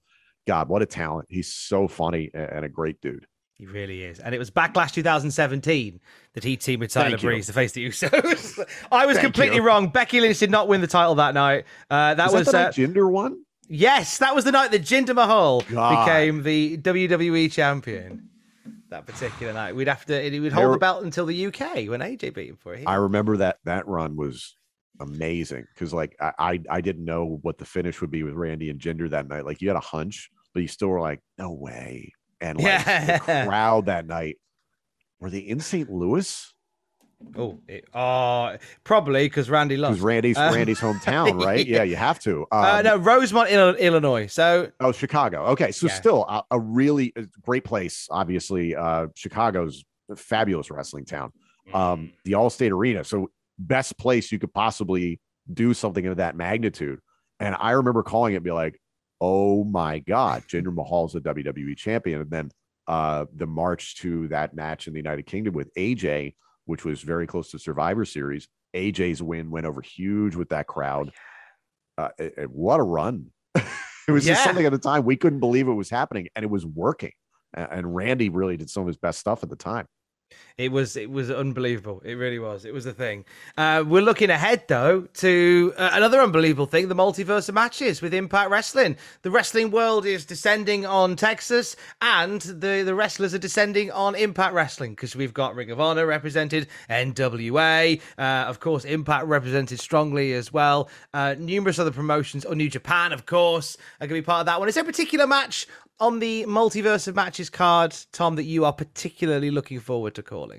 God, 0.48 0.68
what 0.68 0.82
a 0.82 0.88
talent! 0.88 1.28
He's 1.30 1.54
so 1.54 1.88
funny 1.88 2.32
and, 2.34 2.50
and 2.50 2.66
a 2.66 2.70
great 2.70 3.00
dude. 3.00 3.28
He 3.56 3.66
really 3.68 4.04
is. 4.04 4.20
And 4.20 4.34
it 4.34 4.40
was 4.40 4.50
Backlash 4.52 4.92
2017 4.94 6.00
that 6.34 6.44
he 6.44 6.58
teamed 6.58 6.82
with 6.82 6.92
Tyler. 6.92 7.18
Breeze 7.18 7.48
to 7.48 7.54
face 7.54 7.72
the 7.74 7.88
Usos. 7.88 8.60
I 8.92 9.06
was 9.06 9.16
Thank 9.18 9.26
completely 9.26 9.58
you. 9.58 9.64
wrong. 9.64 9.90
Becky 9.90 10.20
Lynch 10.22 10.40
did 10.40 10.50
not 10.52 10.68
win 10.68 10.82
the 10.82 10.88
title 10.88 11.16
that 11.16 11.34
night. 11.34 11.66
Uh, 11.90 12.16
that 12.16 12.32
was 12.34 12.48
that 12.48 12.76
the 12.76 12.84
uh, 12.84 12.88
Jinder 12.88 13.10
one? 13.10 13.44
yes, 13.70 14.18
that 14.18 14.34
was 14.36 14.44
the 14.44 14.52
night 14.52 14.72
that 14.72 14.82
Jinder 14.82 15.14
Mahal 15.16 15.62
God. 15.62 16.06
became 16.06 16.44
the 16.44 16.78
WWE 16.80 17.52
champion. 17.52 18.30
That 18.90 19.06
particular 19.08 19.54
night, 19.54 19.76
we'd 19.76 19.88
have 19.88 20.06
to. 20.06 20.30
He 20.30 20.40
would 20.40 20.52
hold 20.54 20.66
There- 20.66 20.72
the 20.74 20.78
belt 20.78 21.04
until 21.04 21.26
the 21.26 21.46
UK 21.48 21.88
when 21.90 22.02
AJ 22.02 22.34
beat 22.34 22.50
him 22.50 22.58
for 22.58 22.74
it. 22.76 22.84
I 22.86 22.96
remember 22.96 23.38
that 23.38 23.58
that 23.66 23.88
run 23.88 24.16
was 24.16 24.56
amazing 25.00 25.66
because 25.74 25.94
like 25.94 26.16
I, 26.20 26.32
I 26.38 26.60
I 26.70 26.82
didn't 26.82 27.04
know 27.06 27.40
what 27.42 27.58
the 27.58 27.66
finish 27.66 28.02
would 28.02 28.12
be 28.12 28.22
with 28.24 28.34
Randy 28.36 28.70
and 28.70 28.80
Jinder 28.80 29.10
that 29.10 29.28
night. 29.28 29.46
Like 29.46 29.62
you 29.62 29.68
had 29.70 29.78
a 29.78 29.82
hunch, 29.82 30.30
but 30.54 30.62
you 30.62 30.68
still 30.68 30.90
were 30.90 31.00
like, 31.02 31.22
no 31.40 31.52
way. 31.52 32.14
And 32.44 32.58
like 32.60 32.66
Yeah. 32.66 33.18
the 33.18 33.46
crowd 33.48 33.86
that 33.88 34.06
night, 34.06 34.38
were 35.20 35.30
they 35.30 35.40
in 35.40 35.60
St. 35.60 35.90
Louis? 35.90 36.54
Oh, 37.38 37.62
it, 37.70 37.86
oh, 37.94 38.58
probably 38.84 39.26
because 39.28 39.50
Randy 39.50 39.78
loves. 39.78 40.02
Randy's 40.02 40.38
Uh, 40.38 40.52
Randy's 40.54 40.82
hometown, 40.82 41.42
right? 41.46 41.66
yeah. 41.66 41.78
yeah. 41.78 41.84
you 41.84 41.96
have 41.96 42.20
to. 42.20 42.46
uh, 42.52 42.76
Um, 42.80 42.84
no, 42.84 42.98
Rosemont, 42.98 43.50
Ill- 43.50 43.76
Illinois. 43.76 44.28
So 44.28 44.70
Oh, 44.82 44.92
Chicago. 44.92 45.46
Okay, 45.54 45.72
so 45.72 45.88
Yeah. 45.88 45.94
still 45.94 46.26
a, 46.28 46.44
a 46.52 46.60
really 46.60 47.14
uh, 47.18 47.22
great 47.42 47.64
place. 47.64 48.08
Obviously, 48.12 48.76
uh, 48.76 49.08
Chicago's 49.16 49.86
a 50.12 50.18
fabulous 50.18 50.70
wrestling 50.70 51.06
town. 51.06 51.32
Um, 51.74 52.12
the 52.26 52.34
Allstate 52.34 52.72
Arena, 52.72 53.06
so 53.06 53.30
best 53.58 53.98
place 53.98 54.30
you 54.34 54.38
could 54.40 54.54
possibly 54.54 55.22
do 55.54 55.74
something 55.74 56.06
of 56.08 56.18
that 56.18 56.36
magnitude. 56.36 57.00
And 57.40 57.56
I 57.58 57.72
remember 57.72 58.04
calling 58.04 58.34
it, 58.34 58.38
and 58.38 58.44
be 58.44 58.52
like, 58.52 58.82
"Oh 59.26 59.64
my 59.64 60.00
God, 60.00 60.44
Jinder 60.50 60.74
Mahal's 60.76 61.14
the 61.14 61.22
WWE 61.22 61.78
champion." 61.78 62.22
And 62.22 62.30
then 62.30 62.52
uh, 62.88 63.26
the 63.34 63.48
march 63.48 63.96
to 64.02 64.28
that 64.28 64.54
match 64.54 64.88
in 64.88 64.94
the 64.94 65.00
United 65.00 65.26
Kingdom 65.26 65.54
with 65.54 65.74
AJ, 65.76 66.36
which 66.66 66.84
was 66.84 67.02
very 67.02 67.26
close 67.26 67.50
to 67.52 67.60
Survivor 67.60 68.04
Series. 68.04 68.50
AJ's 68.76 69.24
win 69.24 69.50
went 69.52 69.66
over 69.66 69.82
huge 69.82 70.36
with 70.36 70.50
that 70.50 70.68
crowd. 70.68 71.12
Uh, 71.98 72.10
it- 72.20 72.34
it- 72.38 72.52
what 72.52 72.80
a 72.80 72.84
run! 72.84 73.28
it 73.56 74.12
was 74.12 74.26
just 74.26 74.42
something 74.44 74.66
at 74.66 74.72
the 74.74 74.78
time 74.80 75.06
we 75.06 75.16
couldn't 75.16 75.40
believe 75.40 75.68
it 75.70 75.74
was 75.74 75.90
happening, 75.90 76.28
and 76.36 76.44
it 76.44 76.50
was 76.50 76.66
working. 76.66 77.12
A- 77.56 77.72
And 77.72 77.96
Randy 77.96 78.28
really 78.30 78.58
did 78.58 78.70
some 78.70 78.82
of 78.82 78.88
his 78.88 78.98
best 78.98 79.20
stuff 79.20 79.44
at 79.44 79.50
the 79.50 79.56
time. 79.56 79.86
It 80.58 80.72
was 80.72 80.96
it 80.96 81.10
was 81.10 81.32
unbelievable. 81.32 82.02
It 82.06 82.14
really 82.14 82.38
was. 82.38 82.64
It 82.64 82.74
was 82.74 82.86
a 82.86 82.94
thing. 82.94 83.26
Uh, 83.58 83.84
we're 83.88 84.04
looking 84.04 84.30
ahead 84.30 84.64
though 84.68 85.02
to 85.16 85.74
uh, 85.78 85.90
another 85.94 86.22
unbelievable 86.22 86.68
thing: 86.68 86.90
the 86.90 86.96
multiverse 86.96 87.50
of 87.50 87.56
matches 87.56 88.02
with 88.04 88.14
Impact 88.14 88.52
Wrestling. 88.52 88.98
The 89.24 89.32
wrestling 89.32 89.72
world 89.72 90.06
is 90.06 90.26
descending 90.26 90.86
on 90.86 91.16
Texas, 91.16 91.76
and 92.04 92.40
the 92.42 92.84
the 92.86 92.94
wrestlers 92.94 93.34
are 93.34 93.40
descending 93.40 93.90
on 93.92 94.14
Impact 94.14 94.54
Wrestling 94.54 94.92
because 94.92 95.16
we've 95.16 95.34
got 95.34 95.56
Ring 95.56 95.72
of 95.72 95.80
Honor 95.80 96.06
represented, 96.06 96.68
NWA, 96.88 98.00
uh, 98.20 98.22
of 98.22 98.60
course, 98.60 98.86
Impact 98.86 99.26
represented 99.26 99.80
strongly 99.80 100.34
as 100.34 100.54
well. 100.54 100.88
Uh, 101.16 101.34
numerous 101.40 101.80
other 101.80 101.92
promotions, 101.92 102.46
or 102.46 102.54
New 102.54 102.70
Japan, 102.70 103.12
of 103.12 103.26
course, 103.26 103.76
are 104.00 104.06
going 104.06 104.20
to 104.20 104.22
be 104.22 104.26
part 104.26 104.42
of 104.42 104.46
that 104.46 104.60
one. 104.60 104.70
Is 104.70 104.76
there 104.76 104.84
a 104.84 104.86
particular 104.86 105.26
match 105.26 105.66
on 106.00 106.20
the 106.20 106.46
multiverse 106.48 107.08
of 107.08 107.16
matches 107.16 107.50
card, 107.50 107.96
Tom, 108.12 108.36
that 108.36 108.44
you 108.44 108.66
are 108.66 108.74
particularly 108.74 109.50
looking 109.50 109.80
forward 109.80 110.14
to 110.16 110.22
calling? 110.24 110.53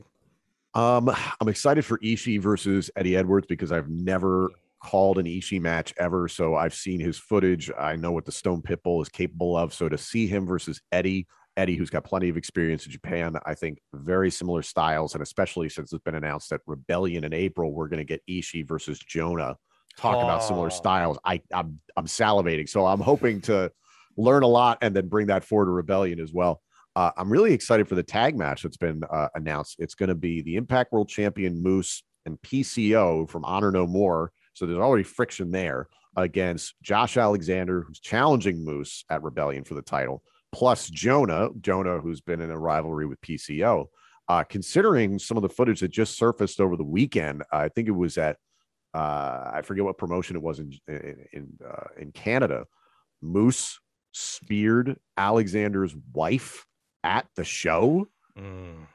Um, 0.75 1.09
I'm 1.41 1.49
excited 1.49 1.85
for 1.85 1.99
Ishii 1.99 2.41
versus 2.41 2.91
Eddie 2.97 3.17
Edwards 3.17 3.47
because 3.47 3.71
I've 3.71 3.89
never 3.89 4.51
called 4.83 5.19
an 5.19 5.27
Ishii 5.27 5.61
match 5.61 5.95
ever. 5.99 6.29
So 6.29 6.57
I've 6.57 6.75
seen 6.75 7.01
his 7.01 7.17
footage. 7.17 7.71
I 7.79 7.97
know 7.97 8.13
what 8.13 8.25
the 8.27 8.33
Stone 8.33 8.63
Pitbull 8.63 9.01
is 9.03 9.09
capable 9.09 9.57
of. 9.57 9.73
So 9.73 9.89
to 9.89 9.97
see 9.97 10.27
him 10.27 10.47
versus 10.47 10.81
Eddie, 10.93 11.27
Eddie, 11.57 11.77
who's 11.77 11.91
got 11.91 12.05
plenty 12.05 12.29
of 12.29 12.37
experience 12.37 12.85
in 12.85 12.93
Japan, 12.93 13.37
I 13.47 13.55
think 13.55 13.79
very 13.95 14.31
similar 14.31 14.63
styles. 14.63 15.15
And 15.15 15.23
especially 15.23 15.69
since 15.69 15.93
it's 15.93 16.03
been 16.03 16.17
announced 16.17 16.51
that 16.51 16.61
Rebellion 16.67 17.23
in 17.25 17.33
April, 17.33 17.73
we're 17.73 17.89
going 17.89 17.99
to 17.99 18.05
get 18.05 18.21
Ishii 18.29 18.67
versus 18.67 18.99
Jonah. 18.99 19.57
Talk 19.97 20.17
about 20.23 20.43
similar 20.43 20.67
Oh. 20.67 20.71
styles. 20.71 21.19
I, 21.25 21.41
I'm 21.53 21.79
I'm 21.97 22.07
salivating. 22.07 22.69
So 22.69 22.85
I'm 22.85 22.99
hoping 22.99 23.41
to 23.43 23.71
learn 24.17 24.43
a 24.43 24.49
lot 24.49 24.79
and 24.83 24.95
then 24.95 25.07
bring 25.07 25.29
that 25.29 25.45
forward 25.45 25.67
to 25.67 25.71
Rebellion 25.71 26.19
as 26.19 26.33
well. 26.33 26.61
Uh, 26.97 27.11
I'm 27.17 27.31
really 27.31 27.53
excited 27.53 27.89
for 27.89 27.97
the 27.97 28.03
tag 28.03 28.37
match 28.37 28.63
that's 28.63 28.77
been 28.77 29.03
uh, 29.11 29.29
announced. 29.35 29.77
It's 29.79 29.95
going 29.95 30.11
to 30.11 30.15
be 30.15 30.43
the 30.43 30.57
Impact 30.57 30.93
World 30.93 31.09
Champion 31.09 31.63
Moose 31.63 32.03
and 32.25 32.41
PCO 32.43 33.29
from 33.29 33.45
Honor 33.45 33.73
No 33.73 33.87
More. 33.87 34.33
So 34.55 34.65
there's 34.65 34.79
already 34.79 35.03
friction 35.03 35.51
there 35.51 35.89
against 36.17 36.75
Josh 36.83 37.17
Alexander, 37.17 37.83
who's 37.83 37.99
challenging 37.99 38.65
Moose 38.65 39.05
at 39.11 39.23
Rebellion 39.23 39.65
for 39.65 39.75
the 39.75 39.83
title, 39.83 40.23
plus 40.53 40.89
Jonah, 40.89 41.49
Jonah, 41.61 41.99
who's 41.99 42.21
been 42.21 42.41
in 42.41 42.51
a 42.51 42.59
rivalry 42.59 43.07
with 43.07 43.21
PCO. 43.21 43.87
Uh, 44.29 44.45
considering 44.45 45.19
some 45.19 45.37
of 45.37 45.43
the 45.43 45.49
footage 45.49 45.81
that 45.81 45.91
just 45.91 46.17
surfaced 46.17 46.61
over 46.61 46.77
the 46.77 46.85
weekend, 46.85 47.43
I 47.53 47.69
think 47.69 47.89
it 47.89 47.93
was 47.93 48.17
at 48.17 48.37
uh, 48.95 49.51
I 49.53 49.63
forget 49.65 49.85
what 49.85 49.99
promotion 49.99 50.37
it 50.37 50.43
was 50.43 50.61
in 50.61 50.73
in 50.87 51.27
in, 51.33 51.49
uh, 51.69 51.89
in 51.99 52.13
Canada. 52.13 52.65
Moose 53.21 53.81
speared 54.13 54.97
Alexander's 55.17 55.95
wife 56.13 56.65
at 57.05 57.29
the 57.37 57.45
show, 57.45 58.09
mm. 58.37 58.87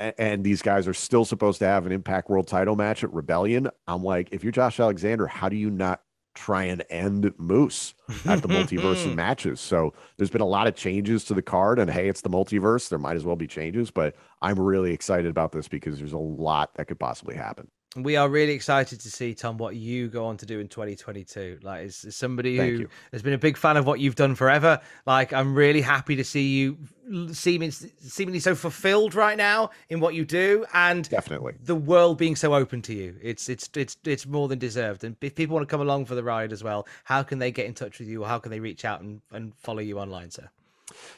a- 0.00 0.18
and, 0.18 0.44
these 0.44 0.62
guys 0.62 0.88
are 0.88 0.94
still 0.94 1.26
supposed 1.26 1.58
to 1.58 1.66
have 1.66 1.84
an 1.84 1.92
Impact 1.92 2.30
World 2.30 2.46
Title 2.46 2.76
match 2.76 3.04
at 3.04 3.12
Rebellion. 3.12 3.68
I'm 3.86 4.02
like, 4.02 4.28
if 4.32 4.42
you're 4.42 4.52
Josh 4.52 4.80
Alexander, 4.80 5.26
how 5.26 5.50
do 5.50 5.56
you 5.56 5.68
not 5.68 6.02
try 6.34 6.64
and 6.64 6.82
end 6.88 7.30
Moose 7.36 7.92
at 8.24 8.40
the 8.40 8.48
multiverse 8.48 9.14
matches? 9.14 9.60
So 9.60 9.92
there's 10.16 10.30
been 10.30 10.40
a 10.40 10.46
lot 10.46 10.66
of 10.66 10.74
changes 10.74 11.24
to 11.24 11.34
the 11.34 11.42
card, 11.42 11.78
and 11.78 11.90
hey, 11.90 12.08
it's 12.08 12.22
the 12.22 12.30
multiverse. 12.30 12.88
There 12.88 12.98
might 12.98 13.16
as 13.16 13.24
well 13.24 13.36
be 13.36 13.46
changes, 13.46 13.90
but 13.90 14.14
I'm 14.40 14.58
really 14.58 14.92
excited 14.92 15.26
about 15.26 15.52
this 15.52 15.68
because 15.68 15.98
there's 15.98 16.14
a 16.14 16.18
lot 16.18 16.74
that 16.76 16.86
could 16.86 16.98
possibly 16.98 17.34
happen. 17.34 17.68
We 17.94 18.16
are 18.16 18.28
really 18.28 18.52
excited 18.52 19.00
to 19.00 19.10
see 19.10 19.34
Tom 19.34 19.58
what 19.58 19.76
you 19.76 20.08
go 20.08 20.24
on 20.24 20.38
to 20.38 20.46
do 20.46 20.60
in 20.60 20.68
2022. 20.68 21.58
Like, 21.62 21.84
as, 21.84 22.04
as 22.06 22.16
somebody 22.16 22.56
Thank 22.56 22.72
who 22.72 22.78
you. 22.80 22.88
has 23.12 23.22
been 23.22 23.34
a 23.34 23.38
big 23.38 23.56
fan 23.58 23.76
of 23.76 23.86
what 23.86 24.00
you've 24.00 24.14
done 24.14 24.34
forever, 24.34 24.80
like 25.04 25.32
I'm 25.32 25.54
really 25.54 25.82
happy 25.82 26.16
to 26.16 26.24
see 26.24 26.48
you 26.48 26.78
seeming 27.32 27.70
seemingly 27.70 28.40
so 28.40 28.54
fulfilled 28.54 29.14
right 29.14 29.36
now 29.36 29.70
in 29.90 30.00
what 30.00 30.14
you 30.14 30.24
do, 30.24 30.64
and 30.72 31.08
Definitely. 31.08 31.54
the 31.62 31.74
world 31.74 32.16
being 32.16 32.36
so 32.36 32.54
open 32.54 32.80
to 32.82 32.94
you. 32.94 33.16
It's 33.22 33.48
it's 33.48 33.68
it's 33.74 33.96
it's 34.04 34.26
more 34.26 34.48
than 34.48 34.58
deserved. 34.58 35.04
And 35.04 35.16
if 35.20 35.34
people 35.34 35.54
want 35.54 35.68
to 35.68 35.70
come 35.70 35.82
along 35.82 36.06
for 36.06 36.14
the 36.14 36.24
ride 36.24 36.52
as 36.52 36.64
well, 36.64 36.86
how 37.04 37.22
can 37.22 37.38
they 37.38 37.50
get 37.50 37.66
in 37.66 37.74
touch 37.74 37.98
with 37.98 38.08
you, 38.08 38.22
or 38.24 38.28
how 38.28 38.38
can 38.38 38.50
they 38.50 38.60
reach 38.60 38.84
out 38.84 39.02
and, 39.02 39.20
and 39.32 39.54
follow 39.56 39.80
you 39.80 39.98
online, 39.98 40.30
sir? 40.30 40.48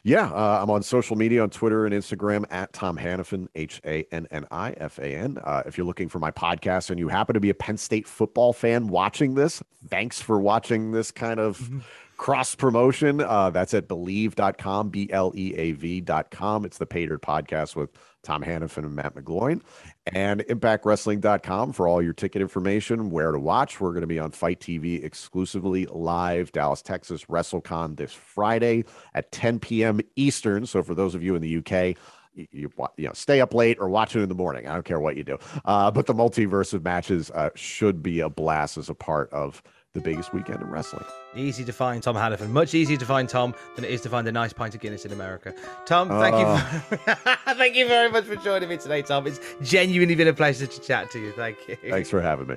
Yeah, 0.03 0.31
uh, 0.31 0.61
I'm 0.63 0.71
on 0.71 0.83
social 0.83 1.17
media 1.17 1.43
on 1.43 1.51
Twitter 1.51 1.87
and 1.87 1.95
Instagram 1.95 2.45
at 2.51 2.73
Tom 2.73 2.97
Hannifan, 2.99 3.49
H 3.55 3.81
A 3.85 4.07
N 4.13 4.27
N 4.31 4.47
I 4.51 4.73
F 4.73 4.99
A 4.99 5.15
N. 5.15 5.39
Uh, 5.43 5.63
if 5.67 5.77
you're 5.79 5.87
looking 5.87 6.09
for 6.09 6.19
my 6.19 6.31
podcast 6.31 6.91
and 6.91 6.99
you 6.99 7.09
happen 7.09 7.35
to 7.35 7.41
be 7.41 7.51
a 7.51 7.55
Penn 7.55 7.77
State 7.77 8.07
football 8.07 8.53
fan 8.53 8.89
watching 8.89 9.35
this, 9.35 9.63
thanks 9.89 10.21
for 10.21 10.41
watching 10.41 10.93
this 10.93 11.11
kind 11.11 11.41
of 11.41 11.71
cross 12.17 12.55
promotion. 12.55 13.21
Uh, 13.21 13.51
that's 13.51 13.75
at 13.75 13.89
bleav.com, 13.89 14.91
B 14.91 15.09
L 15.11 15.33
E 15.35 15.55
A 15.55 15.73
V.com. 15.73 16.65
It's 16.65 16.79
the 16.79 16.87
Pay 16.87 17.07
Dirt 17.07 17.23
podcast 17.23 17.77
with 17.77 17.91
Tom 18.23 18.43
Hannifan 18.43 18.79
and 18.79 18.95
Matt 18.95 19.15
McGloin, 19.15 19.61
and 20.07 20.41
impactwrestling.com 20.41 21.73
for 21.73 21.89
all 21.89 22.03
your 22.03 22.13
ticket 22.13 22.43
information, 22.43 23.11
where 23.11 23.33
to 23.33 23.39
watch. 23.39 23.81
We're 23.81 23.91
going 23.91 24.03
to 24.03 24.07
be 24.07 24.19
on 24.19 24.31
FITE 24.31 24.61
TV 24.61 25.03
exclusively 25.03 25.87
live, 25.87 26.53
Dallas, 26.53 26.83
Texas, 26.83 27.25
WrestleCon 27.25 27.97
this 27.97 28.13
Friday 28.13 28.85
at 29.15 29.33
10 29.33 29.61
p.m. 29.61 30.01
Eastern. 30.17 30.67
So 30.67 30.83
for 30.83 30.95
those 30.95 31.15
of 31.15 31.23
you 31.23 31.35
in 31.35 31.43
the 31.43 31.57
UK, 31.59 31.97
you, 32.35 32.71
you, 32.97 33.07
know, 33.07 33.13
stay 33.13 33.41
up 33.41 33.55
late 33.55 33.79
or 33.81 33.89
watch 33.89 34.17
it 34.17 34.21
in 34.21 34.29
the 34.29 34.35
morning. 34.35 34.67
I 34.67 34.75
don't 34.75 34.85
care 34.85 35.01
what 35.01 35.17
you 35.17 35.25
do. 35.25 35.39
Uh, 35.65 35.91
but 35.91 36.07
the 36.07 36.15
multiverse 36.15 36.75
of 36.75 36.83
matches 36.85 37.31
uh, 37.31 37.51
should 37.55 38.03
be 38.03 38.21
a 38.21 38.29
blast 38.29 38.77
as 38.77 38.89
a 38.89 38.95
part 38.95 39.33
of 39.33 39.63
the 39.95 40.01
biggest 40.01 40.35
weekend 40.35 40.61
in 40.61 40.69
wrestling. 40.69 41.05
Easy 41.37 41.65
to 41.65 41.73
find 41.73 42.03
Tom 42.03 42.17
Hannifan. 42.17 42.51
Much 42.51 42.75
easier 42.75 42.97
to 42.97 43.07
find 43.07 43.29
Tom 43.29 43.55
than 43.77 43.85
it 43.85 43.93
is 43.93 44.01
to 44.03 44.09
find 44.09 44.27
a 44.27 44.33
nice 44.33 44.53
pint 44.53 44.75
of 44.75 44.81
Guinness 44.81 45.05
in 45.05 45.13
America. 45.13 45.55
Tom, 45.87 46.09
thank 46.09 46.35
uh, 46.35 46.61
you. 46.91 46.97
For, 46.97 47.17
thank 47.55 47.77
you 47.77 47.87
very 47.87 48.11
much 48.11 48.25
for 48.25 48.35
joining 48.37 48.69
me 48.69 48.77
today, 48.77 49.03
Tom. 49.03 49.27
It's 49.27 49.39
genuinely 49.63 50.17
been 50.17 50.29
a 50.29 50.35
pleasure 50.35 50.67
to 50.67 50.81
chat 50.81 51.13
to 51.13 51.21
you. 51.21 51.31
Thank 51.33 51.59
you. 51.69 51.77
Thanks 51.89 52.11
for 52.11 52.21
having 52.21 52.49
me. 52.49 52.57